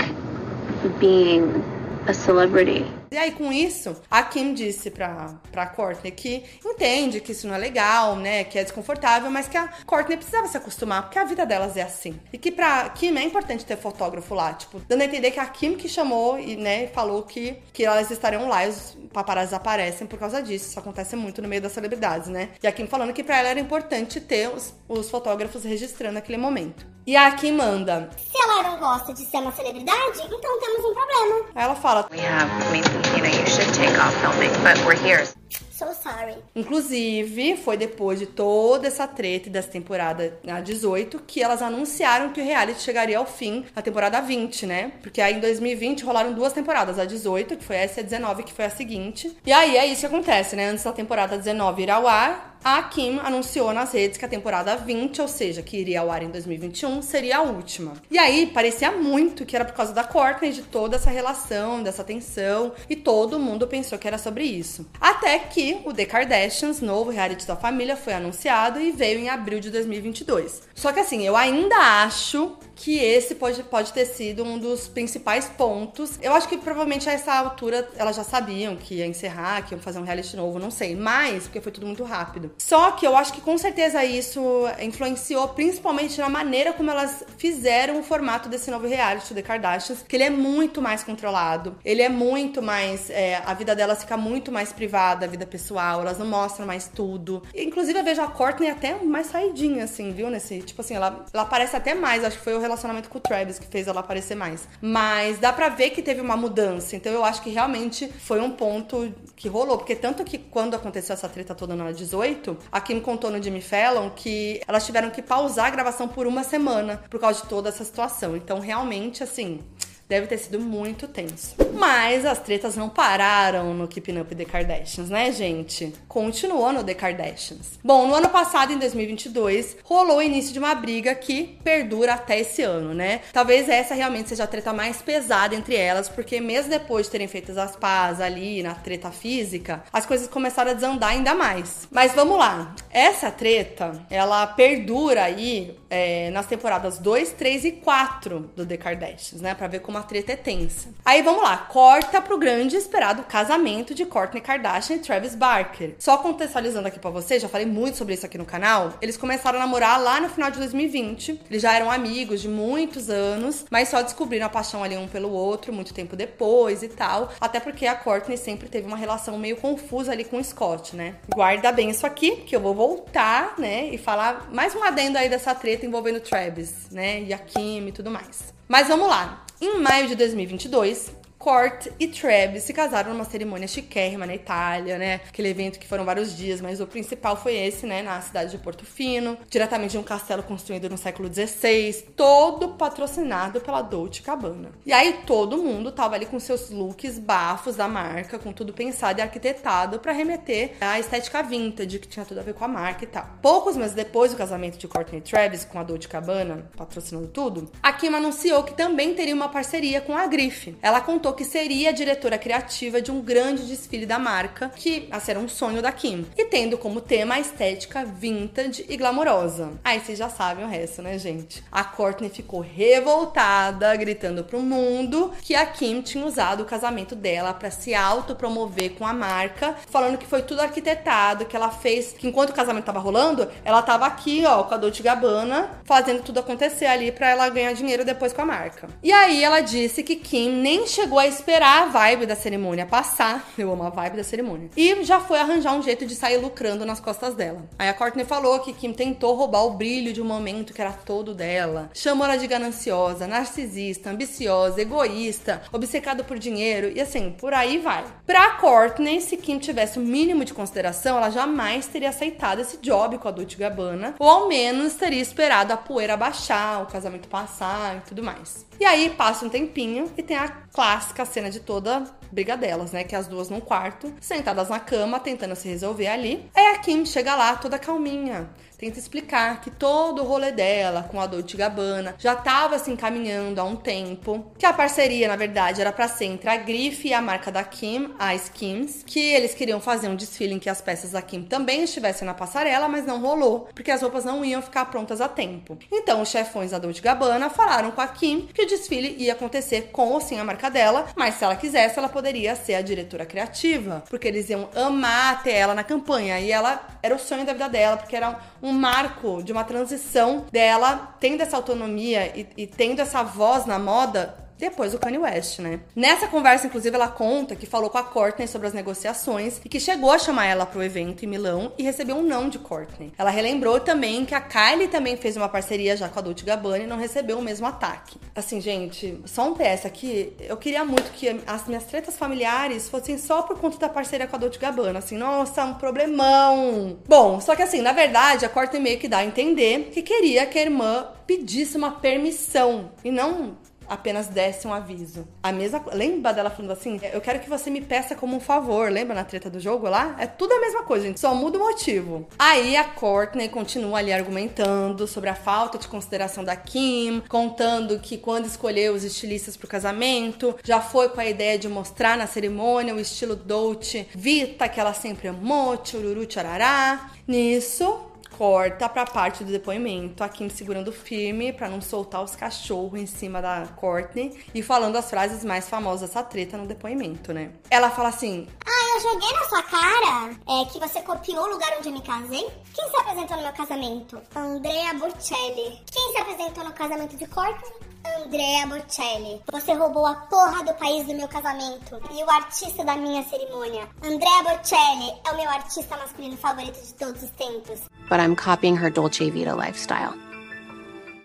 being 1.01 1.77
a 2.09 2.14
celebrity. 2.14 2.87
E 3.11 3.18
aí, 3.18 3.33
com 3.33 3.53
isso, 3.53 3.94
a 4.11 4.23
Kim 4.23 4.55
disse 4.55 4.90
pra, 4.90 5.35
pra 5.53 5.66
Courtney 5.66 6.11
que 6.11 6.42
entende 6.64 7.21
que 7.21 7.33
isso 7.33 7.47
não 7.47 7.55
é 7.55 7.59
legal, 7.59 8.16
né? 8.16 8.44
Que 8.44 8.59
é 8.59 8.64
desconfortável, 8.64 9.31
mas 9.31 9.47
que 9.47 9.59
a 9.59 9.68
Courtney 9.85 10.16
precisava 10.16 10.49
se 10.49 10.57
acostumar, 10.57 11.03
porque 11.03 11.18
a 11.18 11.25
vida 11.25 11.44
delas 11.44 11.77
é 11.77 11.83
assim. 11.83 12.18
E 12.33 12.38
que 12.38 12.51
pra 12.51 12.88
Kim 12.90 13.14
é 13.16 13.23
importante 13.23 13.64
ter 13.64 13.77
fotógrafo 13.77 14.35
lá, 14.35 14.55
tipo, 14.55 14.81
dando 14.88 15.03
a 15.03 15.05
entender 15.05 15.31
que 15.31 15.40
a 15.40 15.44
Kim 15.47 15.75
que 15.75 15.88
chamou 15.88 16.38
e, 16.38 16.57
né, 16.57 16.87
falou 16.88 17.25
que, 17.25 17.59
que 17.75 17.85
elas 17.85 18.11
estariam 18.11 18.49
lá 18.49 18.64
e 18.64 18.71
os 18.71 18.97
paparazzi 19.12 19.55
aparecem 19.55 20.07
por 20.07 20.18
causa 20.18 20.42
disso. 20.42 20.71
Isso 20.71 20.79
acontece 20.79 21.14
muito 21.14 21.42
no 21.42 21.49
meio 21.49 21.61
das 21.61 21.73
celebridades, 21.73 22.29
né? 22.29 22.51
E 22.62 22.66
a 22.66 22.73
Kim 22.73 22.87
falando 22.87 23.12
que 23.12 23.23
pra 23.23 23.37
ela 23.37 23.51
era 23.51 23.61
importante 23.61 24.18
ter 24.18 24.49
os, 24.49 24.73
os 24.88 25.11
fotógrafos 25.11 25.62
registrando 25.62 26.18
aquele 26.18 26.38
momento. 26.38 26.87
E 27.09 27.16
a 27.16 27.31
Kim 27.33 27.53
manda. 27.53 28.11
Se 28.18 28.38
ela 28.38 28.62
não 28.64 28.79
gosta 28.79 29.14
de 29.14 29.25
ser 29.25 29.38
uma 29.38 29.51
celebridade, 29.51 30.21
então 30.27 30.61
temos 30.61 30.85
um 30.85 30.92
problema. 30.92 31.47
Aí 31.55 31.64
ela 31.64 31.75
fala. 31.75 32.07
We 32.11 32.21
have, 32.21 32.51
I 32.53 32.71
mean, 32.71 32.85
you 33.16 33.23
know, 33.23 33.40
you 33.40 33.47
should 33.47 33.73
take 33.73 33.99
off 33.99 34.14
filming, 34.21 34.51
but 34.62 34.77
we're 34.85 34.94
here. 34.94 35.27
So 35.73 35.87
sorry. 35.94 36.37
Inclusive, 36.55 37.57
foi 37.57 37.79
depois 37.79 38.18
de 38.18 38.27
toda 38.27 38.88
essa 38.88 39.07
treta 39.07 39.49
dessa 39.49 39.68
temporada 39.68 40.38
a 40.47 40.61
18 40.61 41.21
que 41.21 41.42
elas 41.42 41.62
anunciaram 41.62 42.31
que 42.31 42.42
o 42.42 42.44
reality 42.44 42.83
chegaria 42.83 43.16
ao 43.16 43.25
fim 43.25 43.64
na 43.75 43.81
temporada 43.81 44.21
20, 44.21 44.66
né? 44.66 44.92
Porque 45.01 45.23
aí 45.23 45.37
em 45.37 45.40
2020 45.40 46.05
rolaram 46.05 46.35
duas 46.35 46.53
temporadas, 46.53 46.99
a 46.99 47.07
18, 47.07 47.57
que 47.57 47.64
foi 47.64 47.77
essa, 47.77 48.01
e 48.01 48.03
a 48.03 48.05
19, 48.05 48.42
que 48.42 48.53
foi 48.53 48.66
a 48.66 48.71
seguinte. 48.71 49.35
E 49.47 49.53
aí 49.53 49.79
é 49.79 49.87
isso 49.87 50.01
que 50.01 50.07
acontece, 50.07 50.57
né? 50.57 50.68
Antes 50.68 50.85
da 50.85 50.92
temporada 50.92 51.38
19 51.38 51.85
ir 51.85 51.90
ao 51.90 52.07
ar, 52.07 52.58
a 52.62 52.83
Kim 52.83 53.18
anunciou 53.21 53.73
nas 53.73 53.92
redes 53.92 54.18
que 54.18 54.25
a 54.25 54.29
temporada 54.29 54.77
20, 54.77 55.23
ou 55.23 55.29
seja, 55.29 55.62
que 55.62 55.77
iria 55.77 56.01
ao 56.01 56.11
ar 56.11 56.23
em 56.23 56.29
2021, 56.31 57.03
seria 57.03 57.38
a 57.38 57.42
última. 57.42 57.94
E 58.11 58.18
aí 58.18 58.47
parecia 58.47 58.92
muito 58.92 59.47
que 59.47 59.57
era 59.57 59.64
por 59.64 59.75
causa 59.75 59.92
da 59.92 60.05
Courtney, 60.05 60.53
de 60.53 60.62
toda 60.62 60.97
essa 60.97 61.11
relação, 61.11 61.83
dessa 61.83 62.05
tensão, 62.05 62.73
e 62.88 62.97
todo 62.97 63.38
mundo 63.38 63.66
pensou 63.66 63.99
que 63.99 64.07
era 64.07 64.18
sobre 64.18 64.44
isso. 64.44 64.87
Até 65.01 65.38
que 65.38 65.81
o 65.85 65.92
The 65.92 66.05
Kardashians, 66.05 66.81
novo 66.81 67.11
reality 67.11 67.47
da 67.47 67.57
família, 67.57 67.97
foi 67.97 68.12
anunciado 68.12 68.81
e 68.81 68.90
veio 68.90 69.18
em 69.18 69.29
abril 69.29 69.61
de 69.61 69.71
2022. 69.71 70.62
Só 70.75 70.92
que 70.92 71.01
assim, 71.01 71.27
eu 71.27 71.37
ainda 71.37 71.77
acho 72.05 72.57
que 72.78 72.98
esse 72.98 73.34
pode, 73.34 73.62
pode 73.64 73.92
ter 73.92 74.06
sido 74.06 74.44
um 74.44 74.58
dos 74.58 74.88
principais 74.88 75.46
pontos. 75.46 76.18
Eu 76.22 76.32
acho 76.32 76.48
que 76.48 76.56
provavelmente 76.56 77.08
a 77.10 77.12
essa 77.12 77.34
altura 77.34 77.88
elas 77.96 78.16
já 78.16 78.24
sabiam 78.24 78.76
que 78.76 78.96
ia 78.96 79.06
encerrar, 79.06 79.62
que 79.62 79.74
iam 79.74 79.80
fazer 79.80 79.98
um 79.98 80.04
reality 80.04 80.36
novo, 80.36 80.58
não 80.58 80.70
sei. 80.70 80.94
Mas, 80.94 81.44
porque 81.44 81.60
foi 81.60 81.72
tudo 81.72 81.86
muito 81.86 82.04
rápido. 82.04 82.52
Só 82.58 82.92
que 82.92 83.06
eu 83.06 83.16
acho 83.16 83.32
que 83.32 83.40
com 83.40 83.58
certeza 83.58 84.04
isso 84.04 84.40
influenciou 84.80 85.48
principalmente 85.48 86.18
na 86.20 86.28
maneira 86.28 86.72
como 86.72 86.90
elas 86.90 87.24
fizeram 87.36 87.98
o 87.98 88.02
formato 88.02 88.48
desse 88.48 88.70
novo 88.70 88.86
reality, 88.86 89.34
The 89.34 89.42
Kardashians, 89.42 90.04
que 90.06 90.14
ele 90.14 90.24
é 90.24 90.30
muito 90.30 90.80
mais 90.80 91.02
controlado. 91.02 91.76
Ele 91.84 92.00
é 92.02 92.08
muito 92.08 92.62
mais. 92.62 93.10
É, 93.10 93.42
a 93.44 93.54
vida 93.54 93.74
delas 93.74 94.02
fica 94.02 94.16
muito 94.16 94.52
mais 94.52 94.72
privada, 94.72 95.26
a 95.26 95.28
vida 95.28 95.46
pessoal, 95.46 96.00
elas 96.02 96.18
não 96.18 96.26
mostram 96.26 96.66
mais 96.66 96.88
tudo. 96.88 97.42
Inclusive, 97.54 97.98
eu 97.98 98.04
vejo 98.04 98.22
a 98.22 98.28
Courtney 98.28 98.70
até 98.70 98.94
mais 99.02 99.26
saidinha, 99.26 99.84
assim, 99.84 100.12
viu? 100.12 100.30
Nesse. 100.30 100.60
Tipo 100.60 100.80
assim, 100.80 100.94
ela, 100.94 101.24
ela 101.32 101.42
aparece 101.42 101.74
até 101.74 101.94
mais, 101.94 102.22
acho 102.22 102.38
que 102.38 102.44
foi 102.44 102.54
o 102.54 102.67
relacionamento 102.68 103.09
com 103.09 103.18
o 103.18 103.20
Travis 103.20 103.59
que 103.59 103.66
fez 103.66 103.88
ela 103.88 104.00
aparecer 104.00 104.35
mais. 104.35 104.68
Mas 104.81 105.38
dá 105.38 105.52
pra 105.52 105.68
ver 105.68 105.90
que 105.90 106.02
teve 106.02 106.20
uma 106.20 106.37
mudança. 106.37 106.96
Então 106.96 107.12
eu 107.12 107.24
acho 107.24 107.42
que 107.42 107.50
realmente 107.50 108.09
foi 108.09 108.40
um 108.40 108.50
ponto 108.50 109.12
que 109.35 109.48
rolou. 109.48 109.78
Porque 109.78 109.96
tanto 109.96 110.24
que 110.24 110.38
quando 110.38 110.74
aconteceu 110.74 111.14
essa 111.14 111.28
treta 111.28 111.54
toda 111.54 111.74
na 111.74 111.90
18, 111.90 112.57
a 112.70 112.81
Kim 112.81 113.00
contou 113.00 113.31
no 113.31 113.42
Jimmy 113.42 113.61
Fallon 113.61 114.11
que 114.11 114.61
elas 114.66 114.85
tiveram 114.85 115.11
que 115.11 115.22
pausar 115.22 115.66
a 115.66 115.70
gravação 115.70 116.07
por 116.09 116.26
uma 116.26 116.44
semana 116.44 117.02
por 117.11 117.18
causa 117.20 117.42
de 117.42 117.48
toda 117.48 117.68
essa 117.68 117.85
situação. 117.85 118.37
Então 118.37 118.61
realmente, 118.61 119.22
assim 119.22 119.61
deve 120.09 120.27
ter 120.27 120.38
sido 120.38 120.59
muito 120.59 121.07
tenso. 121.07 121.55
Mas 121.75 122.25
as 122.25 122.38
tretas 122.38 122.75
não 122.77 122.88
pararam 122.88 123.75
no 123.75 123.87
Keeping 123.87 124.18
Up 124.18 124.35
The 124.35 124.44
Kardashians, 124.44 125.11
né, 125.11 125.31
gente? 125.31 125.92
Continuou 126.09 126.73
no 126.73 126.83
The 126.83 126.94
Kardashians. 126.94 127.79
Bom, 127.85 128.07
no 128.07 128.14
ano 128.14 128.29
passado, 128.31 128.73
em 128.73 128.79
2022, 128.79 129.77
rolou 129.85 130.18
o 130.18 130.23
início 130.23 130.53
de 130.53 130.59
uma 130.59 130.75
briga 130.75 131.14
que 131.14 131.59
perdura 131.62 132.14
até 132.14 132.40
esse 132.40 132.62
ano, 132.62 132.94
né? 132.94 133.21
Talvez 133.33 133.68
essa 133.68 133.94
realmente 133.94 134.31
seja 134.31 134.44
a 134.44 134.47
treta 134.47 134.73
mais 134.73 135.03
pesada 135.03 135.55
entre 135.55 135.77
elas, 135.77 136.09
porque 136.09 136.40
mesmo 136.40 136.71
depois 136.71 137.07
de 137.07 137.12
terem 137.12 137.29
feito 137.29 137.59
as 137.59 137.77
pazes 137.77 138.21
ali 138.21 138.62
na 138.62 138.75
treta 138.75 139.11
física, 139.11 139.83
as 139.92 140.07
coisas 140.07 140.27
começaram 140.29 140.71
a 140.71 140.75
desandar 140.75 141.11
ainda 141.11 141.35
mais. 141.35 141.87
Mas 141.90 142.12
vamos 142.12 142.38
lá. 142.38 142.75
Essa 142.90 143.31
treta, 143.31 144.05
ela 144.11 144.47
perdura 144.47 145.25
aí 145.25 145.77
é, 145.90 146.31
nas 146.31 146.46
temporadas 146.46 146.98
2, 146.98 147.33
3 147.33 147.64
e 147.64 147.72
4 147.72 148.51
do 148.55 148.66
The 148.66 148.77
Kardashians, 148.77 149.40
né? 149.40 149.55
Pra 149.55 149.66
ver 149.66 149.81
como 149.81 149.98
a 149.98 150.03
treta 150.03 150.33
é 150.33 150.37
tensa. 150.37 150.88
Aí 151.05 151.22
vamos 151.22 151.42
lá, 151.42 151.57
corta 151.57 152.20
pro 152.20 152.38
grande 152.38 152.77
esperado 152.77 153.22
casamento 153.22 153.94
de 153.94 154.05
Kourtney 154.05 154.42
Kardashian 154.42 154.96
e 154.96 154.98
Travis 155.01 155.35
Barker. 155.35 155.94
Só 155.98 156.18
contextualizando 156.18 156.88
aqui 156.88 156.98
pra 156.98 157.11
vocês, 157.11 157.42
já 157.42 157.48
falei 157.48 157.66
muito 157.66 157.96
sobre 157.96 158.14
isso 158.14 158.27
aqui 158.27 158.38
no 158.38 158.44
canal. 158.44 158.94
Eles 159.01 159.16
começaram 159.16 159.59
a 159.59 159.62
namorar 159.62 160.01
lá 160.01 160.20
no 160.20 160.29
final 160.29 160.51
de 160.51 160.59
2020. 160.59 161.40
Eles 161.51 161.62
já 161.62 161.74
eram 161.74 161.90
amigos 161.90 162.40
de 162.40 162.48
muitos 162.48 163.09
anos, 163.09 163.64
mas 163.70 163.88
só 163.88 164.03
descobriram 164.03 164.46
a 164.46 164.51
paixão 164.51 164.83
ali 164.83 164.96
um 164.96 165.09
pelo 165.09 165.31
outro 165.31 165.72
muito 165.72 165.94
tempo 165.94 166.16
depois 166.16 166.83
e 166.83 166.88
tal. 166.88 167.33
Até 167.40 167.61
porque 167.61 167.87
a 167.87 167.94
Kourtney 167.94 168.37
sempre 168.37 168.68
teve 168.68 168.87
uma 168.87 168.96
relação 168.96 169.38
meio 169.38 169.57
confusa 169.57 170.12
ali 170.12 170.24
com 170.24 170.38
o 170.38 170.44
Scott, 170.44 170.94
né? 170.94 171.14
Guarda 171.29 171.72
bem 171.72 171.90
isso 171.90 172.07
aqui, 172.07 172.37
que 172.37 172.55
eu 172.55 172.61
vou 172.61 172.74
voltar, 172.74 173.55
né? 173.59 173.88
E 173.88 173.98
falar 173.98 174.48
mais 174.53 174.74
um 174.74 174.83
adendo 174.83 175.18
aí 175.18 175.29
dessa 175.29 175.55
treta 175.55 175.77
envolvendo 175.86 176.20
Travis, 176.20 176.90
né? 176.90 177.22
E 177.22 177.32
a 177.32 177.38
Kim 177.38 177.88
e 177.88 177.92
tudo 177.92 178.10
mais. 178.10 178.54
Mas 178.66 178.88
vamos 178.88 179.08
lá. 179.08 179.44
Em 179.60 179.80
maio 179.80 180.06
de 180.06 180.14
2022, 180.14 181.12
Court 181.38 181.87
e 182.01 182.09
Travis 182.09 182.64
se 182.64 182.72
casaram 182.72 183.12
numa 183.12 183.24
cerimônia 183.24 183.68
chiquérrima 183.68 184.27
na 184.27 184.35
Itália, 184.35 184.98
né? 184.98 185.20
Aquele 185.29 185.48
evento 185.48 185.79
que 185.79 185.87
foram 185.87 186.05
vários 186.05 186.37
dias, 186.37 186.61
mas 186.61 186.81
o 186.81 186.87
principal 186.87 187.37
foi 187.37 187.55
esse, 187.55 187.87
né? 187.87 188.03
Na 188.03 188.20
cidade 188.20 188.51
de 188.51 188.59
Porto 188.59 188.85
Fino, 188.85 189.38
diretamente 189.48 189.92
de 189.92 189.98
um 189.98 190.03
castelo 190.03 190.42
construído 190.42 190.90
no 190.90 190.98
século 190.98 191.33
XVI, 191.33 192.07
todo 192.16 192.70
patrocinado 192.70 193.61
pela 193.61 193.83
Dolce 193.83 194.20
Gabbana. 194.20 194.70
E 194.85 194.92
aí 194.92 195.20
todo 195.24 195.59
mundo 195.59 195.92
tava 195.92 196.16
ali 196.16 196.27
com 196.27 196.40
seus 196.40 196.70
looks 196.70 197.18
bafos 197.18 197.77
da 197.77 197.87
marca, 197.87 198.38
com 198.38 198.53
tudo 198.53 198.72
pensado 198.72 199.20
e 199.20 199.22
arquitetado 199.22 200.01
para 200.01 200.12
remeter 200.12 200.72
à 200.81 200.98
estética 200.98 201.42
vintage, 201.42 202.01
que 202.01 202.09
tinha 202.09 202.27
tudo 202.27 202.40
a 202.40 202.42
ver 202.42 202.55
com 202.55 202.64
a 202.64 202.68
marca 202.68 203.05
e 203.05 203.07
tal. 203.07 203.27
Poucos 203.40 203.77
meses 203.77 203.94
depois 203.94 204.33
do 204.33 204.37
casamento 204.37 204.77
de 204.77 204.88
Courtney 204.88 205.20
e 205.20 205.22
Travis 205.22 205.64
com 205.64 205.79
a 205.79 205.85
Dolce 205.85 206.09
Gabbana, 206.09 206.68
patrocinando 206.77 207.29
tudo, 207.29 207.70
a 207.81 207.92
Kim 207.92 208.09
anunciou 208.09 208.64
que 208.64 208.74
também 208.74 209.14
teria 209.14 209.35
uma 209.35 209.48
parceria 209.48 210.01
com 210.01 210.16
a 210.16 210.27
Grife. 210.27 210.77
Ela 210.83 211.01
contou 211.01 211.27
que 211.32 211.44
seria 211.44 211.90
a 211.90 211.92
diretora 211.92 212.38
criativa 212.38 213.00
de 213.00 213.10
um 213.10 213.20
grande 213.20 213.64
desfile 213.64 214.06
da 214.06 214.18
marca, 214.18 214.70
que 214.74 215.08
assim, 215.10 215.30
era 215.30 215.40
um 215.40 215.48
sonho 215.48 215.82
da 215.82 215.92
Kim. 215.92 216.26
E 216.36 216.44
tendo 216.44 216.78
como 216.78 217.00
tema 217.00 217.34
a 217.34 217.40
estética 217.40 218.04
vintage 218.04 218.84
e 218.88 218.96
glamourosa. 218.96 219.72
Aí 219.84 220.00
vocês 220.00 220.18
já 220.18 220.28
sabem 220.28 220.64
o 220.64 220.68
resto, 220.68 221.02
né, 221.02 221.18
gente? 221.18 221.62
A 221.70 221.84
Courtney 221.84 222.30
ficou 222.30 222.60
revoltada, 222.60 223.94
gritando 223.96 224.44
pro 224.44 224.60
mundo 224.60 225.32
que 225.42 225.54
a 225.54 225.66
Kim 225.66 226.00
tinha 226.00 226.24
usado 226.24 226.62
o 226.62 226.66
casamento 226.66 227.14
dela 227.14 227.52
para 227.52 227.70
se 227.70 227.94
autopromover 227.94 228.92
com 228.92 229.06
a 229.06 229.12
marca, 229.12 229.74
falando 229.90 230.18
que 230.18 230.26
foi 230.26 230.42
tudo 230.42 230.60
arquitetado, 230.60 231.44
que 231.44 231.56
ela 231.56 231.70
fez, 231.70 232.12
que 232.12 232.26
enquanto 232.26 232.50
o 232.50 232.54
casamento 232.54 232.84
tava 232.84 232.98
rolando, 232.98 233.48
ela 233.64 233.82
tava 233.82 234.06
aqui, 234.06 234.44
ó, 234.46 234.64
com 234.64 234.74
a 234.74 234.76
Dolce 234.76 235.02
Gabbana, 235.02 235.80
fazendo 235.84 236.22
tudo 236.22 236.40
acontecer 236.40 236.86
ali 236.86 237.12
para 237.12 237.30
ela 237.30 237.48
ganhar 237.48 237.72
dinheiro 237.72 238.04
depois 238.04 238.32
com 238.32 238.42
a 238.42 238.46
marca. 238.46 238.88
E 239.02 239.12
aí 239.12 239.42
ela 239.42 239.60
disse 239.60 240.02
que 240.02 240.16
Kim 240.16 240.50
nem 240.50 240.86
chegou 240.86 241.17
foi 241.18 241.26
esperar 241.26 241.83
a 241.83 241.87
vibe 241.87 242.26
da 242.26 242.37
cerimônia 242.37 242.87
passar. 242.87 243.44
Eu 243.59 243.72
amo 243.72 243.83
a 243.83 243.90
vibe 243.90 244.18
da 244.18 244.22
cerimônia. 244.22 244.70
E 244.76 245.02
já 245.02 245.18
foi 245.18 245.40
arranjar 245.40 245.74
um 245.74 245.83
jeito 245.83 246.07
de 246.07 246.14
sair 246.14 246.37
lucrando 246.37 246.87
nas 246.87 247.00
costas 247.00 247.35
dela. 247.35 247.68
Aí 247.76 247.88
a 247.88 247.92
Courtney 247.92 248.24
falou 248.24 248.61
que 248.61 248.72
Kim 248.72 248.92
tentou 248.92 249.35
roubar 249.35 249.64
o 249.64 249.72
brilho 249.72 250.12
de 250.12 250.22
um 250.22 250.24
momento 250.24 250.72
que 250.72 250.81
era 250.81 250.92
todo 250.92 251.35
dela. 251.35 251.90
Chamou 251.92 252.24
ela 252.24 252.37
de 252.37 252.46
gananciosa, 252.46 253.26
narcisista, 253.26 254.11
ambiciosa, 254.11 254.81
egoísta, 254.81 255.61
obcecada 255.72 256.22
por 256.22 256.38
dinheiro 256.38 256.92
e 256.94 257.00
assim, 257.00 257.33
por 257.33 257.52
aí 257.52 257.78
vai. 257.78 258.04
Pra 258.24 258.50
Courtney, 258.50 259.20
se 259.20 259.37
Kim 259.37 259.59
tivesse 259.59 259.98
o 259.98 260.02
mínimo 260.02 260.44
de 260.44 260.54
consideração, 260.54 261.16
ela 261.16 261.31
jamais 261.31 261.88
teria 261.88 262.11
aceitado 262.11 262.61
esse 262.61 262.76
job 262.76 263.18
com 263.18 263.26
a 263.26 263.33
Dolce 263.33 263.57
Gabbana, 263.57 264.14
ou 264.20 264.28
ao 264.28 264.46
menos 264.46 264.94
teria 264.94 265.20
esperado 265.20 265.72
a 265.72 265.76
poeira 265.76 266.16
baixar, 266.16 266.81
o 266.85 266.87
casamento 266.87 267.26
passar 267.26 267.96
e 267.96 268.00
tudo 268.02 268.22
mais. 268.22 268.67
E 268.80 268.84
aí 268.84 269.10
passa 269.10 269.44
um 269.44 269.48
tempinho 269.48 270.10
e 270.16 270.22
tem 270.22 270.36
a 270.36 270.48
clássica 270.48 271.24
cena 271.24 271.50
de 271.50 271.60
toda 271.60 272.04
briga 272.30 272.56
delas, 272.56 272.92
né? 272.92 273.02
Que 273.02 273.14
é 273.14 273.18
as 273.18 273.26
duas 273.26 273.50
num 273.50 273.60
quarto, 273.60 274.14
sentadas 274.20 274.68
na 274.68 274.78
cama, 274.78 275.18
tentando 275.18 275.56
se 275.56 275.68
resolver 275.68 276.06
ali. 276.06 276.48
Aí 276.54 276.66
a 276.66 276.78
Kim 276.78 277.04
chega 277.04 277.34
lá 277.34 277.56
toda 277.56 277.78
calminha 277.78 278.48
tenta 278.78 278.98
explicar 278.98 279.60
que 279.60 279.70
todo 279.70 280.22
o 280.22 280.24
rolê 280.24 280.52
dela 280.52 281.02
com 281.02 281.20
a 281.20 281.26
Dolce 281.26 281.56
Gabbana 281.56 282.14
já 282.16 282.34
estava 282.34 282.78
se 282.78 282.90
encaminhando 282.92 283.60
há 283.60 283.64
um 283.64 283.74
tempo, 283.74 284.52
que 284.56 284.64
a 284.64 284.72
parceria, 284.72 285.26
na 285.26 285.34
verdade, 285.34 285.80
era 285.80 285.90
para 285.90 286.06
ser 286.06 286.26
entre 286.26 286.48
a 286.48 286.56
Grife 286.56 287.08
e 287.08 287.12
a 287.12 287.20
marca 287.20 287.50
da 287.50 287.64
Kim, 287.64 288.14
a 288.18 288.34
Skims, 288.36 289.02
que 289.04 289.18
eles 289.18 289.52
queriam 289.52 289.81
fazer 289.81 290.08
um 290.08 290.14
desfile 290.14 290.54
em 290.54 290.58
que 290.60 290.70
as 290.70 290.81
peças 290.81 291.10
da 291.10 291.20
Kim 291.20 291.42
também 291.42 291.83
estivessem 291.83 292.24
na 292.24 292.35
passarela, 292.35 292.88
mas 292.88 293.04
não 293.04 293.20
rolou, 293.20 293.68
porque 293.74 293.90
as 293.90 294.00
roupas 294.00 294.24
não 294.24 294.44
iam 294.44 294.62
ficar 294.62 294.85
prontas 294.85 295.20
a 295.20 295.29
tempo. 295.29 295.76
Então, 295.90 296.22
os 296.22 296.29
chefões 296.29 296.70
da 296.70 296.79
Dolce 296.79 297.02
Gabbana 297.02 297.50
falaram 297.50 297.90
com 297.90 298.00
a 298.00 298.06
Kim 298.06 298.48
que 298.54 298.62
o 298.62 298.66
desfile 298.66 299.16
ia 299.18 299.33
acontecer 299.33 299.90
com 299.90 300.10
ou 300.10 300.20
sem 300.20 300.38
a 300.38 300.44
marca 300.44 300.70
dela, 300.70 301.08
mas 301.16 301.35
se 301.35 301.44
ela 301.44 301.56
quisesse, 301.56 301.98
ela 301.98 302.08
poderia 302.08 302.54
ser 302.54 302.76
a 302.76 302.83
diretora 302.83 303.26
criativa, 303.26 304.04
porque 304.08 304.29
eles 304.29 304.48
iam 304.48 304.68
amar 304.76 305.42
ter 305.42 305.52
ela 305.52 305.74
na 305.74 305.83
campanha, 305.83 306.38
e 306.38 306.52
ela 306.52 306.87
era 307.02 307.14
o 307.14 307.18
sonho 307.18 307.44
da 307.44 307.52
vida 307.52 307.68
dela, 307.68 307.96
porque 307.96 308.14
era 308.14 308.38
um 308.62 308.67
um 308.69 308.73
marco 308.73 309.42
de 309.42 309.50
uma 309.50 309.64
transição 309.64 310.44
dela 310.52 311.16
tendo 311.19 311.40
essa 311.40 311.56
autonomia 311.56 312.33
e, 312.38 312.46
e 312.56 312.66
tendo 312.66 313.00
essa 313.00 313.23
voz 313.23 313.66
na 313.66 313.79
moda 313.79 314.48
depois 314.59 314.92
do 314.92 314.98
Kanye 314.98 315.19
West, 315.19 315.61
né? 315.61 315.81
Nessa 315.94 316.27
conversa, 316.27 316.67
inclusive, 316.67 316.94
ela 316.94 317.09
conta 317.09 317.54
que 317.54 317.67
falou 317.67 317.88
com 317.88 317.98
a 317.98 318.02
Courtney 318.02 318.48
sobre 318.48 318.67
as 318.67 318.75
negociações 318.75 319.61
e 319.65 319.69
que 319.69 319.79
chegou 319.79 320.11
a 320.11 320.19
chamar 320.19 320.46
ela 320.46 320.67
pro 320.67 320.83
evento 320.83 321.25
em 321.25 321.29
Milão 321.29 321.73
e 321.79 321.83
recebeu 321.83 322.17
um 322.17 322.23
não 322.23 322.48
de 322.48 322.59
Courtney. 322.59 323.13
Ela 323.17 323.31
relembrou 323.31 323.79
também 323.81 324.25
que 324.25 324.35
a 324.35 324.40
Kylie 324.40 324.88
também 324.88 325.17
fez 325.17 325.37
uma 325.37 325.48
parceria 325.48 325.96
já 325.96 326.09
com 326.09 326.19
a 326.19 326.23
Dolce 326.23 326.44
Gabbana 326.44 326.85
e 326.85 326.87
não 326.87 326.98
recebeu 326.98 327.38
o 327.38 327.42
mesmo 327.42 327.67
ataque. 327.67 328.19
Assim, 328.35 328.61
gente, 328.61 329.21
só 329.25 329.48
um 329.48 329.54
PS 329.54 329.87
aqui, 329.87 330.35
eu 330.40 330.56
queria 330.56 330.85
muito 330.85 331.11
que 331.13 331.40
as 331.46 331.67
minhas 331.67 331.85
tretas 331.85 332.17
familiares 332.17 332.88
fossem 332.88 333.17
só 333.17 333.42
por 333.42 333.59
conta 333.59 333.79
da 333.79 333.88
parceria 333.88 334.27
com 334.27 334.37
a 334.37 334.38
Dolce 334.38 334.59
Gabbana, 334.59 334.98
assim, 334.98 335.17
nossa, 335.17 335.65
um 335.65 335.75
problemão. 335.75 336.98
Bom, 337.06 337.40
só 337.40 337.54
que 337.54 337.63
assim, 337.63 337.81
na 337.81 337.92
verdade, 337.92 338.44
a 338.44 338.48
Courtney 338.48 338.81
meio 338.81 338.98
que 338.98 339.09
dá 339.09 339.19
a 339.19 339.25
entender 339.25 339.90
que 339.92 340.02
queria 340.02 340.46
que 340.46 340.59
a 340.59 340.63
irmã 340.63 341.06
pedisse 341.27 341.77
uma 341.77 341.92
permissão 341.92 342.90
e 343.04 343.11
não 343.11 343.56
apenas 343.88 344.28
desse 344.28 344.66
um 344.66 344.72
aviso. 344.72 345.26
A 345.42 345.52
mesma 345.52 345.82
Lembra 345.92 346.32
dela 346.32 346.50
falando 346.50 346.72
assim? 346.72 347.00
Eu 347.12 347.20
quero 347.20 347.40
que 347.40 347.48
você 347.48 347.70
me 347.70 347.80
peça 347.80 348.14
como 348.14 348.36
um 348.36 348.40
favor. 348.40 348.90
Lembra 348.90 349.14
na 349.14 349.24
treta 349.24 349.48
do 349.48 349.60
jogo 349.60 349.88
lá? 349.88 350.16
É 350.18 350.26
tudo 350.26 350.52
a 350.52 350.60
mesma 350.60 350.82
coisa, 350.82 351.06
gente. 351.06 351.20
Só 351.20 351.34
muda 351.34 351.58
o 351.58 351.60
motivo. 351.60 352.26
Aí 352.38 352.76
a 352.76 352.84
Courtney 352.84 353.48
continua 353.48 353.98
ali 353.98 354.12
argumentando 354.12 355.06
sobre 355.06 355.30
a 355.30 355.34
falta 355.34 355.78
de 355.78 355.88
consideração 355.88 356.44
da 356.44 356.56
Kim, 356.56 357.22
contando 357.28 357.98
que 357.98 358.18
quando 358.18 358.46
escolheu 358.46 358.94
os 358.94 359.04
estilistas 359.04 359.56
pro 359.56 359.68
casamento, 359.68 360.54
já 360.64 360.80
foi 360.80 361.08
com 361.08 361.20
a 361.20 361.26
ideia 361.26 361.58
de 361.58 361.68
mostrar 361.68 362.16
na 362.16 362.26
cerimônia 362.26 362.94
o 362.94 363.00
estilo 363.00 363.34
Dolce 363.36 364.06
Vita 364.14 364.68
que 364.68 364.80
ela 364.80 364.92
sempre 364.92 365.28
amou, 365.28 365.76
tchururu 365.76 366.26
tcharará. 366.26 367.10
Nisso, 367.26 368.08
corta 368.38 368.88
pra 368.88 369.04
parte 369.04 369.42
do 369.42 369.50
depoimento, 369.50 370.22
a 370.22 370.28
Kim 370.28 370.48
segurando 370.48 370.92
firme 370.92 371.52
para 371.52 371.68
não 371.68 371.80
soltar 371.80 372.22
os 372.22 372.36
cachorros 372.36 373.00
em 373.00 373.04
cima 373.04 373.42
da 373.42 373.66
Courtney 373.74 374.38
e 374.54 374.62
falando 374.62 374.94
as 374.94 375.10
frases 375.10 375.44
mais 375.44 375.68
famosas 375.68 376.08
dessa 376.08 376.22
treta 376.22 376.56
no 376.56 376.64
depoimento, 376.64 377.32
né? 377.32 377.50
Ela 377.68 377.90
fala 377.90 378.10
assim: 378.10 378.46
Ah, 378.64 378.96
eu 378.96 379.00
joguei 379.00 379.32
na 379.32 379.44
sua 379.48 379.62
cara 379.64 380.30
é, 380.46 380.64
que 380.66 380.78
você 380.78 381.02
copiou 381.02 381.42
o 381.42 381.50
lugar 381.50 381.74
onde 381.78 381.88
eu 381.88 381.92
me 381.92 382.00
casei? 382.00 382.48
Quem 382.72 382.88
se 382.88 382.96
apresentou 382.96 383.36
no 383.38 383.42
meu 383.42 383.52
casamento? 383.52 384.22
Andrea 384.36 384.94
Bocelli. 384.94 385.82
Quem 385.90 386.12
se 386.12 386.18
apresentou 386.18 386.62
no 386.62 386.72
casamento 386.72 387.16
de 387.16 387.26
Courtney? 387.26 387.87
Andrea 388.17 388.67
Bocelli. 388.67 389.40
Você 389.50 389.73
roubou 389.73 390.06
a 390.06 390.15
porra 390.15 390.65
do 390.65 390.75
país 390.75 391.06
do 391.06 391.15
meu 391.15 391.29
casamento 391.29 392.00
e 392.11 392.23
o 392.23 392.31
artista 392.31 392.85
da 392.85 392.96
minha 392.96 393.23
cerimônia. 393.25 393.88
Andrea 394.02 394.42
Bocelli 394.42 395.13
é 395.27 395.31
o 395.31 395.37
meu 395.37 395.48
artista 395.48 395.96
masculino 395.96 396.37
favorito 396.37 396.81
de 396.81 396.94
todos 396.94 397.23
os 397.23 397.31
tempos. 397.31 397.81
But 398.09 398.21
I'm 398.21 398.37
copying 398.37 398.77
her 398.77 398.92
Dolce 398.92 399.31
Vita 399.31 399.54
lifestyle. 399.54 400.15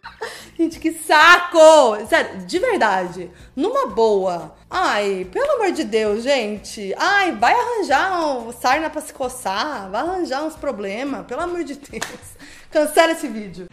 Gente, 0.57 0.79
que 0.79 0.93
saco! 0.93 2.05
Sério, 2.07 2.45
de 2.45 2.59
verdade. 2.59 3.31
Numa 3.55 3.87
boa. 3.87 4.55
Ai, 4.69 5.27
pelo 5.31 5.51
amor 5.53 5.71
de 5.71 5.83
Deus, 5.83 6.23
gente. 6.23 6.93
Ai, 6.97 7.31
vai 7.33 7.53
arranjar 7.53 8.25
um 8.25 8.51
sarna 8.51 8.89
pra 8.89 9.01
se 9.01 9.13
coçar. 9.13 9.89
Vai 9.89 10.01
arranjar 10.01 10.43
uns 10.43 10.55
problemas. 10.55 11.25
Pelo 11.25 11.41
amor 11.41 11.63
de 11.63 11.75
Deus. 11.75 12.03
Cancela 12.73 13.11
esse 13.11 13.27
vídeo. 13.27 13.67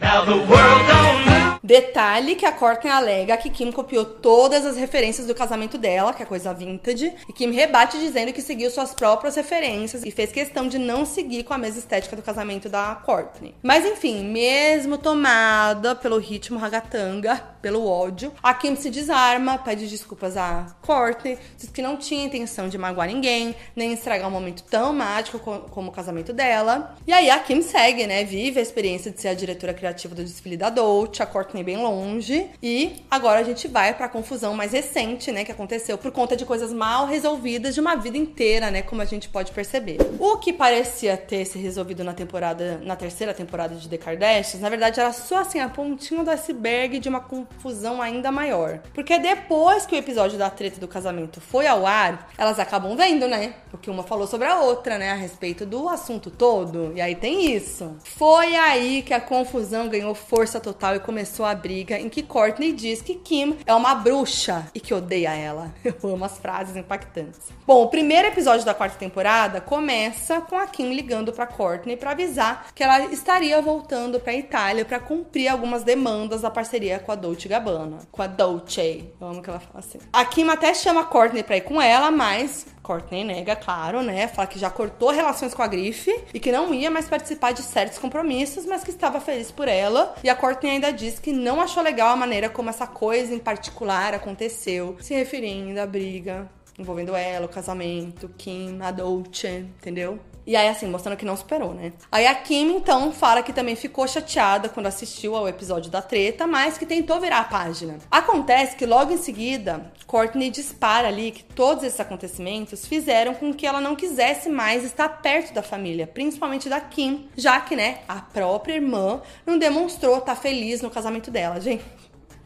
Detalhe 1.63 2.35
que 2.35 2.45
a 2.45 2.51
Courtney 2.51 2.91
alega 2.91 3.35
que 3.35 3.49
Kim 3.49 3.71
copiou 3.71 4.05
todas 4.05 4.63
as 4.63 4.77
referências 4.77 5.25
do 5.25 5.33
casamento 5.33 5.75
dela, 5.75 6.13
que 6.13 6.21
é 6.21 6.25
coisa 6.25 6.53
vintage, 6.53 7.11
e 7.27 7.33
Kim 7.33 7.51
rebate 7.51 7.97
dizendo 7.99 8.31
que 8.31 8.43
seguiu 8.43 8.69
suas 8.69 8.93
próprias 8.93 9.35
referências 9.35 10.03
e 10.05 10.11
fez 10.11 10.31
questão 10.31 10.67
de 10.67 10.77
não 10.77 11.03
seguir 11.03 11.43
com 11.43 11.53
a 11.53 11.57
mesma 11.57 11.79
estética 11.79 12.15
do 12.15 12.21
casamento 12.21 12.69
da 12.69 12.93
Courtney. 12.93 13.55
Mas 13.63 13.85
enfim, 13.85 14.23
mesmo 14.23 14.99
tomada 14.99 15.95
pelo 15.95 16.19
ritmo 16.19 16.59
ragatanga, 16.59 17.41
pelo 17.61 17.87
ódio, 17.87 18.31
a 18.41 18.53
Kim 18.53 18.75
se 18.75 18.89
desarma, 18.89 19.57
pede 19.57 19.87
desculpas 19.87 20.35
a 20.37 20.75
Courtney, 20.81 21.37
diz 21.57 21.69
que 21.69 21.81
não 21.81 21.97
tinha 21.97 22.25
intenção 22.25 22.67
de 22.67 22.77
magoar 22.77 23.07
ninguém, 23.07 23.55
nem 23.75 23.93
estragar 23.93 24.27
um 24.27 24.31
momento 24.31 24.63
tão 24.63 24.93
mágico 24.93 25.39
como 25.39 25.89
o 25.89 25.91
casamento 25.91 26.33
dela. 26.33 26.95
E 27.05 27.13
aí 27.13 27.29
a 27.29 27.39
Kim 27.39 27.61
segue, 27.61 28.07
né? 28.07 28.23
Vive 28.23 28.59
a 28.59 28.63
experiência 28.63 29.11
de 29.11 29.21
ser 29.21 29.29
a 29.29 29.33
diretora 29.33 29.73
criativa 29.73 30.15
do 30.15 30.23
desfile 30.23 30.57
da 30.57 30.69
Dolce, 30.69 31.21
a 31.21 31.25
Courtney 31.25 31.63
bem 31.63 31.77
longe. 31.77 32.49
E 32.61 33.03
agora 33.09 33.39
a 33.39 33.43
gente 33.43 33.67
vai 33.67 33.93
pra 33.93 34.09
confusão 34.09 34.53
mais 34.53 34.71
recente, 34.71 35.31
né, 35.31 35.43
que 35.43 35.51
aconteceu 35.51 35.97
por 35.97 36.11
conta 36.11 36.35
de 36.35 36.45
coisas 36.45 36.73
mal 36.73 37.05
resolvidas 37.05 37.73
de 37.73 37.79
uma 37.79 37.95
vida 37.95 38.17
inteira, 38.17 38.71
né, 38.71 38.81
como 38.81 39.01
a 39.01 39.05
gente 39.05 39.29
pode 39.29 39.51
perceber. 39.51 39.97
O 40.19 40.37
que 40.37 40.51
parecia 40.51 41.17
ter 41.17 41.45
se 41.45 41.59
resolvido 41.59 42.03
na 42.03 42.13
temporada, 42.13 42.79
na 42.83 42.95
terceira 42.95 43.33
temporada 43.33 43.75
de 43.75 43.87
The 43.87 43.97
Kardashians, 43.97 44.61
na 44.61 44.69
verdade 44.69 44.99
era 44.99 45.11
só 45.11 45.37
assim 45.37 45.59
a 45.59 45.69
pontinha 45.69 46.23
do 46.23 46.31
iceberg 46.31 46.99
de 46.99 47.09
uma 47.09 47.19
confusão 47.53 48.01
ainda 48.01 48.31
maior. 48.31 48.79
Porque 48.93 49.17
depois 49.17 49.85
que 49.85 49.95
o 49.95 49.99
episódio 49.99 50.37
da 50.37 50.49
treta 50.49 50.79
do 50.79 50.87
casamento 50.87 51.39
foi 51.39 51.67
ao 51.67 51.85
ar, 51.85 52.29
elas 52.37 52.59
acabam 52.59 52.95
vendo, 52.95 53.27
né? 53.27 53.53
Porque 53.69 53.89
uma 53.89 54.03
falou 54.03 54.27
sobre 54.27 54.47
a 54.47 54.59
outra, 54.59 54.97
né, 54.97 55.11
a 55.11 55.15
respeito 55.15 55.65
do 55.65 55.87
assunto 55.87 56.29
todo. 56.29 56.91
E 56.95 57.01
aí 57.01 57.15
tem 57.15 57.55
isso. 57.55 57.95
Foi 58.03 58.55
aí 58.55 58.71
aí 58.81 59.01
que 59.01 59.13
a 59.13 59.21
confusão 59.21 59.87
ganhou 59.87 60.13
força 60.15 60.59
total 60.59 60.95
e 60.95 60.99
começou 60.99 61.45
a 61.45 61.53
briga 61.53 61.99
em 61.99 62.09
que 62.09 62.23
Courtney 62.23 62.71
diz 62.71 63.01
que 63.01 63.15
Kim 63.15 63.57
é 63.65 63.73
uma 63.73 63.95
bruxa 63.95 64.65
e 64.73 64.79
que 64.79 64.93
odeia 64.93 65.33
ela. 65.33 65.73
Eu 65.83 65.95
amo 66.03 66.25
as 66.25 66.37
frases 66.37 66.75
impactantes. 66.75 67.39
Bom, 67.65 67.83
o 67.83 67.89
primeiro 67.89 68.27
episódio 68.27 68.65
da 68.65 68.73
quarta 68.73 68.97
temporada 68.97 69.61
começa 69.61 70.41
com 70.41 70.57
a 70.57 70.67
Kim 70.67 70.93
ligando 70.93 71.31
para 71.31 71.45
Courtney 71.45 71.95
para 71.95 72.11
avisar 72.11 72.67
que 72.73 72.83
ela 72.83 73.05
estaria 73.05 73.61
voltando 73.61 74.19
para 74.19 74.33
Itália 74.33 74.83
para 74.83 74.99
cumprir 74.99 75.47
algumas 75.47 75.83
demandas 75.83 76.41
da 76.41 76.49
parceria 76.49 76.99
com 76.99 77.11
a 77.11 77.15
Dolce 77.15 77.40
Gabbana, 77.47 77.99
com 78.11 78.21
a 78.21 78.27
Dolce. 78.27 79.09
Eu 79.19 79.27
amo 79.27 79.41
que 79.41 79.49
ela 79.49 79.59
fala 79.59 79.79
assim. 79.79 79.99
A 80.11 80.25
Kim 80.25 80.47
até 80.49 80.73
chama 80.73 81.01
a 81.01 81.05
Courtney 81.05 81.43
para 81.43 81.57
ir 81.57 81.61
com 81.61 81.81
ela, 81.81 82.11
mas 82.11 82.65
Courtney 82.81 83.23
nega, 83.23 83.55
claro, 83.55 84.01
né? 84.01 84.27
Fala 84.27 84.47
que 84.47 84.59
já 84.59 84.69
cortou 84.69 85.09
relações 85.09 85.53
com 85.53 85.61
a 85.61 85.67
Grife 85.67 86.13
e 86.33 86.39
que 86.39 86.51
não 86.51 86.73
ia 86.73 86.89
mais 86.89 87.07
participar 87.07 87.51
de 87.51 87.61
certos 87.61 87.97
compromissos, 87.97 88.65
mas 88.65 88.83
que 88.83 88.89
estava 88.89 89.19
feliz 89.19 89.51
por 89.51 89.67
ela. 89.67 90.15
E 90.23 90.29
a 90.29 90.35
Courtney 90.35 90.71
ainda 90.71 90.91
diz 90.91 91.19
que 91.19 91.31
não 91.31 91.61
achou 91.61 91.83
legal 91.83 92.09
a 92.09 92.15
maneira 92.15 92.49
como 92.49 92.69
essa 92.69 92.87
coisa 92.87 93.33
em 93.33 93.39
particular 93.39 94.13
aconteceu, 94.13 94.97
se 94.99 95.13
referindo 95.13 95.79
à 95.79 95.85
briga 95.85 96.49
envolvendo 96.79 97.15
ela, 97.15 97.45
o 97.45 97.49
casamento, 97.49 98.29
Kim, 98.37 98.79
a 98.81 98.91
Dolce, 98.91 99.65
entendeu? 99.77 100.19
E 100.51 100.55
aí, 100.57 100.67
assim, 100.67 100.85
mostrando 100.85 101.15
que 101.15 101.23
não 101.23 101.37
superou, 101.37 101.73
né? 101.73 101.93
Aí 102.11 102.27
a 102.27 102.35
Kim, 102.35 102.75
então, 102.75 103.13
fala 103.13 103.41
que 103.41 103.53
também 103.53 103.73
ficou 103.73 104.05
chateada 104.05 104.67
quando 104.67 104.87
assistiu 104.87 105.33
ao 105.33 105.47
episódio 105.47 105.89
da 105.89 106.01
treta, 106.01 106.45
mas 106.45 106.77
que 106.77 106.85
tentou 106.85 107.21
virar 107.21 107.39
a 107.39 107.43
página. 107.45 107.99
Acontece 108.11 108.75
que 108.75 108.85
logo 108.85 109.13
em 109.13 109.17
seguida, 109.17 109.89
Courtney 110.05 110.49
dispara 110.49 111.07
ali 111.07 111.31
que 111.31 111.41
todos 111.41 111.85
esses 111.85 112.01
acontecimentos 112.01 112.85
fizeram 112.85 113.33
com 113.33 113.53
que 113.53 113.65
ela 113.65 113.79
não 113.79 113.95
quisesse 113.95 114.49
mais 114.49 114.83
estar 114.83 115.07
perto 115.07 115.53
da 115.53 115.63
família, 115.63 116.05
principalmente 116.05 116.67
da 116.67 116.81
Kim, 116.81 117.29
já 117.37 117.61
que, 117.61 117.73
né, 117.73 117.99
a 118.05 118.15
própria 118.15 118.73
irmã 118.73 119.21
não 119.45 119.57
demonstrou 119.57 120.17
estar 120.17 120.35
feliz 120.35 120.81
no 120.81 120.91
casamento 120.91 121.31
dela, 121.31 121.61
gente. 121.61 122.00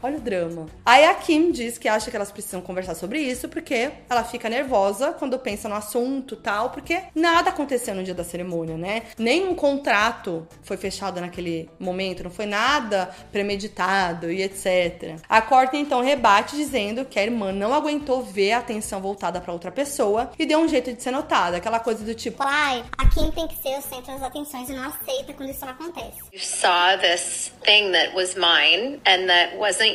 Olha 0.06 0.18
o 0.18 0.22
drama. 0.22 0.68
Aí 0.86 1.04
a 1.04 1.16
Kim 1.16 1.52
diz 1.52 1.80
que 1.80 1.88
acha 1.88 2.12
que 2.12 2.16
elas 2.16 2.32
precisam 2.32 2.62
conversar 2.62 2.94
sobre 2.94 3.18
isso 3.18 3.50
porque 3.50 3.90
ela 4.08 4.24
fica 4.24 4.48
nervosa 4.48 5.12
quando 5.14 5.40
pensa 5.40 5.68
no 5.68 5.74
assunto 5.74 6.36
tal, 6.36 6.70
porque 6.70 7.02
nada 7.16 7.50
aconteceu 7.50 7.96
no 7.96 8.04
dia 8.04 8.14
da 8.14 8.24
cerimônia, 8.24 8.78
né? 8.78 9.02
Nenhum 9.18 9.56
contrato 9.56 10.48
foi 10.62 10.78
fechado 10.78 11.20
naquele 11.20 11.68
momento, 11.80 12.24
não 12.24 12.30
foi 12.30 12.46
nada 12.46 13.10
premeditado 13.32 14.32
e 14.32 14.44
etc. 14.44 15.20
A 15.28 15.42
Courtney 15.42 15.82
então 15.82 16.04
rebate 16.04 16.56
dizendo 16.56 17.04
que 17.04 17.18
a 17.18 17.24
irmã 17.24 17.52
não 17.52 17.74
aguentou 17.74 18.22
ver 18.22 18.52
a 18.52 18.60
atenção 18.60 19.02
voltada 19.02 19.42
para 19.42 19.52
outra 19.52 19.72
pessoa 19.72 20.30
e 20.38 20.46
deu 20.46 20.60
um 20.60 20.68
jeito 20.68 20.94
de 20.94 21.02
ser 21.02 21.10
notada, 21.10 21.58
aquela 21.58 21.80
coisa 21.80 22.06
do 22.06 22.14
tipo, 22.14 22.44
Ai, 22.46 22.84
a 22.96 23.10
Kim 23.10 23.32
tem 23.32 23.48
que 23.48 23.56
ser 23.56 23.80
o 23.80 23.82
centro 23.82 24.14
das 24.14 24.22
atenções 24.22 24.70
e 24.70 24.74
não 24.74 24.84
aceita 24.84 25.34
quando 25.34 25.50
isso 25.50 25.66
não 25.66 25.74
acontece. 25.74 26.20
You 26.32 26.40
saw 26.40 26.96
this 27.02 27.52
thing 27.64 27.92
that 27.94 28.16
was 28.16 28.36
mine 28.36 29.02
and 29.08 29.26
that 29.26 29.58
wasn't 29.58 29.95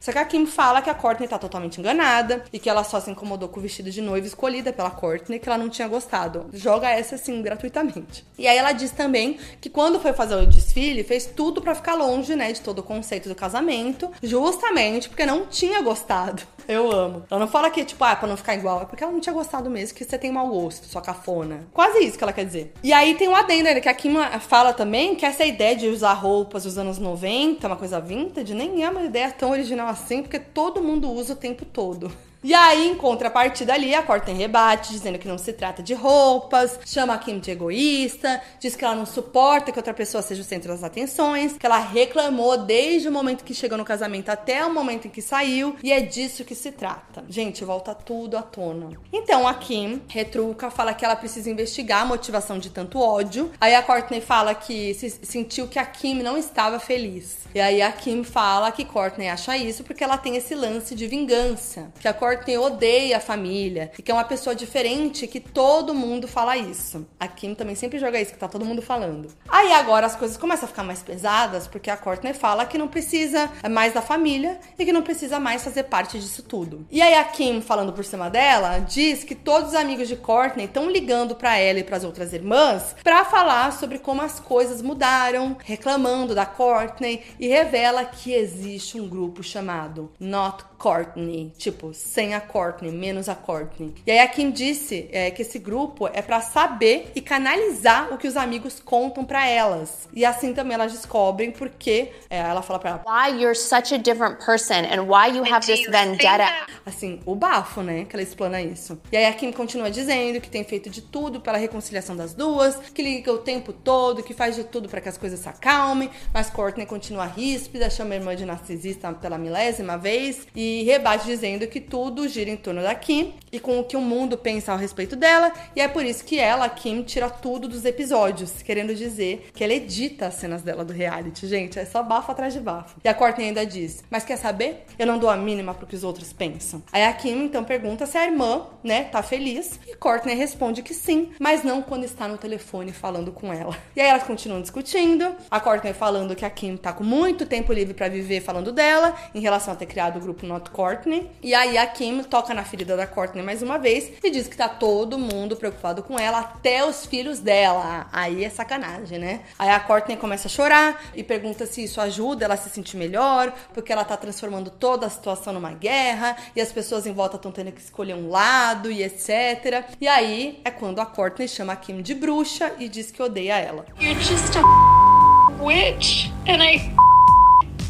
Só 0.00 0.12
que 0.12 0.18
a 0.18 0.24
Kim 0.24 0.46
fala 0.46 0.82
que 0.82 0.90
a 0.90 0.94
Courtney 0.94 1.28
tá 1.28 1.38
totalmente 1.38 1.80
enganada 1.80 2.44
e 2.52 2.58
que 2.58 2.68
ela 2.68 2.84
só 2.84 3.00
se 3.00 3.10
incomodou 3.10 3.48
com 3.48 3.58
o 3.58 3.62
vestido 3.62 3.90
de 3.90 4.00
noiva 4.00 4.26
escolhida 4.26 4.72
pela 4.72 4.90
Courtney, 4.90 5.38
que 5.38 5.48
ela 5.48 5.58
não 5.58 5.68
tinha 5.68 5.88
gostado. 5.88 6.46
Joga 6.52 6.90
essa 6.90 7.14
assim 7.14 7.42
gratuitamente. 7.42 8.24
E 8.38 8.46
aí 8.46 8.56
ela 8.56 8.72
diz 8.72 8.90
também 8.90 9.38
que 9.60 9.70
quando 9.70 10.00
foi 10.00 10.12
fazer 10.12 10.36
o 10.36 10.46
desfile, 10.46 11.04
fez 11.04 11.26
tudo 11.26 11.60
para 11.60 11.74
ficar 11.74 11.94
longe, 11.94 12.34
né, 12.36 12.52
de 12.52 12.60
todo 12.60 12.80
o 12.80 12.82
conceito 12.82 13.28
do 13.28 13.34
casamento, 13.34 14.10
justamente 14.22 15.08
porque 15.08 15.26
não 15.26 15.46
tinha 15.46 15.80
gostado. 15.82 16.42
Eu 16.68 16.90
amo. 16.90 17.24
Ela 17.30 17.40
não 17.40 17.48
fala 17.48 17.70
que, 17.70 17.84
tipo, 17.84 18.02
ah, 18.04 18.16
pra 18.16 18.28
não 18.28 18.36
ficar 18.36 18.54
igual. 18.54 18.82
É 18.82 18.84
porque 18.84 19.02
ela 19.02 19.12
não 19.12 19.20
tinha 19.20 19.32
gostado 19.32 19.68
mesmo, 19.70 19.96
que 19.96 20.04
você 20.04 20.18
tem 20.18 20.30
mau 20.30 20.48
gosto, 20.48 20.86
sua 20.86 21.02
cafona. 21.02 21.66
Quase 21.72 21.98
isso 22.04 22.18
que 22.18 22.24
ela 22.24 22.32
quer 22.32 22.44
dizer. 22.44 22.72
E 22.82 22.92
aí 22.92 23.14
tem 23.14 23.28
um 23.28 23.34
adendo 23.34 23.68
ainda, 23.68 23.80
que 23.80 23.88
a 23.88 23.94
Kim 23.94 24.14
fala 24.40 24.72
também 24.72 25.14
que 25.14 25.24
essa 25.26 25.44
ideia 25.44 25.76
de 25.76 25.88
usar 25.88 26.12
roupas 26.14 26.64
dos 26.64 26.78
anos 26.78 26.98
90, 26.98 27.66
uma 27.66 27.76
coisa 27.76 28.00
vintage, 28.00 28.54
nem 28.54 28.84
é 28.84 28.90
uma 28.90 29.02
ideia 29.02 29.30
tão 29.30 29.50
original 29.50 29.88
assim, 29.88 30.22
porque 30.22 30.38
todo 30.38 30.82
mundo 30.82 31.10
usa 31.10 31.32
o 31.32 31.36
tempo 31.36 31.64
todo. 31.64 32.10
E 32.42 32.54
aí, 32.54 32.88
em 32.88 32.94
contrapartida 32.94 33.74
ali, 33.74 33.94
a 33.94 34.02
Courtney 34.02 34.34
rebate, 34.34 34.92
dizendo 34.92 35.18
que 35.18 35.28
não 35.28 35.36
se 35.36 35.52
trata 35.52 35.82
de 35.82 35.92
roupas, 35.92 36.78
chama 36.86 37.12
a 37.12 37.18
Kim 37.18 37.38
de 37.38 37.50
egoísta, 37.50 38.40
diz 38.58 38.74
que 38.74 38.84
ela 38.84 38.94
não 38.94 39.04
suporta 39.04 39.70
que 39.70 39.78
outra 39.78 39.92
pessoa 39.92 40.22
seja 40.22 40.40
o 40.40 40.44
centro 40.44 40.72
das 40.72 40.82
atenções, 40.82 41.58
que 41.58 41.66
ela 41.66 41.78
reclamou 41.78 42.56
desde 42.56 43.08
o 43.08 43.12
momento 43.12 43.44
que 43.44 43.52
chegou 43.52 43.76
no 43.76 43.84
casamento 43.84 44.30
até 44.30 44.64
o 44.64 44.72
momento 44.72 45.06
em 45.06 45.10
que 45.10 45.20
saiu, 45.20 45.76
e 45.82 45.92
é 45.92 46.00
disso 46.00 46.44
que 46.44 46.54
se 46.54 46.72
trata. 46.72 47.24
Gente, 47.28 47.62
volta 47.62 47.94
tudo 47.94 48.38
à 48.38 48.42
tona. 48.42 48.90
Então 49.12 49.46
a 49.46 49.52
Kim 49.52 50.00
retruca, 50.08 50.70
fala 50.70 50.94
que 50.94 51.04
ela 51.04 51.16
precisa 51.16 51.50
investigar 51.50 52.02
a 52.02 52.06
motivação 52.06 52.58
de 52.58 52.70
tanto 52.70 52.98
ódio. 52.98 53.50
Aí 53.60 53.74
a 53.74 53.82
Courtney 53.82 54.22
fala 54.22 54.54
que 54.54 54.94
se 54.94 55.10
sentiu 55.10 55.68
que 55.68 55.78
a 55.78 55.84
Kim 55.84 56.22
não 56.22 56.38
estava 56.38 56.80
feliz. 56.80 57.40
E 57.54 57.60
aí 57.60 57.82
a 57.82 57.92
Kim 57.92 58.24
fala 58.24 58.72
que 58.72 58.84
Courtney 58.84 59.28
acha 59.28 59.56
isso 59.58 59.84
porque 59.84 60.02
ela 60.02 60.16
tem 60.16 60.36
esse 60.36 60.54
lance 60.54 60.94
de 60.94 61.06
vingança, 61.06 61.92
que 62.00 62.08
a 62.08 62.14
Courtney 62.14 62.29
odeia 62.58 63.16
a 63.16 63.20
família 63.20 63.92
e 63.98 64.02
que 64.02 64.10
é 64.10 64.14
uma 64.14 64.24
pessoa 64.24 64.54
diferente 64.54 65.26
que 65.26 65.40
todo 65.40 65.94
mundo 65.94 66.28
fala 66.28 66.56
isso. 66.56 67.06
A 67.18 67.26
Kim 67.28 67.54
também 67.54 67.74
sempre 67.74 67.98
joga 67.98 68.20
isso 68.20 68.32
que 68.32 68.38
tá 68.38 68.48
todo 68.48 68.64
mundo 68.64 68.82
falando. 68.82 69.28
Aí 69.48 69.72
agora 69.72 70.06
as 70.06 70.16
coisas 70.16 70.36
começam 70.36 70.64
a 70.64 70.68
ficar 70.68 70.84
mais 70.84 71.02
pesadas 71.02 71.66
porque 71.66 71.90
a 71.90 71.96
Courtney 71.96 72.34
fala 72.34 72.66
que 72.66 72.78
não 72.78 72.88
precisa 72.88 73.50
mais 73.70 73.94
da 73.94 74.02
família 74.02 74.58
e 74.78 74.84
que 74.84 74.92
não 74.92 75.02
precisa 75.02 75.38
mais 75.38 75.62
fazer 75.62 75.84
parte 75.84 76.18
disso 76.18 76.42
tudo. 76.42 76.86
E 76.90 77.00
aí 77.00 77.14
a 77.14 77.24
Kim, 77.24 77.60
falando 77.60 77.92
por 77.92 78.04
cima 78.04 78.28
dela, 78.28 78.78
diz 78.78 79.24
que 79.24 79.34
todos 79.34 79.70
os 79.70 79.74
amigos 79.74 80.08
de 80.08 80.16
Courtney 80.16 80.66
estão 80.66 80.90
ligando 80.90 81.34
para 81.34 81.56
ela 81.58 81.78
e 81.78 81.84
para 81.84 81.96
as 81.96 82.04
outras 82.04 82.32
irmãs 82.32 82.94
para 83.02 83.24
falar 83.24 83.72
sobre 83.72 83.98
como 83.98 84.22
as 84.22 84.40
coisas 84.40 84.82
mudaram, 84.82 85.56
reclamando 85.64 86.34
da 86.34 86.46
Courtney 86.46 87.22
e 87.38 87.48
revela 87.48 88.04
que 88.04 88.32
existe 88.32 89.00
um 89.00 89.08
grupo 89.08 89.42
chamado 89.42 90.10
Not 90.18 90.64
Courtney, 90.78 91.52
tipo, 91.58 91.92
sem 91.92 92.19
a 92.34 92.40
Courtney, 92.40 92.92
menos 92.92 93.28
a 93.28 93.34
Courtney. 93.34 93.94
E 94.06 94.10
aí 94.10 94.18
a 94.18 94.28
Kim 94.28 94.50
disse 94.50 95.08
é, 95.12 95.30
que 95.30 95.42
esse 95.42 95.58
grupo 95.58 96.08
é 96.12 96.22
para 96.22 96.40
saber 96.40 97.10
e 97.14 97.20
canalizar 97.20 98.12
o 98.12 98.18
que 98.18 98.28
os 98.28 98.36
amigos 98.36 98.80
contam 98.80 99.24
para 99.24 99.46
elas. 99.46 100.08
E 100.12 100.24
assim 100.24 100.52
também 100.52 100.74
elas 100.74 100.92
descobrem 100.92 101.50
porque 101.50 102.12
é, 102.28 102.38
ela 102.38 102.62
fala 102.62 102.78
para 102.78 102.90
ela 102.90 103.04
Why 103.06 103.40
you're 103.40 103.54
such 103.54 103.94
a 103.94 103.98
different 103.98 104.44
person 104.44 104.84
and 104.90 105.02
why 105.02 105.36
you 105.36 105.44
have 105.50 105.66
this 105.66 105.86
vendetta. 105.88 106.46
Assim, 106.84 107.20
o 107.24 107.34
bafo, 107.34 107.82
né? 107.82 108.04
Que 108.04 108.16
ela 108.16 108.22
explana 108.22 108.60
isso. 108.60 108.98
E 109.10 109.16
aí 109.16 109.26
a 109.26 109.32
Kim 109.32 109.52
continua 109.52 109.90
dizendo 109.90 110.40
que 110.40 110.48
tem 110.48 110.64
feito 110.64 110.90
de 110.90 111.00
tudo 111.00 111.40
pela 111.40 111.58
reconciliação 111.58 112.16
das 112.16 112.34
duas, 112.34 112.76
que 112.76 113.02
liga 113.02 113.32
o 113.32 113.38
tempo 113.38 113.72
todo, 113.72 114.22
que 114.22 114.34
faz 114.34 114.56
de 114.56 114.64
tudo 114.64 114.88
para 114.88 115.00
que 115.00 115.08
as 115.08 115.16
coisas 115.16 115.40
se 115.40 115.48
acalmem, 115.48 116.10
mas 116.32 116.50
Courtney 116.50 116.86
continua 116.86 117.26
ríspida, 117.26 117.88
chama 117.90 118.14
a 118.14 118.16
irmã 118.16 118.36
de 118.36 118.44
narcisista 118.44 119.12
pela 119.12 119.38
milésima 119.38 119.96
vez 119.96 120.46
e 120.54 120.82
rebate 120.84 121.26
dizendo 121.26 121.66
que 121.66 121.80
tudo 121.80 122.09
gira 122.28 122.50
em 122.50 122.56
torno 122.56 122.82
da 122.82 122.94
Kim 122.94 123.34
e 123.52 123.58
com 123.58 123.80
o 123.80 123.84
que 123.84 123.96
o 123.96 124.00
mundo 124.00 124.38
pensa 124.38 124.72
a 124.72 124.76
respeito 124.76 125.16
dela, 125.16 125.52
e 125.74 125.80
é 125.80 125.88
por 125.88 126.04
isso 126.04 126.24
que 126.24 126.38
ela, 126.38 126.68
Kim, 126.68 127.02
tira 127.02 127.28
tudo 127.28 127.68
dos 127.68 127.84
episódios, 127.84 128.62
querendo 128.62 128.94
dizer 128.94 129.50
que 129.54 129.64
ela 129.64 129.72
edita 129.72 130.26
as 130.26 130.34
cenas 130.34 130.62
dela 130.62 130.84
do 130.84 130.92
reality. 130.92 131.46
Gente, 131.46 131.78
é 131.78 131.84
só 131.84 132.02
bafo 132.02 132.30
atrás 132.30 132.52
de 132.52 132.60
bafo. 132.60 133.00
E 133.02 133.08
a 133.08 133.14
Courtney 133.14 133.48
ainda 133.48 133.66
diz: 133.66 134.04
Mas 134.10 134.24
quer 134.24 134.36
saber? 134.36 134.84
Eu 134.98 135.06
não 135.06 135.18
dou 135.18 135.30
a 135.30 135.36
mínima 135.36 135.74
pro 135.74 135.86
que 135.86 135.96
os 135.96 136.04
outros 136.04 136.32
pensam. 136.32 136.82
Aí 136.92 137.04
a 137.04 137.12
Kim 137.12 137.44
então 137.44 137.64
pergunta 137.64 138.06
se 138.06 138.16
a 138.16 138.24
irmã, 138.24 138.66
né, 138.82 139.04
tá 139.04 139.22
feliz, 139.22 139.78
e 139.86 139.96
Courtney 139.96 140.34
responde 140.34 140.82
que 140.82 140.94
sim, 140.94 141.30
mas 141.38 141.62
não 141.62 141.82
quando 141.82 142.04
está 142.04 142.26
no 142.28 142.38
telefone 142.38 142.92
falando 142.92 143.32
com 143.32 143.52
ela. 143.52 143.76
E 143.96 144.00
aí 144.00 144.08
elas 144.08 144.22
continuam 144.22 144.60
discutindo, 144.60 145.34
a 145.50 145.60
Courtney 145.60 145.92
falando 145.92 146.34
que 146.34 146.44
a 146.44 146.50
Kim 146.50 146.76
tá 146.76 146.92
com 146.92 147.04
muito 147.04 147.46
tempo 147.46 147.72
livre 147.72 147.94
para 147.94 148.08
viver 148.08 148.40
falando 148.40 148.72
dela, 148.72 149.14
em 149.34 149.40
relação 149.40 149.72
a 149.72 149.76
ter 149.76 149.86
criado 149.86 150.16
o 150.16 150.20
grupo 150.20 150.46
Not 150.46 150.70
Courtney. 150.70 151.30
E 151.42 151.54
aí 151.54 151.76
a 151.76 151.86
Kim 151.86 151.99
toca 152.28 152.54
na 152.54 152.64
ferida 152.64 152.96
da 152.96 153.06
Courtney 153.06 153.44
mais 153.44 153.62
uma 153.62 153.78
vez 153.78 154.12
e 154.24 154.30
diz 154.30 154.48
que 154.48 154.56
tá 154.56 154.68
todo 154.68 155.18
mundo 155.18 155.54
preocupado 155.54 156.02
com 156.02 156.18
ela, 156.18 156.40
até 156.40 156.84
os 156.84 157.04
filhos 157.04 157.40
dela. 157.40 158.06
Aí 158.10 158.42
é 158.42 158.48
sacanagem, 158.48 159.18
né? 159.18 159.40
Aí 159.58 159.68
a 159.68 159.78
Courtney 159.78 160.16
começa 160.16 160.48
a 160.48 160.50
chorar 160.50 161.02
e 161.14 161.22
pergunta 161.22 161.66
se 161.66 161.84
isso 161.84 162.00
ajuda 162.00 162.46
ela 162.46 162.54
a 162.54 162.56
se 162.56 162.70
sentir 162.70 162.96
melhor, 162.96 163.52
porque 163.74 163.92
ela 163.92 164.04
tá 164.04 164.16
transformando 164.16 164.70
toda 164.70 165.06
a 165.06 165.10
situação 165.10 165.52
numa 165.52 165.72
guerra 165.72 166.36
e 166.56 166.60
as 166.60 166.72
pessoas 166.72 167.06
em 167.06 167.12
volta 167.12 167.36
estão 167.36 167.52
tendo 167.52 167.70
que 167.70 167.80
escolher 167.80 168.14
um 168.14 168.30
lado 168.30 168.90
e 168.90 169.02
etc. 169.02 169.84
E 170.00 170.08
aí 170.08 170.60
é 170.64 170.70
quando 170.70 171.00
a 171.00 171.06
Courtney 171.06 171.48
chama 171.48 171.74
a 171.74 171.76
Kim 171.76 172.00
de 172.00 172.14
bruxa 172.14 172.72
e 172.78 172.88
diz 172.88 173.10
que 173.10 173.22
odeia 173.22 173.58
ela. 173.58 173.84
You're 174.00 174.18
just 174.22 174.56
a 174.56 175.62
witch 175.62 176.30
and 176.48 176.62
I 176.62 176.78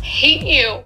hate 0.02 0.44
you. 0.44 0.84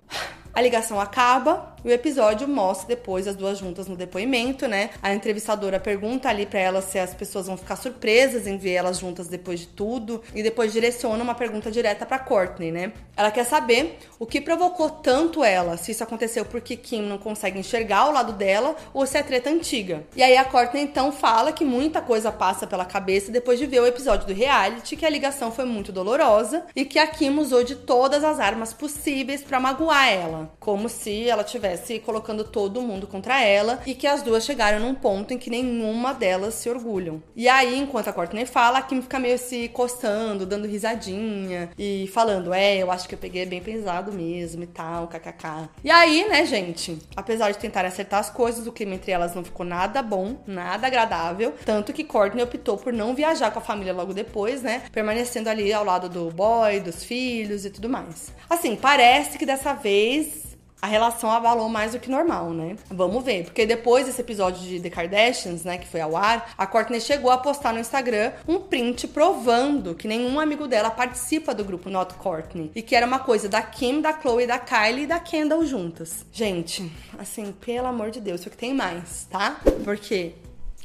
A 0.53 0.61
ligação 0.61 1.01
acaba 1.01 1.74
e 1.85 1.89
o 1.89 1.93
episódio 1.93 2.49
mostra 2.49 2.89
depois 2.89 3.29
as 3.29 3.37
duas 3.37 3.59
juntas 3.59 3.87
no 3.87 3.97
depoimento, 3.97 4.67
né? 4.67 4.91
A 5.03 5.15
entrevistadora 5.15 5.79
pergunta 5.79 6.29
ali 6.29 6.47
para 6.47 6.61
elas 6.61 6.85
se 6.85 6.99
as 6.99 7.13
pessoas 7.15 7.47
vão 7.47 7.57
ficar 7.57 7.77
surpresas 7.77 8.47
em 8.47 8.57
ver 8.57 8.73
elas 8.73 8.99
juntas 8.99 9.29
depois 9.29 9.61
de 9.61 9.67
tudo 9.67 10.23
e 10.35 10.43
depois 10.43 10.73
direciona 10.73 11.23
uma 11.23 11.35
pergunta 11.35 11.71
direta 11.71 12.07
para 12.07 12.19
Courtney, 12.19 12.73
né? 12.73 12.93
Ela 13.17 13.31
quer 13.31 13.45
saber 13.45 13.99
o 14.19 14.27
que 14.27 14.41
provocou 14.41 14.89
tanto 14.89 15.45
ela, 15.45 15.77
se 15.77 15.93
isso 15.93 16.03
aconteceu 16.03 16.45
porque 16.45 16.77
Kim 16.77 17.03
não 17.03 17.19
consegue 17.19 17.59
enxergar 17.59 18.09
o 18.09 18.13
lado 18.13 18.33
dela 18.33 18.75
ou 18.93 19.07
se 19.07 19.19
é 19.19 19.23
treta 19.23 19.51
antiga. 19.51 20.05
E 20.17 20.23
aí 20.23 20.37
a 20.37 20.45
Courtney 20.45 20.83
então 20.83 21.13
fala 21.13 21.53
que 21.53 21.65
muita 21.65 22.01
coisa 22.01 22.33
passa 22.33 22.67
pela 22.67 22.85
cabeça 22.85 23.31
depois 23.31 23.59
de 23.59 23.67
ver 23.67 23.81
o 23.81 23.87
episódio 23.87 24.27
do 24.27 24.33
reality, 24.33 24.97
que 24.97 25.07
a 25.07 25.11
ligação 25.11 25.53
foi 25.53 25.65
muito 25.65 25.93
dolorosa 25.93 26.65
e 26.75 26.85
que 26.85 26.99
a 26.99 27.07
Kim 27.07 27.39
usou 27.39 27.63
de 27.63 27.77
todas 27.77 28.25
as 28.25 28.41
armas 28.41 28.73
possíveis 28.73 29.43
para 29.43 29.61
magoar 29.61 30.09
ela, 30.09 30.51
como 30.59 30.89
se 30.89 31.29
ela 31.29 31.45
tivesse 31.45 31.74
colocando 32.01 32.45
todo 32.45 32.83
mundo 32.83 33.07
contra 33.07 33.41
ela 33.43 33.81
e 33.87 33.95
que 33.95 34.07
as 34.07 34.23
duas 34.23 34.45
chegaram 34.45 34.81
num 34.81 34.95
ponto 34.95 35.33
em 35.33 35.39
que 35.39 35.51
nenhuma 35.51 36.13
delas 36.13 36.55
se 36.55 36.69
orgulham. 36.69 37.23
E 37.37 37.49
aí, 37.49 37.79
enquanto 37.79 38.09
a 38.09 38.13
Courtney 38.13 38.47
fala, 38.47 38.79
a 38.79 38.83
Kim 38.83 39.03
fica 39.03 39.19
meio 39.19 39.39
se 39.39 39.69
coçando, 39.69 40.47
dando 40.47 40.67
risadinha 40.67 41.71
e 41.79 42.09
falando: 42.13 42.53
É, 42.53 42.77
eu 42.77 42.91
acho 42.91 43.09
que 43.09 43.15
eu 43.15 43.19
peguei 43.19 43.47
bem 43.47 43.61
pesado 43.63 44.13
mesmo 44.13 44.63
e 44.63 44.67
tal, 44.67 45.09
kkk. 45.09 45.69
E 45.83 45.91
aí, 45.91 46.29
né, 46.29 46.45
gente, 46.47 46.99
apesar 47.17 47.51
de 47.51 47.59
tentarem 47.59 47.89
acertar 47.89 48.21
as 48.21 48.31
coisas, 48.31 48.67
o 48.67 48.73
clima 48.73 48.95
entre 48.95 49.13
elas 49.13 49.35
não 49.35 49.45
ficou 49.45 49.65
nada 49.65 50.03
bom, 50.03 50.37
nada 50.47 50.87
agradável. 50.87 51.55
Tanto 51.65 51.93
que 51.93 52.05
Courtney 52.05 52.43
optou 52.43 52.77
por 52.77 52.93
não 52.93 53.15
viajar 53.15 53.51
com 53.51 53.59
a 53.59 53.63
família 53.63 53.93
logo 53.93 54.13
depois, 54.13 54.63
né? 54.63 54.83
Permanecendo 54.93 55.49
ali 55.49 55.73
ao 55.73 55.85
lado 55.85 56.09
do 56.09 56.31
boy, 56.31 56.81
dos 56.81 57.05
filhos 57.05 57.65
e 57.65 57.71
tudo 57.71 57.89
mais. 57.89 58.33
Assim, 58.49 58.77
parece 58.77 59.39
que 59.39 59.47
dessa 59.47 59.73
vez 59.73 60.54
a 60.85 60.87
relação 60.87 61.31
abalou 61.31 61.67
mais 61.67 61.93
do 61.93 61.99
que 61.99 62.11
normal, 62.11 62.51
né? 62.51 62.77
Vamos 62.91 63.25
ver, 63.25 63.45
porque 63.45 63.65
depois 63.65 64.05
desse 64.05 64.21
episódio 64.21 64.61
de 64.61 64.79
The 64.81 64.91
Kardashians, 64.91 65.65
né, 65.65 65.79
que 65.79 65.89
foi 65.89 66.03
ao 66.03 66.15
ar, 66.15 66.53
a 66.59 66.67
Courtney 66.67 67.01
chegou 67.01 67.31
a 67.31 67.39
postar 67.39 67.73
no 67.73 67.79
Instagram 67.79 68.33
um 68.47 68.61
print 68.61 69.09
provando 69.09 69.95
que 69.95 70.07
nenhum 70.07 70.39
amigo 70.39 70.69
dela 70.69 70.91
participa 70.91 71.55
do 71.55 71.65
grupo 71.65 71.89
Not 71.89 72.13
Courtney 72.17 72.71
e 72.75 72.83
que 72.83 72.95
era 72.95 73.07
uma 73.07 73.19
coisa 73.19 73.49
da 73.49 73.63
Kim, 73.63 74.03
da 74.03 74.13
Chloe, 74.13 74.47
da 74.47 74.59
Kylie 74.59 75.05
e 75.05 75.07
da 75.07 75.19
Kendall 75.19 75.65
juntas. 75.65 76.27
Gente, 76.31 76.93
assim, 77.19 77.51
pelo 77.53 77.87
amor 77.87 78.11
de 78.11 78.21
Deus, 78.21 78.43
só 78.43 78.51
que 78.51 78.57
tem 78.59 78.75
mais, 78.75 79.27
tá? 79.31 79.57
Porque 79.85 80.35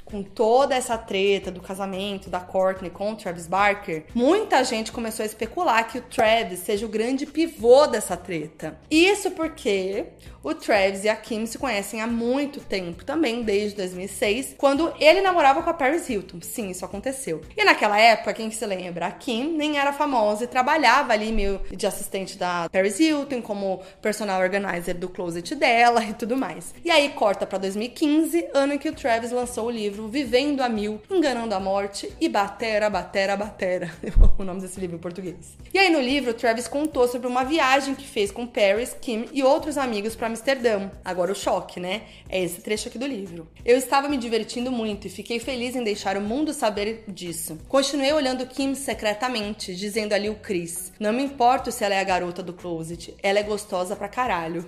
com 0.09 0.23
toda 0.23 0.75
essa 0.75 0.97
treta 0.97 1.51
do 1.51 1.61
casamento 1.61 2.29
da 2.29 2.39
Courtney 2.39 2.89
com 2.89 3.11
o 3.11 3.15
Travis 3.15 3.47
Barker, 3.47 4.05
muita 4.13 4.63
gente 4.63 4.91
começou 4.91 5.23
a 5.23 5.25
especular 5.25 5.87
que 5.87 5.99
o 5.99 6.01
Travis 6.01 6.59
seja 6.59 6.85
o 6.85 6.89
grande 6.89 7.25
pivô 7.25 7.87
dessa 7.87 8.17
treta. 8.17 8.77
Isso 8.89 9.31
porque 9.31 10.07
o 10.43 10.53
Travis 10.53 11.03
e 11.03 11.09
a 11.09 11.15
Kim 11.15 11.45
se 11.45 11.57
conhecem 11.57 12.01
há 12.01 12.07
muito 12.07 12.61
tempo, 12.61 13.03
também 13.03 13.43
desde 13.43 13.75
2006, 13.75 14.55
quando 14.57 14.93
ele 14.99 15.21
namorava 15.21 15.61
com 15.61 15.69
a 15.69 15.73
Paris 15.73 16.09
Hilton. 16.09 16.39
Sim, 16.41 16.69
isso 16.69 16.85
aconteceu. 16.85 17.41
E 17.57 17.63
naquela 17.63 17.99
época, 17.99 18.33
quem 18.33 18.49
se 18.49 18.65
lembra, 18.65 19.07
a 19.07 19.11
Kim 19.11 19.57
nem 19.57 19.77
era 19.77 19.91
famosa 19.91 20.45
e 20.45 20.47
trabalhava 20.47 21.13
ali 21.13 21.31
meio 21.31 21.59
de 21.69 21.85
assistente 21.85 22.37
da 22.37 22.69
Paris 22.69 22.99
Hilton, 22.99 23.41
como 23.41 23.81
personal 24.01 24.41
organizer 24.41 24.95
do 24.95 25.09
closet 25.09 25.55
dela 25.55 26.03
e 26.03 26.13
tudo 26.13 26.37
mais. 26.37 26.73
E 26.85 26.89
aí 26.89 27.09
corta 27.09 27.45
para 27.45 27.57
2015, 27.57 28.47
ano 28.53 28.73
em 28.73 28.77
que 28.77 28.89
o 28.89 28.93
Travis 28.93 29.31
lançou 29.31 29.67
o 29.67 29.71
livro 29.71 29.98
Vivendo 30.07 30.61
a 30.61 30.69
Mil, 30.69 31.01
Enganando 31.09 31.53
a 31.53 31.59
Morte 31.59 32.11
e 32.19 32.29
Batera, 32.29 32.89
Batera, 32.89 33.35
Batera. 33.35 33.91
o 34.37 34.43
nome 34.43 34.61
desse 34.61 34.79
livro 34.79 34.95
em 34.95 34.99
português. 34.99 35.57
E 35.73 35.77
aí 35.77 35.89
no 35.89 35.99
livro, 35.99 36.33
Travis 36.33 36.67
contou 36.67 37.07
sobre 37.07 37.27
uma 37.27 37.43
viagem 37.43 37.95
que 37.95 38.07
fez 38.07 38.31
com 38.31 38.47
Paris, 38.47 38.95
Kim 38.99 39.25
e 39.33 39.43
outros 39.43 39.77
amigos 39.77 40.15
para 40.15 40.27
Amsterdã. 40.27 40.89
Agora 41.03 41.31
o 41.31 41.35
choque, 41.35 41.79
né? 41.79 42.03
É 42.29 42.41
esse 42.41 42.61
trecho 42.61 42.87
aqui 42.87 42.97
do 42.97 43.05
livro. 43.05 43.47
Eu 43.65 43.77
estava 43.77 44.07
me 44.07 44.17
divertindo 44.17 44.71
muito 44.71 45.07
e 45.07 45.09
fiquei 45.09 45.39
feliz 45.39 45.75
em 45.75 45.83
deixar 45.83 46.17
o 46.17 46.21
mundo 46.21 46.53
saber 46.53 47.03
disso. 47.07 47.57
Continuei 47.67 48.13
olhando 48.13 48.45
Kim 48.45 48.75
secretamente, 48.75 49.75
dizendo 49.75 50.13
ali 50.13 50.29
o 50.29 50.35
Chris: 50.35 50.91
Não 50.99 51.11
me 51.11 51.23
importo 51.23 51.71
se 51.71 51.83
ela 51.83 51.95
é 51.95 51.99
a 51.99 52.03
garota 52.03 52.41
do 52.41 52.53
closet, 52.53 53.15
ela 53.21 53.39
é 53.39 53.43
gostosa 53.43 53.95
pra 53.95 54.07
caralho. 54.07 54.65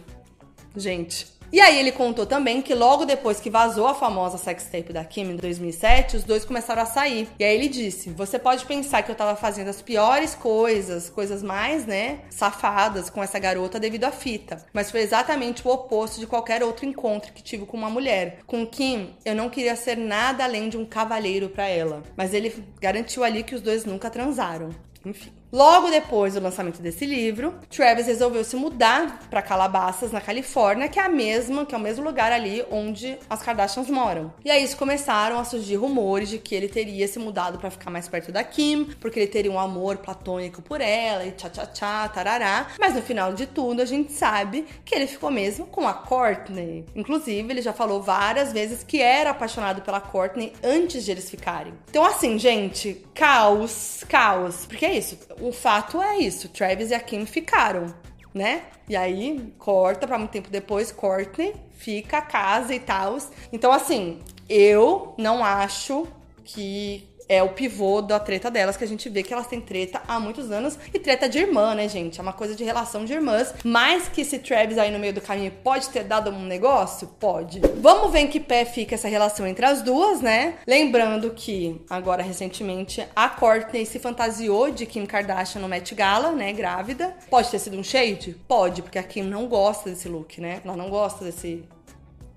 Gente, 0.75 1.27
e 1.51 1.59
aí 1.59 1.79
ele 1.79 1.91
contou 1.91 2.25
também 2.25 2.61
que 2.61 2.73
logo 2.73 3.05
depois 3.05 3.39
que 3.39 3.49
vazou 3.49 3.87
a 3.87 3.93
famosa 3.93 4.37
sextape 4.37 4.93
da 4.93 5.03
Kim 5.03 5.31
em 5.31 5.35
2007, 5.35 6.17
os 6.17 6.23
dois 6.23 6.45
começaram 6.45 6.81
a 6.81 6.85
sair. 6.85 7.27
E 7.39 7.43
aí 7.43 7.55
ele 7.55 7.67
disse: 7.67 8.09
"Você 8.11 8.39
pode 8.39 8.65
pensar 8.65 9.03
que 9.03 9.11
eu 9.11 9.15
tava 9.15 9.35
fazendo 9.35 9.69
as 9.69 9.81
piores 9.81 10.35
coisas, 10.35 11.09
coisas 11.09 11.43
mais, 11.43 11.85
né, 11.85 12.19
safadas 12.29 13.09
com 13.09 13.21
essa 13.21 13.39
garota 13.39 13.79
devido 13.79 14.05
à 14.05 14.11
fita, 14.11 14.65
mas 14.73 14.91
foi 14.91 15.01
exatamente 15.01 15.67
o 15.67 15.71
oposto 15.71 16.19
de 16.19 16.27
qualquer 16.27 16.63
outro 16.63 16.85
encontro 16.85 17.33
que 17.33 17.43
tive 17.43 17.65
com 17.65 17.77
uma 17.77 17.89
mulher. 17.89 18.39
Com 18.45 18.65
Kim, 18.65 19.15
eu 19.25 19.35
não 19.35 19.49
queria 19.49 19.75
ser 19.75 19.97
nada 19.97 20.43
além 20.43 20.69
de 20.69 20.77
um 20.77 20.85
cavalheiro 20.85 21.49
para 21.49 21.67
ela, 21.67 22.03
mas 22.15 22.33
ele 22.33 22.63
garantiu 22.79 23.23
ali 23.23 23.43
que 23.43 23.55
os 23.55 23.61
dois 23.61 23.85
nunca 23.85 24.09
transaram. 24.09 24.69
Enfim. 25.05 25.40
Logo 25.51 25.89
depois 25.89 26.33
do 26.33 26.39
lançamento 26.39 26.81
desse 26.81 27.05
livro, 27.05 27.53
Travis 27.69 28.07
resolveu 28.07 28.41
se 28.41 28.55
mudar 28.55 29.27
para 29.29 29.41
Calabasas, 29.41 30.09
na 30.09 30.21
Califórnia, 30.21 30.87
que 30.87 30.97
é 30.97 31.03
a 31.03 31.09
mesma, 31.09 31.65
que 31.65 31.75
é 31.75 31.77
o 31.77 31.81
mesmo 31.81 32.05
lugar 32.05 32.31
ali 32.31 32.63
onde 32.71 33.17
as 33.29 33.41
Kardashians 33.41 33.89
moram. 33.89 34.33
E 34.45 34.49
aí 34.49 34.65
começaram 34.75 35.37
a 35.37 35.43
surgir 35.43 35.75
rumores 35.75 36.29
de 36.29 36.37
que 36.37 36.55
ele 36.55 36.69
teria 36.69 37.05
se 37.05 37.19
mudado 37.19 37.57
para 37.57 37.69
ficar 37.69 37.91
mais 37.91 38.07
perto 38.07 38.31
da 38.31 38.45
Kim, 38.45 38.85
porque 39.01 39.19
ele 39.19 39.27
teria 39.27 39.51
um 39.51 39.59
amor 39.59 39.97
platônico 39.97 40.61
por 40.61 40.79
ela 40.79 41.25
e 41.25 41.31
tchá 41.31 41.49
tchá 41.49 41.65
tchá, 41.65 42.07
tarará. 42.07 42.67
Mas 42.79 42.95
no 42.95 43.01
final 43.01 43.33
de 43.33 43.45
tudo, 43.45 43.81
a 43.81 43.85
gente 43.85 44.13
sabe 44.13 44.65
que 44.85 44.95
ele 44.95 45.05
ficou 45.05 45.29
mesmo 45.29 45.65
com 45.65 45.85
a 45.85 45.93
Courtney. 45.93 46.85
Inclusive, 46.95 47.51
ele 47.51 47.61
já 47.61 47.73
falou 47.73 48.01
várias 48.01 48.53
vezes 48.53 48.83
que 48.83 49.01
era 49.01 49.31
apaixonado 49.31 49.81
pela 49.81 49.99
Courtney 49.99 50.53
antes 50.63 51.03
de 51.03 51.11
eles 51.11 51.29
ficarem. 51.29 51.73
Então, 51.89 52.05
assim, 52.05 52.39
gente, 52.39 53.05
caos, 53.13 54.05
caos. 54.07 54.65
Porque 54.65 54.85
é 54.85 54.97
isso 54.97 55.17
o 55.41 55.51
fato 55.51 56.01
é 56.01 56.17
isso, 56.19 56.49
Travis 56.49 56.91
e 56.91 56.93
a 56.93 56.99
Kim 56.99 57.25
ficaram, 57.25 57.93
né? 58.33 58.63
E 58.87 58.95
aí 58.95 59.53
corta 59.57 60.07
para 60.07 60.17
muito 60.17 60.31
tempo 60.31 60.49
depois, 60.49 60.91
Courtney 60.91 61.53
fica 61.71 62.19
a 62.19 62.21
casa 62.21 62.73
e 62.73 62.79
tal. 62.79 63.17
Então 63.51 63.71
assim, 63.71 64.19
eu 64.47 65.15
não 65.17 65.43
acho 65.43 66.07
que 66.43 67.09
é 67.31 67.41
o 67.41 67.47
pivô 67.47 68.01
da 68.01 68.19
treta 68.19 68.51
delas, 68.51 68.75
que 68.75 68.83
a 68.83 68.87
gente 68.87 69.07
vê 69.07 69.23
que 69.23 69.33
elas 69.33 69.47
têm 69.47 69.61
treta 69.61 70.01
há 70.05 70.19
muitos 70.19 70.51
anos. 70.51 70.77
E 70.93 70.99
treta 70.99 71.29
de 71.29 71.39
irmã, 71.39 71.73
né, 71.73 71.87
gente? 71.87 72.19
É 72.19 72.21
uma 72.21 72.33
coisa 72.33 72.53
de 72.53 72.61
relação 72.65 73.05
de 73.05 73.13
irmãs. 73.13 73.53
Mas 73.63 74.09
que 74.09 74.19
esse 74.19 74.37
Travis 74.37 74.77
aí 74.77 74.91
no 74.91 74.99
meio 74.99 75.13
do 75.13 75.21
caminho 75.21 75.49
pode 75.63 75.87
ter 75.87 76.03
dado 76.03 76.29
um 76.29 76.43
negócio? 76.43 77.07
Pode. 77.07 77.61
Vamos 77.77 78.11
ver 78.11 78.19
em 78.19 78.27
que 78.27 78.37
pé 78.37 78.65
fica 78.65 78.95
essa 78.95 79.07
relação 79.07 79.47
entre 79.47 79.65
as 79.65 79.81
duas, 79.81 80.19
né? 80.19 80.55
Lembrando 80.67 81.29
que, 81.29 81.79
agora 81.89 82.21
recentemente, 82.21 83.07
a 83.15 83.29
Courtney 83.29 83.85
se 83.85 83.97
fantasiou 83.97 84.69
de 84.69 84.85
Kim 84.85 85.05
Kardashian 85.05 85.61
no 85.61 85.69
Met 85.69 85.95
Gala, 85.95 86.33
né? 86.33 86.51
Grávida. 86.51 87.15
Pode 87.29 87.49
ter 87.49 87.59
sido 87.59 87.77
um 87.77 87.83
shade? 87.83 88.35
Pode, 88.45 88.81
porque 88.81 88.99
a 88.99 89.03
Kim 89.03 89.23
não 89.23 89.47
gosta 89.47 89.89
desse 89.89 90.09
look, 90.09 90.41
né? 90.41 90.59
Ela 90.65 90.75
não 90.75 90.89
gosta 90.89 91.23
desse 91.23 91.63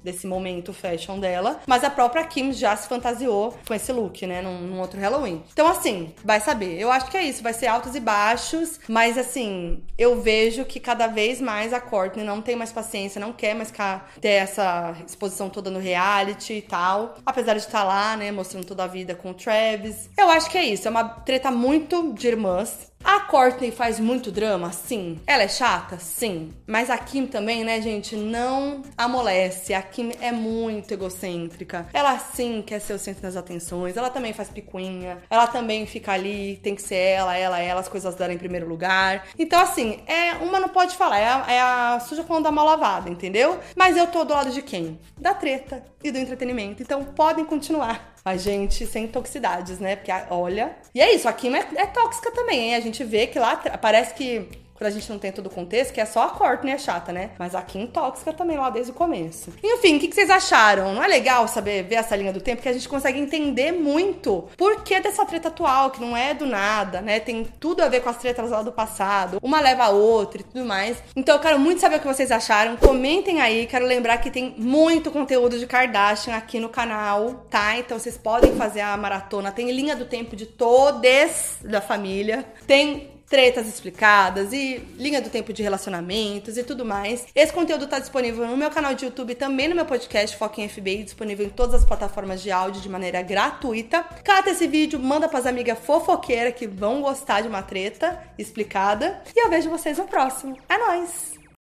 desse 0.05 0.27
momento 0.27 0.73
fashion 0.73 1.19
dela. 1.19 1.61
Mas 1.67 1.83
a 1.83 1.91
própria 1.91 2.25
Kim 2.25 2.53
já 2.53 2.77
se 2.77 2.87
fantasiou 2.87 3.57
com 3.67 3.75
esse 3.75 3.91
look, 3.91 4.27
né? 4.27 4.43
Num, 4.43 4.61
num, 4.61 4.81
outro 4.81 5.01
Halloween. 5.01 5.43
Então, 5.53 5.67
assim, 5.67 6.15
vai 6.23 6.41
saber. 6.41 6.79
Eu 6.79 6.93
acho 6.93 7.11
que 7.11 7.17
é 7.17 7.23
isso. 7.23 7.43
Vai 7.43 7.55
ser 7.55 7.67
altos 7.67 7.95
e 7.95 8.01
baixos. 8.01 8.79
Mas, 8.87 9.17
assim, 9.17 9.83
eu 9.97 10.21
vejo 10.21 10.65
que 10.67 10.79
cada 10.79 11.07
vez 11.07 11.41
mais 11.41 11.73
a 11.73 11.81
Courtney 11.81 12.25
não 12.25 12.43
tem 12.43 12.55
mais 12.55 12.71
paciência, 12.71 13.21
não 13.21 13.33
quer 13.33 13.55
mais 13.55 13.73
ter 14.21 14.29
essa 14.29 14.95
exposição 15.07 15.49
toda 15.49 15.71
no 15.71 15.79
reality 15.79 16.55
e 16.55 16.63
tal. 16.63 17.17
Apesar 17.25 17.55
de 17.55 17.61
estar 17.61 17.83
lá, 17.83 18.17
né? 18.17 18.31
Mostrando 18.31 18.67
toda 18.67 18.85
a 18.85 18.89
vida 18.89 19.15
com 19.15 19.31
o 19.31 19.35
Travis. 19.35 20.11
Eu 20.19 20.29
acho 20.29 20.51
que 20.51 20.59
é 20.59 20.65
isso. 20.65 20.87
É 20.87 20.91
uma 20.91 21.05
treta 21.05 21.51
muito 21.51 22.13
de 22.13 22.29
irmãs. 22.29 22.93
A 23.05 23.21
Courtney 23.21 23.71
faz 23.71 24.01
muito 24.01 24.33
drama? 24.33 24.73
Sim. 24.73 25.21
Ela 25.27 25.43
é 25.43 25.49
chata? 25.49 25.99
Sim. 25.99 26.55
Mas 26.67 26.89
a 26.89 26.97
Kim 26.97 27.27
também, 27.27 27.63
né, 27.63 27.79
gente, 27.83 28.17
não 28.17 28.81
amolece. 28.97 29.75
A 29.75 29.83
Kim 29.83 30.13
é 30.23 30.33
muito 30.33 30.91
egocêntrica. 30.95 31.87
Ela 31.93 32.19
sim 32.19 32.65
quer 32.67 32.81
ser 32.81 32.95
o 32.95 32.99
centro 32.99 33.21
das 33.21 33.37
atenções. 33.37 33.99
Ela 33.99 34.09
também 34.09 34.33
faz 34.33 34.49
picuinha. 34.49 35.19
Ela 35.29 35.47
também 35.47 35.85
fica 35.85 36.13
ali, 36.13 36.59
tem 36.63 36.75
que 36.75 36.81
ser 36.81 36.95
ela, 36.95 37.37
ela, 37.37 37.61
ela, 37.61 37.81
as 37.81 37.89
coisas 37.89 38.15
dela 38.15 38.33
em 38.33 38.39
primeiro 38.39 38.67
lugar. 38.67 39.27
Então, 39.39 39.61
assim, 39.61 40.03
é 40.07 40.33
uma 40.43 40.59
não 40.59 40.71
pode 40.71 40.97
falar. 40.97 41.19
É 41.19 41.29
a, 41.29 41.53
é 41.53 41.61
a 41.61 42.01
suja 42.01 42.25
falando 42.25 42.45
da 42.45 42.51
mal 42.51 42.65
lavada, 42.65 43.11
entendeu? 43.11 43.61
Mas 43.77 43.99
eu 43.99 44.07
tô 44.07 44.25
do 44.25 44.33
lado 44.33 44.51
de 44.51 44.63
quem? 44.63 44.99
Da 45.21 45.35
treta 45.35 45.85
e 46.03 46.11
do 46.11 46.17
entretenimento. 46.17 46.83
Então, 46.83 47.05
podem 47.05 47.45
continuar 47.45 48.14
a 48.25 48.37
gente 48.37 48.87
sem 48.87 49.07
toxicidades, 49.07 49.79
né? 49.79 49.97
Porque, 49.97 50.11
olha. 50.31 50.75
E 50.95 51.01
é 51.01 51.15
isso, 51.15 51.29
a 51.29 51.33
Kim 51.33 51.55
é, 51.55 51.67
é 51.77 51.87
tóxica 51.87 52.31
também, 52.33 52.69
hein? 52.69 52.75
A 52.75 52.81
gente 52.81 53.05
vê 53.05 53.27
que 53.27 53.39
lá 53.39 53.57
parece 53.57 54.15
que 54.15 54.64
quando 54.75 54.89
a 54.89 54.91
gente 54.91 55.09
não 55.11 55.19
tem 55.19 55.31
todo 55.31 55.47
o 55.47 55.51
contexto, 55.51 55.93
que 55.93 56.01
é 56.01 56.05
só 56.05 56.25
a 56.25 56.31
Courtney 56.31 56.75
é 56.75 56.79
chata, 56.79 57.13
né? 57.13 57.31
Mas 57.39 57.55
a 57.55 57.63
Kim 57.63 57.87
tóxica 57.87 58.33
também 58.33 58.57
lá 58.57 58.71
desde 58.71 58.91
o 58.91 58.95
começo. 58.95 59.53
Enfim, 59.63 59.97
o 59.97 60.01
que, 60.01 60.09
que 60.09 60.15
vocês 60.15 60.31
acharam? 60.31 60.93
Não 60.93 61.03
é 61.03 61.07
legal 61.07 61.47
saber 61.47 61.85
ver 61.85 61.97
essa 61.97 62.17
linha 62.17 62.33
do 62.33 62.41
tempo? 62.41 62.61
Que 62.61 62.69
a 62.69 62.73
gente 62.73 62.89
consegue 62.89 63.19
entender 63.19 63.73
muito 63.73 64.49
por 64.57 64.83
que 64.83 64.99
dessa 65.01 65.25
treta 65.25 65.49
atual, 65.49 65.91
que 65.91 66.01
não 66.01 66.17
é 66.17 66.35
do 66.35 66.45
nada, 66.45 67.01
né? 67.01 67.21
Tem 67.21 67.45
tudo 67.61 67.83
a 67.83 67.89
ver 67.89 68.01
com 68.01 68.09
as 68.09 68.19
tretas 68.19 68.51
lá 68.51 68.63
do 68.63 68.73
passado. 68.73 69.39
Uma 69.43 69.61
leva 69.61 69.85
a 69.85 69.91
outra 69.91 70.41
e 70.41 70.45
tudo 70.45 70.65
mais. 70.65 70.97
Então 71.15 71.37
eu 71.37 71.41
quero 71.41 71.59
muito 71.59 71.81
saber 71.81 71.97
o 71.97 72.01
que 72.01 72.07
vocês 72.07 72.33
acharam. 72.33 72.77
Comentem 72.77 73.41
aí. 73.41 73.67
Quero 73.67 73.87
lembrar 73.87 74.19
que 74.19 74.31
tem 74.31 74.55
muito 74.59 75.11
conteúdo 75.11 75.59
de 75.59 75.67
Kardashian 75.67 76.35
aqui 76.35 76.59
no 76.59 76.69
canal, 76.69 77.47
tá? 77.49 77.79
Então 77.79 77.99
vocês 77.99 78.19
podem 78.19 78.57
fazer 78.57 78.81
a 78.81 78.97
maratona. 78.97 79.53
Tem 79.53 79.71
linha 79.71 79.95
do 79.95 80.05
tempo 80.05 80.35
de 80.35 80.47
todas 80.47 81.59
da 81.63 81.81
família. 81.81 82.45
Tem 82.67 83.14
tretas 83.35 83.67
explicadas 83.67 84.53
e 84.53 84.77
linha 84.97 85.21
do 85.21 85.29
tempo 85.29 85.53
de 85.53 85.61
relacionamentos 85.61 86.57
e 86.57 86.63
tudo 86.63 86.85
mais. 86.85 87.27
Esse 87.35 87.53
conteúdo 87.53 87.89
tá 87.89 87.99
disponível 87.99 88.47
no 88.47 88.57
meu 88.57 88.71
canal 88.71 88.95
de 88.95 89.07
YouTube, 89.07 89.35
também 89.35 89.67
no 89.67 89.75
meu 89.75 89.85
podcast 89.85 90.37
Foco 90.37 90.61
em 90.61 90.69
FBI, 90.69 91.03
disponível 91.03 91.45
em 91.45 91.49
todas 91.49 91.75
as 91.75 91.85
plataformas 91.85 92.41
de 92.41 92.53
áudio 92.53 92.81
de 92.81 92.89
maneira 92.89 93.21
gratuita. 93.23 94.05
Cata 94.23 94.51
esse 94.51 94.69
vídeo, 94.69 95.01
manda 95.01 95.29
pras 95.29 95.47
amigas 95.47 95.81
fofoqueiras 95.81 96.55
que 96.55 96.69
vão 96.69 97.03
gostar 97.03 97.41
de 97.41 97.49
uma 97.49 97.61
treta 97.61 98.23
explicada. 98.39 99.21
E 99.35 99.45
eu 99.45 99.51
vejo 99.51 99.69
vocês 99.69 99.99
no 99.99 100.07
próximo. 100.07 100.57
É 100.69 100.79
nóis! 100.79 101.34